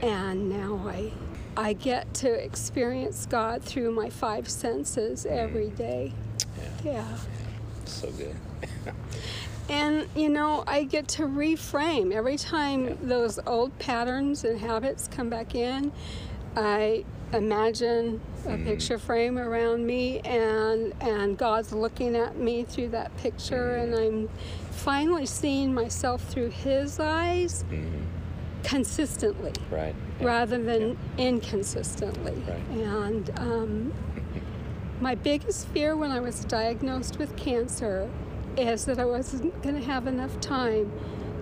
And 0.02 0.48
now 0.48 0.80
I 0.88 1.12
I 1.56 1.74
get 1.74 2.14
to 2.14 2.32
experience 2.32 3.26
God 3.26 3.62
through 3.62 3.92
my 3.92 4.08
five 4.08 4.48
senses 4.48 5.24
mm. 5.24 5.30
every 5.30 5.68
day. 5.70 6.12
Yeah. 6.82 7.06
So 7.84 8.10
good. 8.12 8.36
And 9.68 10.06
you 10.16 10.28
know, 10.28 10.64
I 10.66 10.84
get 10.84 11.08
to 11.08 11.22
reframe 11.22 12.12
every 12.12 12.36
time 12.36 12.98
those 13.00 13.38
old 13.46 13.78
patterns 13.78 14.44
and 14.44 14.58
habits 14.58 15.08
come 15.08 15.30
back 15.30 15.54
in. 15.54 15.92
I 16.56 17.04
imagine 17.32 18.20
a 18.44 18.48
mm-hmm. 18.48 18.64
picture 18.64 18.98
frame 18.98 19.38
around 19.38 19.86
me 19.86 20.18
and 20.20 20.92
and 21.00 21.38
God's 21.38 21.72
looking 21.72 22.16
at 22.16 22.36
me 22.36 22.64
through 22.64 22.88
that 22.88 23.16
picture 23.18 23.76
and 23.76 23.94
mm. 23.94 24.06
I'm 24.06 24.28
finally 24.82 25.26
seeing 25.26 25.72
myself 25.72 26.22
through 26.24 26.50
his 26.50 26.98
eyes 26.98 27.64
consistently 28.64 29.52
Right. 29.70 29.94
Yeah. 30.20 30.26
rather 30.26 30.62
than 30.62 30.96
inconsistently. 31.18 32.32
Right. 32.48 32.78
And 32.78 33.30
um, 33.38 33.92
my 35.00 35.14
biggest 35.14 35.68
fear 35.68 35.96
when 35.96 36.10
I 36.10 36.20
was 36.20 36.44
diagnosed 36.44 37.18
with 37.18 37.36
cancer 37.36 38.08
is 38.56 38.84
that 38.86 38.98
I 38.98 39.04
wasn't 39.04 39.60
going 39.62 39.74
to 39.76 39.84
have 39.84 40.06
enough 40.06 40.38
time 40.40 40.92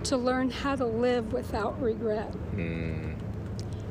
to 0.03 0.17
learn 0.17 0.49
how 0.49 0.75
to 0.75 0.85
live 0.85 1.33
without 1.33 1.79
regret. 1.81 2.31
Mm. 2.55 3.15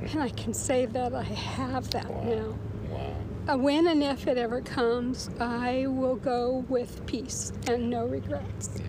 And 0.02 0.22
I 0.22 0.30
can 0.30 0.54
say 0.54 0.86
that 0.86 1.14
I 1.14 1.22
have 1.22 1.90
that 1.90 2.08
now. 2.24 2.54
Wow. 2.88 3.16
Uh, 3.48 3.56
when 3.58 3.86
and 3.86 4.02
if 4.02 4.26
it 4.26 4.38
ever 4.38 4.60
comes, 4.60 5.30
I 5.38 5.86
will 5.88 6.16
go 6.16 6.64
with 6.68 7.04
peace 7.06 7.52
and 7.68 7.90
no 7.90 8.06
regrets. 8.06 8.70
Yeah. 8.76 8.84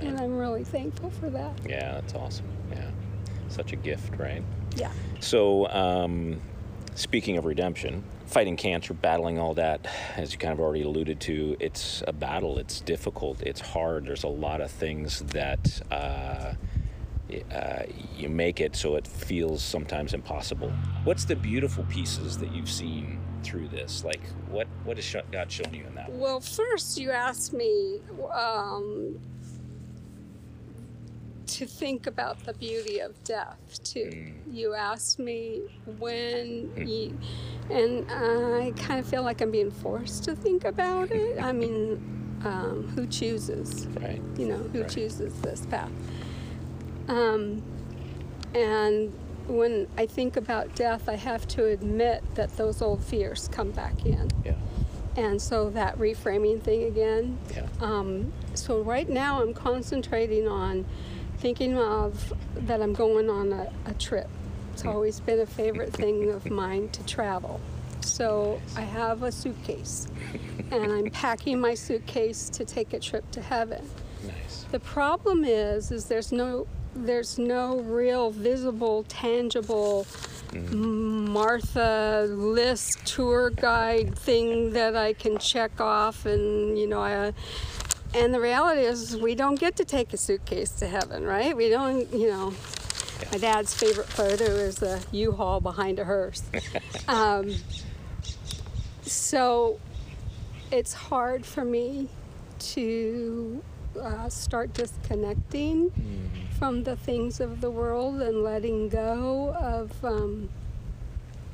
And 0.00 0.18
I'm 0.18 0.36
really 0.36 0.64
thankful 0.64 1.10
for 1.10 1.30
that. 1.30 1.52
Yeah, 1.68 1.94
that's 1.94 2.14
awesome. 2.14 2.46
Yeah. 2.70 2.90
Such 3.48 3.72
a 3.72 3.76
gift, 3.76 4.16
right? 4.18 4.42
Yeah. 4.76 4.92
So, 5.20 5.68
um, 5.68 6.40
speaking 6.94 7.38
of 7.38 7.44
redemption, 7.44 8.04
fighting 8.26 8.56
cancer, 8.56 8.94
battling 8.94 9.38
all 9.38 9.54
that, 9.54 9.86
as 10.16 10.32
you 10.32 10.38
kind 10.38 10.52
of 10.52 10.60
already 10.60 10.82
alluded 10.82 11.20
to, 11.20 11.56
it's 11.58 12.02
a 12.06 12.12
battle. 12.12 12.58
It's 12.58 12.80
difficult. 12.80 13.42
It's 13.42 13.60
hard. 13.60 14.06
There's 14.06 14.24
a 14.24 14.28
lot 14.28 14.60
of 14.60 14.70
things 14.70 15.20
that 15.20 15.80
uh, 15.90 16.54
uh, 17.52 17.82
you 18.16 18.28
make 18.28 18.60
it 18.60 18.76
so 18.76 18.96
it 18.96 19.06
feels 19.06 19.62
sometimes 19.62 20.14
impossible. 20.14 20.70
What's 21.04 21.24
the 21.24 21.36
beautiful 21.36 21.84
pieces 21.84 22.38
that 22.38 22.54
you've 22.54 22.70
seen 22.70 23.18
through 23.42 23.68
this? 23.68 24.04
Like, 24.04 24.20
what 24.50 24.66
what 24.84 24.96
has 24.98 25.16
God 25.32 25.50
shown 25.50 25.72
you 25.72 25.84
in 25.86 25.94
that? 25.94 26.10
Well, 26.12 26.40
first 26.40 26.98
you 26.98 27.10
asked 27.10 27.52
me 27.52 28.00
um, 28.32 29.18
to 31.48 31.66
think 31.66 32.06
about 32.06 32.44
the 32.44 32.52
beauty 32.54 32.98
of 33.00 33.22
death 33.24 33.56
too. 33.82 34.32
You 34.50 34.74
asked 34.74 35.18
me 35.18 35.62
when 35.98 36.70
you, 36.76 37.18
and 37.70 38.06
I 38.10 38.72
kind 38.76 39.00
of 39.00 39.06
feel 39.06 39.22
like 39.22 39.40
I'm 39.40 39.50
being 39.50 39.70
forced 39.70 40.24
to 40.24 40.36
think 40.36 40.64
about 40.64 41.10
it. 41.10 41.40
I 41.42 41.52
mean, 41.52 42.40
um, 42.44 42.88
who 42.94 43.06
chooses? 43.06 43.86
Right. 44.00 44.20
You 44.36 44.46
know, 44.48 44.56
who 44.58 44.82
Right. 44.82 44.88
chooses 44.90 45.34
this 45.40 45.64
path? 45.66 45.90
Um, 47.08 47.62
and 48.54 49.12
when 49.46 49.88
I 49.96 50.06
think 50.06 50.36
about 50.36 50.74
death, 50.74 51.08
I 51.08 51.14
have 51.14 51.48
to 51.48 51.64
admit 51.66 52.22
that 52.34 52.54
those 52.56 52.82
old 52.82 53.02
fears 53.02 53.48
come 53.50 53.70
back 53.70 54.04
in. 54.04 54.30
Yeah. 54.44 54.54
And 55.16 55.40
so 55.40 55.70
that 55.70 55.98
reframing 55.98 56.62
thing 56.62 56.84
again. 56.84 57.38
Yeah. 57.54 57.66
Um, 57.80 58.32
so 58.54 58.82
right 58.82 59.08
now 59.08 59.42
I'm 59.42 59.52
concentrating 59.54 60.46
on 60.46 60.84
thinking 61.38 61.78
of 61.78 62.32
that 62.54 62.82
I'm 62.82 62.92
going 62.92 63.30
on 63.30 63.52
a, 63.52 63.72
a 63.86 63.94
trip. 63.94 64.28
It's 64.72 64.82
mm. 64.82 64.92
always 64.92 65.20
been 65.20 65.40
a 65.40 65.46
favorite 65.46 65.92
thing 65.92 66.30
of 66.30 66.50
mine 66.50 66.88
to 66.90 67.04
travel. 67.04 67.60
So 68.00 68.60
I 68.76 68.82
have 68.82 69.22
a 69.22 69.32
suitcase 69.32 70.06
and 70.70 70.92
I'm 70.92 71.10
packing 71.10 71.60
my 71.60 71.74
suitcase 71.74 72.48
to 72.50 72.64
take 72.64 72.92
a 72.92 73.00
trip 73.00 73.30
to 73.32 73.40
heaven. 73.40 73.88
Nice. 74.24 74.66
The 74.70 74.80
problem 74.80 75.44
is, 75.44 75.90
is 75.90 76.06
there's 76.06 76.32
no, 76.32 76.66
there's 76.94 77.38
no 77.38 77.80
real 77.80 78.30
visible, 78.30 79.04
tangible 79.08 80.06
mm. 80.50 81.28
Martha 81.28 82.26
list 82.30 83.04
tour 83.06 83.50
guide 83.50 84.18
thing 84.18 84.72
that 84.72 84.96
I 84.96 85.12
can 85.12 85.38
check 85.38 85.80
off, 85.80 86.26
and 86.26 86.78
you 86.78 86.86
know, 86.86 87.00
I. 87.00 87.32
And 88.18 88.34
the 88.34 88.40
reality 88.40 88.80
is, 88.80 89.16
we 89.16 89.36
don't 89.36 89.60
get 89.60 89.76
to 89.76 89.84
take 89.84 90.12
a 90.12 90.16
suitcase 90.16 90.70
to 90.80 90.88
heaven, 90.88 91.24
right? 91.24 91.56
We 91.56 91.68
don't, 91.68 92.12
you 92.12 92.28
know. 92.28 92.52
My 93.30 93.38
dad's 93.38 93.72
favorite 93.72 94.08
photo 94.08 94.44
is 94.44 94.76
the 94.76 95.00
U-Haul 95.12 95.60
behind 95.60 96.00
a 96.00 96.04
hearse. 96.04 96.42
um, 97.08 97.54
so, 99.02 99.78
it's 100.72 100.92
hard 100.92 101.46
for 101.46 101.64
me 101.64 102.08
to 102.58 103.62
uh, 104.00 104.28
start 104.28 104.74
disconnecting 104.74 105.92
from 106.58 106.82
the 106.82 106.96
things 106.96 107.38
of 107.38 107.60
the 107.60 107.70
world 107.70 108.20
and 108.20 108.42
letting 108.42 108.88
go 108.88 109.54
of 109.60 110.04
um, 110.04 110.48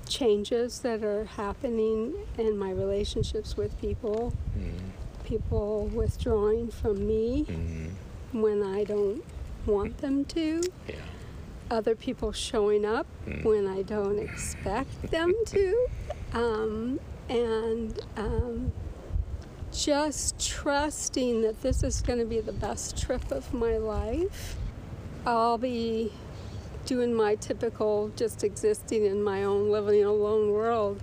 changes 0.08 0.80
that 0.80 1.04
are 1.04 1.24
happening 1.24 2.14
in 2.38 2.56
my 2.56 2.70
relationships 2.70 3.54
with 3.54 3.78
people, 3.82 4.32
people 5.24 5.86
withdrawing 5.88 6.70
from 6.70 7.06
me 7.06 7.44
when 8.32 8.62
I 8.62 8.84
don't 8.84 9.24
want 9.66 9.98
them 9.98 10.24
to, 10.26 10.62
Yeah. 10.88 10.94
other 11.70 11.94
people 11.94 12.32
showing 12.32 12.84
up 12.84 13.06
when 13.42 13.66
I 13.66 13.82
don't 13.82 14.18
expect 14.18 15.10
them 15.10 15.34
to, 15.46 15.86
um, 16.34 17.00
and 17.28 17.98
um, 18.16 18.72
just 19.72 20.38
trusting 20.38 21.42
that 21.42 21.62
this 21.62 21.82
is 21.82 22.00
going 22.02 22.18
to 22.18 22.24
be 22.26 22.40
the 22.40 22.52
best 22.52 22.96
trip 23.00 23.30
of 23.32 23.52
my 23.54 23.78
life. 23.78 24.56
I'll 25.26 25.58
be 25.58 26.12
doing 26.84 27.14
my 27.14 27.34
typical 27.36 28.10
just 28.14 28.44
existing 28.44 29.06
in 29.06 29.22
my 29.22 29.42
own 29.44 29.70
living 29.70 30.04
alone 30.04 30.50
world. 30.52 31.02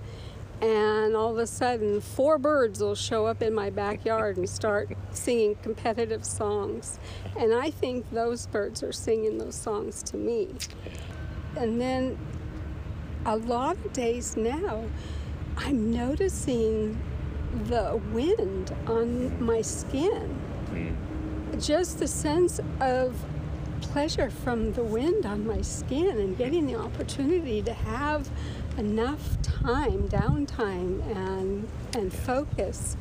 And 0.62 1.16
all 1.16 1.32
of 1.32 1.40
a 1.40 1.48
sudden, 1.48 2.02
four 2.02 2.38
birds 2.38 2.82
will 2.82 2.94
show 2.94 3.26
up 3.26 3.42
in 3.42 3.54
my 3.54 3.72
backyard 3.72 4.38
and 4.38 4.48
start 4.48 4.96
singing 5.10 5.56
competitive 5.56 6.24
songs. 6.24 7.00
And 7.36 7.52
I 7.52 7.72
think 7.72 8.10
those 8.12 8.46
birds 8.46 8.84
are 8.84 8.92
singing 8.92 9.40
those 9.40 9.56
songs 9.56 10.04
to 10.04 10.18
me. 10.18 10.50
And 11.58 11.82
then 11.82 12.18
a 13.26 13.38
lot 13.38 13.78
of 13.78 13.92
days 13.94 14.38
now, 14.38 14.86
I'm 15.58 15.92
noticing 15.92 17.00
the 17.66 18.00
wind 18.14 18.74
on 18.86 19.44
my 19.44 19.62
skin. 19.62 20.40
Just 21.60 22.00
the 22.00 22.08
sense 22.08 22.60
of 22.80 23.26
pleasure 23.82 24.30
from 24.30 24.74
the 24.74 24.84
wind 24.84 25.26
on 25.26 25.46
my 25.46 25.62
skin 25.62 26.20
and 26.20 26.38
getting 26.38 26.68
the 26.68 26.76
opportunity 26.76 27.62
to 27.64 27.74
have 27.74 28.30
enough 28.82 29.40
time, 29.44 30.10
downtime, 30.10 31.06
and 31.16 31.68
and 31.94 32.12
focus 32.12 32.98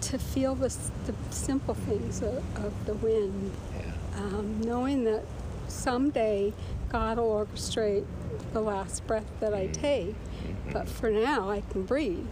to 0.00 0.18
feel 0.18 0.56
the, 0.56 0.74
the 1.06 1.14
simple 1.30 1.74
things 1.74 2.22
of, 2.22 2.42
of 2.56 2.86
the 2.86 2.94
wind. 2.94 3.52
Yeah. 3.78 3.92
Um, 4.16 4.60
knowing 4.60 5.04
that 5.04 5.22
someday 5.68 6.52
God 6.88 7.18
will 7.18 7.30
orchestrate 7.30 8.04
the 8.52 8.60
last 8.60 9.06
breath 9.06 9.30
that 9.38 9.54
I 9.54 9.66
mm-hmm. 9.66 9.80
take, 9.80 10.08
mm-hmm. 10.08 10.72
but 10.72 10.88
for 10.88 11.10
now 11.10 11.48
I 11.48 11.62
can 11.70 11.84
breathe. 11.84 12.26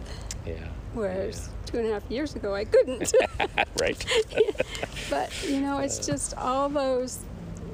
Yeah. 0.45 0.67
Whereas 0.93 1.49
two 1.65 1.77
and 1.77 1.87
a 1.87 1.93
half 1.93 2.11
years 2.11 2.35
ago 2.35 2.53
I 2.53 2.65
couldn't. 2.65 3.13
Right. 3.79 4.05
but 5.09 5.33
you 5.47 5.59
know, 5.59 5.79
it's 5.79 5.99
uh. 5.99 6.11
just 6.11 6.35
all 6.35 6.69
those 6.69 7.23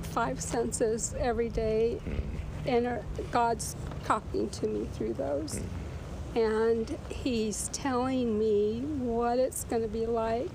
five 0.03 0.39
senses 0.39 1.13
every 1.19 1.49
day, 1.49 1.99
mm. 2.07 2.19
and 2.65 2.87
are- 2.87 3.03
God's 3.29 3.75
talking 4.07 4.49
to 4.49 4.67
me 4.67 4.87
through 4.93 5.13
those. 5.13 5.59
Hmm. 6.33 6.39
And 6.39 6.97
he's 7.09 7.69
telling 7.73 8.39
me 8.39 8.79
what 8.99 9.37
it's 9.37 9.65
going 9.65 9.81
to 9.81 9.87
be 9.89 10.05
like, 10.05 10.49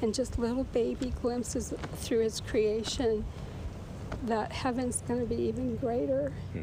and 0.00 0.14
just 0.14 0.38
little 0.38 0.64
baby 0.64 1.12
glimpses 1.20 1.74
through 1.96 2.20
his 2.20 2.40
creation 2.40 3.24
that 4.26 4.52
heaven's 4.52 5.00
going 5.08 5.18
to 5.20 5.26
be 5.26 5.42
even 5.42 5.76
greater. 5.76 6.32
Hmm. 6.52 6.62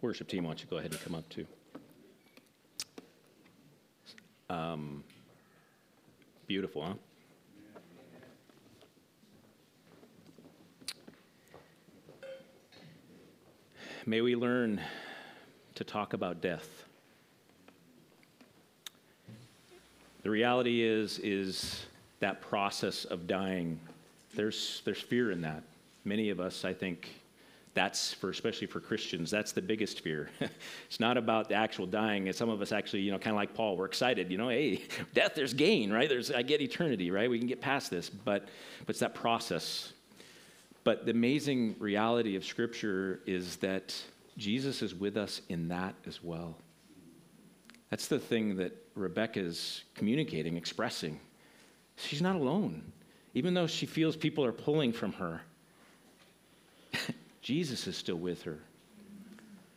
Worship 0.00 0.28
team, 0.28 0.44
why 0.44 0.50
don't 0.50 0.60
you 0.60 0.66
go 0.70 0.76
ahead 0.76 0.92
and 0.92 1.00
come 1.00 1.16
up 1.16 1.28
too? 1.28 1.46
Um, 4.48 5.02
beautiful, 6.46 6.84
huh? 6.84 6.94
May 14.08 14.20
we 14.20 14.36
learn 14.36 14.80
to 15.74 15.82
talk 15.82 16.12
about 16.12 16.40
death. 16.40 16.84
The 20.22 20.30
reality 20.30 20.82
is, 20.82 21.18
is 21.18 21.86
that 22.20 22.40
process 22.40 23.04
of 23.04 23.26
dying, 23.26 23.80
there's, 24.36 24.82
there's 24.84 25.00
fear 25.00 25.32
in 25.32 25.40
that. 25.40 25.64
Many 26.04 26.30
of 26.30 26.38
us, 26.38 26.64
I 26.64 26.72
think, 26.72 27.20
that's 27.76 28.14
for 28.14 28.30
especially 28.30 28.66
for 28.66 28.80
Christians, 28.80 29.30
that's 29.30 29.52
the 29.52 29.60
biggest 29.60 30.00
fear. 30.00 30.30
it's 30.86 30.98
not 30.98 31.18
about 31.18 31.50
the 31.50 31.54
actual 31.54 31.86
dying. 31.86 32.26
And 32.26 32.34
Some 32.34 32.48
of 32.48 32.62
us 32.62 32.72
actually, 32.72 33.02
you 33.02 33.12
know, 33.12 33.18
kind 33.18 33.34
of 33.34 33.36
like 33.36 33.54
Paul, 33.54 33.76
we're 33.76 33.84
excited. 33.84 34.30
You 34.32 34.38
know, 34.38 34.48
hey, 34.48 34.82
death, 35.14 35.32
there's 35.36 35.52
gain, 35.52 35.92
right? 35.92 36.08
There's 36.08 36.32
I 36.32 36.40
get 36.42 36.62
eternity, 36.62 37.10
right? 37.10 37.30
We 37.30 37.38
can 37.38 37.46
get 37.46 37.60
past 37.60 37.90
this, 37.90 38.08
but 38.08 38.48
but 38.80 38.90
it's 38.90 39.00
that 39.00 39.14
process. 39.14 39.92
But 40.84 41.04
the 41.04 41.10
amazing 41.10 41.76
reality 41.78 42.34
of 42.34 42.44
Scripture 42.44 43.20
is 43.26 43.56
that 43.56 43.94
Jesus 44.38 44.80
is 44.80 44.94
with 44.94 45.16
us 45.16 45.42
in 45.50 45.68
that 45.68 45.94
as 46.06 46.22
well. 46.22 46.56
That's 47.90 48.08
the 48.08 48.18
thing 48.18 48.56
that 48.56 48.72
Rebecca 48.94 49.40
is 49.40 49.84
communicating, 49.94 50.56
expressing. 50.56 51.20
She's 51.96 52.22
not 52.22 52.36
alone, 52.36 52.90
even 53.34 53.52
though 53.52 53.66
she 53.66 53.84
feels 53.84 54.16
people 54.16 54.44
are 54.44 54.52
pulling 54.52 54.92
from 54.92 55.12
her. 55.14 55.42
Jesus 57.46 57.86
is 57.86 57.96
still 57.96 58.16
with 58.16 58.42
her. 58.42 58.58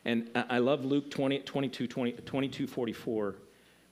And 0.04 0.28
I 0.34 0.58
love 0.58 0.86
Luke 0.86 1.12
20, 1.12 1.42
22, 1.42 1.86
20, 1.86 2.12
22, 2.14 2.66
44, 2.66 3.36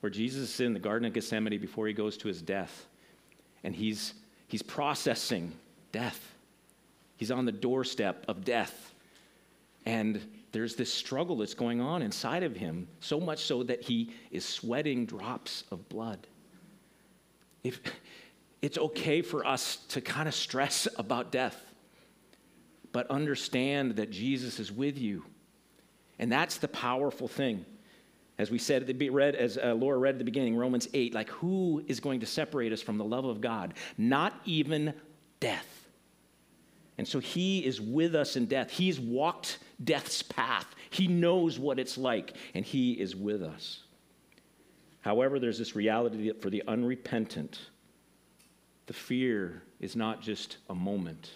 where 0.00 0.10
Jesus 0.10 0.54
is 0.54 0.60
in 0.60 0.72
the 0.72 0.80
Garden 0.80 1.06
of 1.06 1.12
Gethsemane 1.12 1.60
before 1.60 1.86
he 1.86 1.92
goes 1.92 2.16
to 2.16 2.26
his 2.26 2.42
death. 2.42 2.88
And 3.62 3.76
he's, 3.76 4.14
he's 4.48 4.62
processing 4.64 5.52
death. 5.92 6.34
He's 7.18 7.30
on 7.30 7.44
the 7.44 7.52
doorstep 7.52 8.24
of 8.26 8.44
death. 8.44 8.94
And 9.86 10.28
there's 10.50 10.74
this 10.74 10.92
struggle 10.92 11.36
that's 11.36 11.54
going 11.54 11.80
on 11.80 12.02
inside 12.02 12.42
of 12.42 12.56
him, 12.56 12.88
so 12.98 13.20
much 13.20 13.44
so 13.44 13.62
that 13.62 13.82
he 13.82 14.10
is 14.32 14.44
sweating 14.44 15.06
drops 15.06 15.62
of 15.70 15.88
blood. 15.88 16.26
If, 17.62 17.80
it's 18.60 18.76
okay 18.76 19.22
for 19.22 19.46
us 19.46 19.76
to 19.90 20.00
kind 20.00 20.26
of 20.26 20.34
stress 20.34 20.88
about 20.98 21.30
death 21.30 21.67
but 22.98 23.08
understand 23.12 23.94
that 23.94 24.10
Jesus 24.10 24.58
is 24.58 24.72
with 24.72 24.98
you. 24.98 25.24
And 26.18 26.32
that's 26.32 26.56
the 26.56 26.66
powerful 26.66 27.28
thing. 27.28 27.64
As 28.38 28.50
we 28.50 28.58
said, 28.58 28.92
read, 29.12 29.36
as 29.36 29.56
uh, 29.56 29.74
Laura 29.74 29.98
read 29.98 30.16
at 30.16 30.18
the 30.18 30.24
beginning, 30.24 30.56
Romans 30.56 30.88
8, 30.92 31.14
like 31.14 31.30
who 31.30 31.84
is 31.86 32.00
going 32.00 32.18
to 32.18 32.26
separate 32.26 32.72
us 32.72 32.82
from 32.82 32.98
the 32.98 33.04
love 33.04 33.24
of 33.24 33.40
God? 33.40 33.74
Not 33.96 34.34
even 34.44 34.94
death. 35.38 35.86
And 36.98 37.06
so 37.06 37.20
he 37.20 37.64
is 37.64 37.80
with 37.80 38.16
us 38.16 38.34
in 38.34 38.46
death. 38.46 38.68
He's 38.72 38.98
walked 38.98 39.58
death's 39.84 40.24
path. 40.24 40.66
He 40.90 41.06
knows 41.06 41.56
what 41.56 41.78
it's 41.78 41.96
like, 41.96 42.34
and 42.52 42.64
he 42.64 42.94
is 42.94 43.14
with 43.14 43.44
us. 43.44 43.84
However, 45.02 45.38
there's 45.38 45.58
this 45.58 45.76
reality 45.76 46.26
that 46.26 46.42
for 46.42 46.50
the 46.50 46.64
unrepentant, 46.66 47.60
the 48.86 48.92
fear 48.92 49.62
is 49.78 49.94
not 49.94 50.20
just 50.20 50.56
a 50.68 50.74
moment 50.74 51.30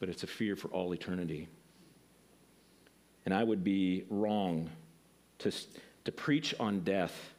but 0.00 0.08
it's 0.08 0.24
a 0.24 0.26
fear 0.26 0.56
for 0.56 0.68
all 0.68 0.92
eternity. 0.92 1.46
And 3.24 3.34
I 3.34 3.44
would 3.44 3.62
be 3.62 4.04
wrong 4.10 4.70
to, 5.38 5.52
to 6.04 6.12
preach 6.12 6.54
on 6.58 6.80
death 6.80 7.34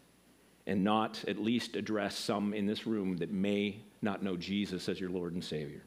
and 0.67 0.83
not 0.83 1.25
at 1.27 1.39
least 1.39 1.75
address 1.75 2.15
some 2.15 2.53
in 2.53 2.67
this 2.67 2.85
room 2.85 3.17
that 3.17 3.31
may 3.31 3.81
not 4.01 4.23
know 4.23 4.37
Jesus 4.37 4.87
as 4.87 4.99
your 4.99 5.09
Lord 5.09 5.33
and 5.33 5.43
Savior. 5.43 5.81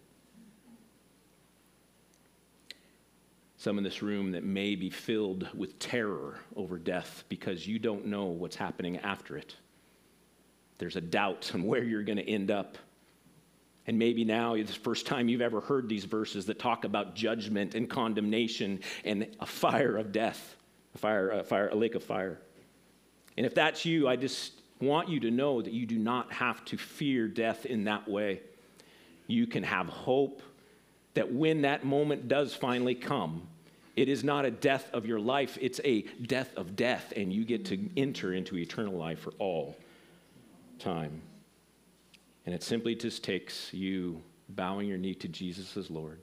Some 3.57 3.79
in 3.79 3.85
this 3.85 4.03
room 4.03 4.33
that 4.33 4.45
may 4.45 4.75
be 4.75 4.91
filled 4.91 5.49
with 5.57 5.79
terror 5.79 6.39
over 6.55 6.77
death 6.77 7.25
because 7.29 7.66
you 7.66 7.79
don't 7.79 8.07
know 8.07 8.27
what's 8.27 8.57
happening 8.57 8.99
after 8.99 9.39
it. 9.39 9.57
There's 10.79 10.97
a 10.97 11.01
doubt 11.01 11.53
on 11.55 11.62
where 11.62 11.83
you're 11.83 12.03
going 12.03 12.18
to 12.18 12.29
end 12.29 12.51
up. 12.51 12.77
And 13.87 13.99
maybe 13.99 14.24
now 14.24 14.55
it's 14.55 14.72
the 14.72 14.80
first 14.80 15.07
time 15.07 15.28
you've 15.28 15.43
ever 15.43 15.61
heard 15.61 15.89
these 15.89 16.05
verses 16.05 16.47
that 16.47 16.59
talk 16.59 16.85
about 16.85 17.14
judgment 17.14 17.74
and 17.74 17.89
condemnation 17.89 18.80
and 19.05 19.26
a 19.41 19.47
fire 19.47 19.97
of 19.97 20.11
death, 20.11 20.57
a 20.95 20.99
fire, 20.99 21.30
a 21.30 21.45
fire, 21.45 21.68
a 21.68 21.74
lake 21.74 21.95
of 21.95 22.03
fire. 22.03 22.39
And 23.37 23.45
if 23.45 23.55
that's 23.55 23.85
you, 23.85 24.09
I 24.09 24.16
just 24.16 24.53
want 24.80 25.09
you 25.09 25.20
to 25.20 25.30
know 25.30 25.61
that 25.61 25.72
you 25.72 25.87
do 25.87 25.99
not 25.99 26.32
have 26.32 26.64
to 26.66 26.76
fear 26.76 27.28
death 27.28 27.66
in 27.66 27.85
that 27.85 28.09
way. 28.09 28.41
You 29.26 29.47
can 29.47 29.62
have 29.62 29.89
hope 29.89 30.43
that 31.14 31.32
when 31.32 31.62
that 31.62 31.85
moment 31.85 32.28
does 32.28 32.55
finally 32.55 32.95
come, 32.95 33.47
it 33.97 34.09
is 34.09 34.24
not 34.24 34.45
a 34.45 34.51
death 34.51 34.91
of 34.93 35.07
your 35.07 35.20
life, 35.20 35.57
it's 35.61 35.80
a 35.85 36.03
death 36.03 36.51
of 36.57 36.74
death, 36.74 37.12
and 37.16 37.32
you 37.32 37.45
get 37.45 37.66
to 37.66 37.89
enter 37.97 38.32
into 38.32 38.57
eternal 38.57 38.95
life 38.95 39.20
for 39.20 39.32
all 39.39 39.76
time. 40.78 41.22
And 42.47 42.55
it 42.55 42.63
simply 42.63 42.95
just 42.95 43.25
takes 43.25 43.73
you 43.73 44.23
bowing 44.49 44.89
your 44.89 44.99
knee 44.99 45.15
to 45.15 45.29
Jesus 45.29 45.77
as 45.77 45.91
Lord, 45.91 46.21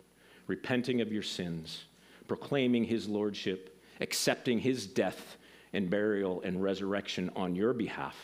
repenting 0.48 1.02
of 1.02 1.12
your 1.12 1.24
sins, 1.24 1.86
proclaiming 2.28 2.84
his 2.84 3.08
lordship, 3.08 3.82
accepting 4.00 4.60
his 4.60 4.86
death 4.86 5.38
and 5.74 5.90
burial 5.90 6.42
and 6.42 6.62
resurrection 6.62 7.32
on 7.36 7.56
your 7.56 7.74
behalf, 7.74 8.16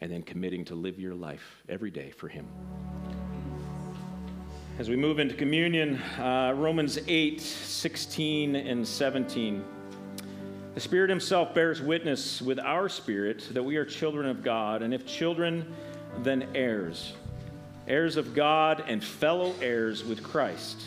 and 0.00 0.10
then 0.10 0.22
committing 0.22 0.64
to 0.66 0.74
live 0.74 0.98
your 0.98 1.14
life 1.14 1.62
every 1.68 1.90
day 1.90 2.10
for 2.10 2.28
him. 2.28 2.46
As 4.78 4.88
we 4.88 4.94
move 4.94 5.18
into 5.18 5.34
communion, 5.34 5.96
uh, 6.18 6.54
Romans 6.56 7.00
8, 7.08 7.40
16, 7.40 8.54
and 8.54 8.86
17. 8.86 9.64
The 10.74 10.80
Spirit 10.80 11.10
Himself 11.10 11.52
bears 11.52 11.82
witness 11.82 12.40
with 12.40 12.60
our 12.60 12.88
spirit 12.88 13.48
that 13.50 13.62
we 13.64 13.74
are 13.74 13.84
children 13.84 14.26
of 14.26 14.44
God, 14.44 14.82
and 14.82 14.94
if 14.94 15.04
children, 15.04 15.74
than 16.24 16.48
heirs, 16.54 17.14
heirs 17.86 18.16
of 18.16 18.34
God 18.34 18.84
and 18.86 19.02
fellow 19.02 19.54
heirs 19.60 20.04
with 20.04 20.22
Christ. 20.22 20.82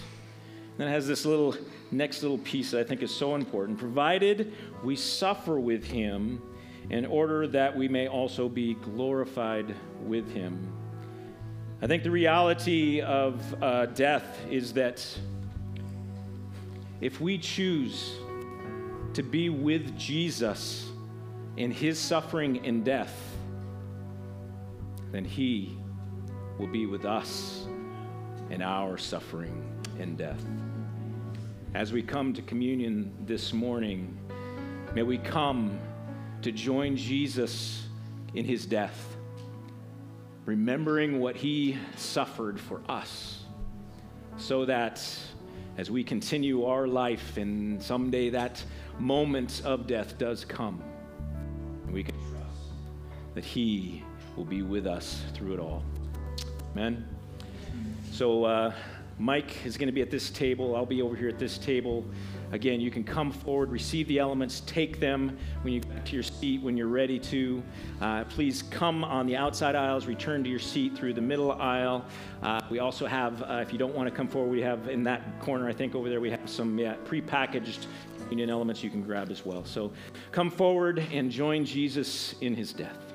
then 0.78 0.88
it 0.88 0.92
has 0.92 1.08
this 1.08 1.26
little 1.26 1.56
next 1.92 2.22
little 2.22 2.38
piece 2.40 2.72
that 2.72 2.80
I 2.80 2.84
think 2.84 3.02
is 3.02 3.14
so 3.14 3.36
important. 3.36 3.78
Provided 3.78 4.54
we 4.84 4.96
suffer 4.96 5.60
with 5.60 5.84
him 5.84 6.42
in 6.90 7.06
order 7.06 7.48
that 7.48 7.76
we 7.76 7.88
may 7.88 8.08
also 8.08 8.50
be 8.50 8.76
glorified 8.76 9.76
with 10.02 10.32
him. 10.34 10.72
I 11.82 11.88
think 11.88 12.04
the 12.04 12.12
reality 12.12 13.02
of 13.02 13.64
uh, 13.64 13.88
death 13.88 14.40
is 14.50 14.74
that 14.74 15.06
if 17.00 17.20
we 17.20 17.38
choose 17.38 18.18
to 19.14 19.24
be 19.24 19.50
with 19.50 19.98
Jesus 19.98 20.90
in 21.58 21.72
his 21.72 21.98
suffering 21.98 22.66
and 22.66 22.86
death, 22.86 23.31
then 25.12 25.26
He 25.26 25.78
will 26.58 26.68
be 26.68 26.86
with 26.86 27.06
us 27.06 27.66
in 28.50 28.62
our 28.62 28.98
suffering 28.98 29.64
and 30.00 30.18
death. 30.18 30.44
As 31.74 31.94
we 31.94 32.02
come 32.02 32.34
to 32.34 32.42
communion 32.42 33.14
this 33.26 33.54
morning, 33.54 34.18
may 34.94 35.04
we 35.04 35.18
come 35.18 35.80
to 36.42 36.52
join 36.52 36.98
Jesus 36.98 37.88
in 38.34 38.46
His 38.46 38.66
death, 38.66 39.16
remembering 40.46 41.20
what 41.20 41.36
He 41.36 41.78
suffered 41.96 42.60
for 42.60 42.82
us, 42.90 43.44
so 44.38 44.66
that 44.66 45.06
as 45.78 45.90
we 45.90 46.04
continue 46.04 46.66
our 46.66 46.88
life 46.88 47.38
and 47.38 47.82
someday 47.82 48.30
that 48.30 48.64
moment 49.00 49.62
of 49.64 49.88
death 49.88 50.18
does 50.18 50.44
come, 50.44 50.84
we 51.90 52.04
can 52.04 52.16
trust 52.16 52.74
that 53.34 53.46
He 53.46 54.04
will 54.36 54.46
be 54.46 54.62
with 54.62 54.88
us 54.88 55.22
through 55.34 55.54
it 55.54 55.60
all. 55.60 55.84
Amen. 56.74 57.08
So, 58.12 58.46
uh, 58.46 58.74
Mike 59.22 59.66
is 59.66 59.78
going 59.78 59.88
to 59.88 59.94
be 59.94 60.02
at 60.02 60.10
this 60.10 60.32
table. 60.32 60.76
I'll 60.76 60.86
be 60.86 61.02
over 61.04 61.16
here 61.16 61.30
at 61.30 61.38
this 61.38 61.60
table. 61.60 62.04
Again, 62.52 62.82
you 62.82 62.90
can 62.90 63.04
come 63.04 63.32
forward, 63.32 63.72
receive 63.72 64.08
the 64.08 64.18
elements, 64.18 64.62
take 64.66 65.00
them 65.00 65.38
when 65.62 65.74
you 65.74 65.80
get 65.80 66.06
to 66.08 66.14
your 66.14 66.24
seat 66.24 66.62
when 66.62 66.76
you're 66.76 66.88
ready 66.88 67.20
to. 67.20 67.62
Uh, 68.02 68.24
please 68.26 68.64
come 68.64 69.04
on 69.04 69.28
the 69.28 69.38
outside 69.38 69.76
aisles, 69.76 70.08
return 70.08 70.44
to 70.44 70.50
your 70.50 70.60
seat 70.60 70.96
through 70.98 71.14
the 71.14 71.22
middle 71.22 71.52
aisle. 71.52 72.04
Uh, 72.42 72.60
we 72.70 72.80
also 72.80 73.06
have, 73.06 73.44
uh, 73.44 73.60
if 73.62 73.72
you 73.72 73.78
don't 73.78 73.94
want 73.94 74.10
to 74.10 74.16
come 74.16 74.28
forward, 74.28 74.52
we 74.52 74.62
have 74.62 74.90
in 74.90 75.04
that 75.04 75.40
corner, 75.40 75.70
I 75.70 75.74
think 75.74 75.94
over 75.94 76.10
there, 76.10 76.20
we 76.20 76.32
have 76.32 76.50
some 76.50 76.78
yeah, 76.80 76.96
prepackaged 77.06 77.86
union 78.30 78.50
elements 78.50 78.84
you 78.84 78.90
can 78.90 79.04
grab 79.04 79.30
as 79.30 79.46
well. 79.46 79.64
So 79.64 79.92
come 80.32 80.50
forward 80.50 81.00
and 81.12 81.30
join 81.30 81.64
Jesus 81.64 82.34
in 82.42 82.56
his 82.56 82.74
death. 82.74 83.11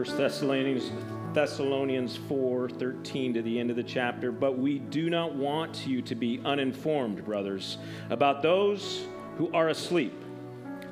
First 0.00 0.16
Thessalonians 0.16 0.90
Thessalonians 1.34 2.16
4 2.16 2.70
13 2.70 3.34
to 3.34 3.42
the 3.42 3.60
end 3.60 3.68
of 3.68 3.76
the 3.76 3.82
chapter. 3.82 4.32
But 4.32 4.56
we 4.56 4.78
do 4.78 5.10
not 5.10 5.34
want 5.34 5.86
you 5.86 6.00
to 6.00 6.14
be 6.14 6.40
uninformed, 6.42 7.22
brothers, 7.22 7.76
about 8.08 8.40
those 8.40 9.06
who 9.36 9.52
are 9.52 9.68
asleep, 9.68 10.14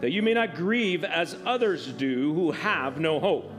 that 0.02 0.10
you 0.10 0.20
may 0.20 0.34
not 0.34 0.54
grieve 0.54 1.04
as 1.04 1.34
others 1.46 1.86
do 1.86 2.34
who 2.34 2.50
have 2.50 3.00
no 3.00 3.18
hope. 3.18 3.50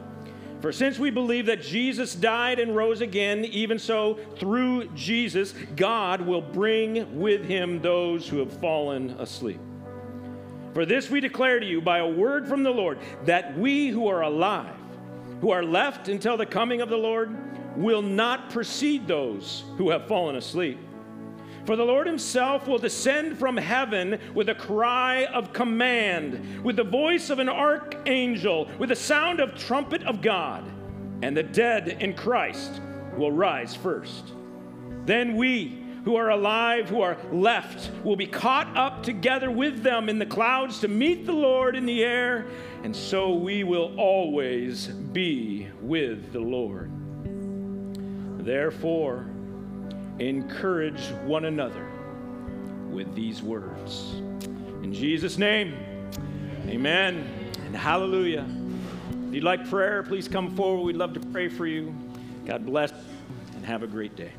For 0.62 0.72
since 0.72 1.00
we 1.00 1.10
believe 1.10 1.48
that 1.48 1.64
Jesus 1.64 2.14
died 2.14 2.60
and 2.60 2.76
rose 2.76 3.02
again, 3.02 3.44
even 3.46 3.80
so, 3.80 4.20
through 4.38 4.90
Jesus, 4.90 5.56
God 5.76 6.22
will 6.22 6.42
bring 6.42 7.20
with 7.20 7.44
him 7.44 7.82
those 7.82 8.28
who 8.28 8.38
have 8.38 8.54
fallen 8.54 9.16
asleep. 9.18 9.60
For 10.76 10.86
this 10.86 11.10
we 11.10 11.20
declare 11.22 11.60
to 11.60 11.66
you 11.66 11.82
by 11.82 11.98
a 11.98 12.08
word 12.08 12.48
from 12.48 12.62
the 12.62 12.70
Lord, 12.70 13.00
that 13.26 13.58
we 13.58 13.88
who 13.88 14.08
are 14.10 14.22
alive, 14.22 14.76
who 15.42 15.52
are 15.52 15.64
left 15.64 16.08
until 16.08 16.38
the 16.38 16.46
coming 16.46 16.82
of 16.82 16.90
the 16.90 16.98
Lord, 16.98 17.36
will 17.78 18.02
not 18.02 18.50
precede 18.50 19.08
those 19.08 19.64
who 19.78 19.90
have 19.90 20.08
fallen 20.08 20.36
asleep. 20.36 20.78
For 21.66 21.76
the 21.76 21.86
Lord 21.86 22.08
himself 22.08 22.68
will 22.68 22.80
descend 22.80 23.38
from 23.38 23.56
heaven 23.56 24.20
with 24.34 24.50
a 24.50 24.56
cry 24.56 25.26
of 25.26 25.54
command, 25.54 26.64
with 26.64 26.78
the 26.78 26.84
voice 26.84 27.30
of 27.30 27.40
an 27.40 27.50
archangel, 27.50 28.68
with 28.80 28.90
the 28.90 28.96
sound 28.96 29.40
of 29.40 29.56
trumpet 29.56 30.04
of 30.04 30.22
God, 30.22 30.64
and 31.22 31.38
the 31.38 31.44
dead 31.44 31.98
in 32.02 32.16
Christ 32.16 32.82
will 33.16 33.32
rise 33.32 33.76
first. 33.76 34.34
Then 35.06 35.36
we 35.36 35.79
who 36.10 36.16
are 36.16 36.32
alive, 36.32 36.90
who 36.90 37.02
are 37.02 37.18
left, 37.32 37.92
will 38.04 38.16
be 38.16 38.26
caught 38.26 38.76
up 38.76 39.04
together 39.04 39.52
with 39.52 39.84
them 39.84 40.10
in 40.10 40.18
the 40.18 40.26
clouds 40.26 40.80
to 40.80 40.88
meet 40.88 41.28
the 41.28 41.32
Lord 41.32 41.76
in 41.76 41.86
the 41.86 42.04
air, 42.04 42.48
and 42.84 42.96
so 42.96 43.36
we 43.36 43.64
will 43.64 43.96
always 43.96 44.88
be 44.88 45.68
with 45.82 46.34
the 46.34 46.40
Lord. 46.40 46.90
Therefore, 48.44 49.28
encourage 50.18 51.00
one 51.26 51.46
another 51.46 51.88
with 52.90 53.14
these 53.14 53.44
words. 53.44 54.14
In 54.82 54.92
Jesus' 54.92 55.38
name, 55.38 55.78
amen 56.66 57.24
and 57.68 57.76
hallelujah. 57.76 58.48
If 59.28 59.36
you'd 59.36 59.44
like 59.44 59.70
prayer, 59.70 60.02
please 60.02 60.28
come 60.28 60.56
forward. 60.56 60.86
We'd 60.86 60.96
love 60.96 61.14
to 61.14 61.20
pray 61.20 61.50
for 61.50 61.68
you. 61.68 61.94
God 62.48 62.66
bless 62.66 62.92
and 63.56 63.64
have 63.64 63.84
a 63.84 63.88
great 63.88 64.16
day. 64.16 64.32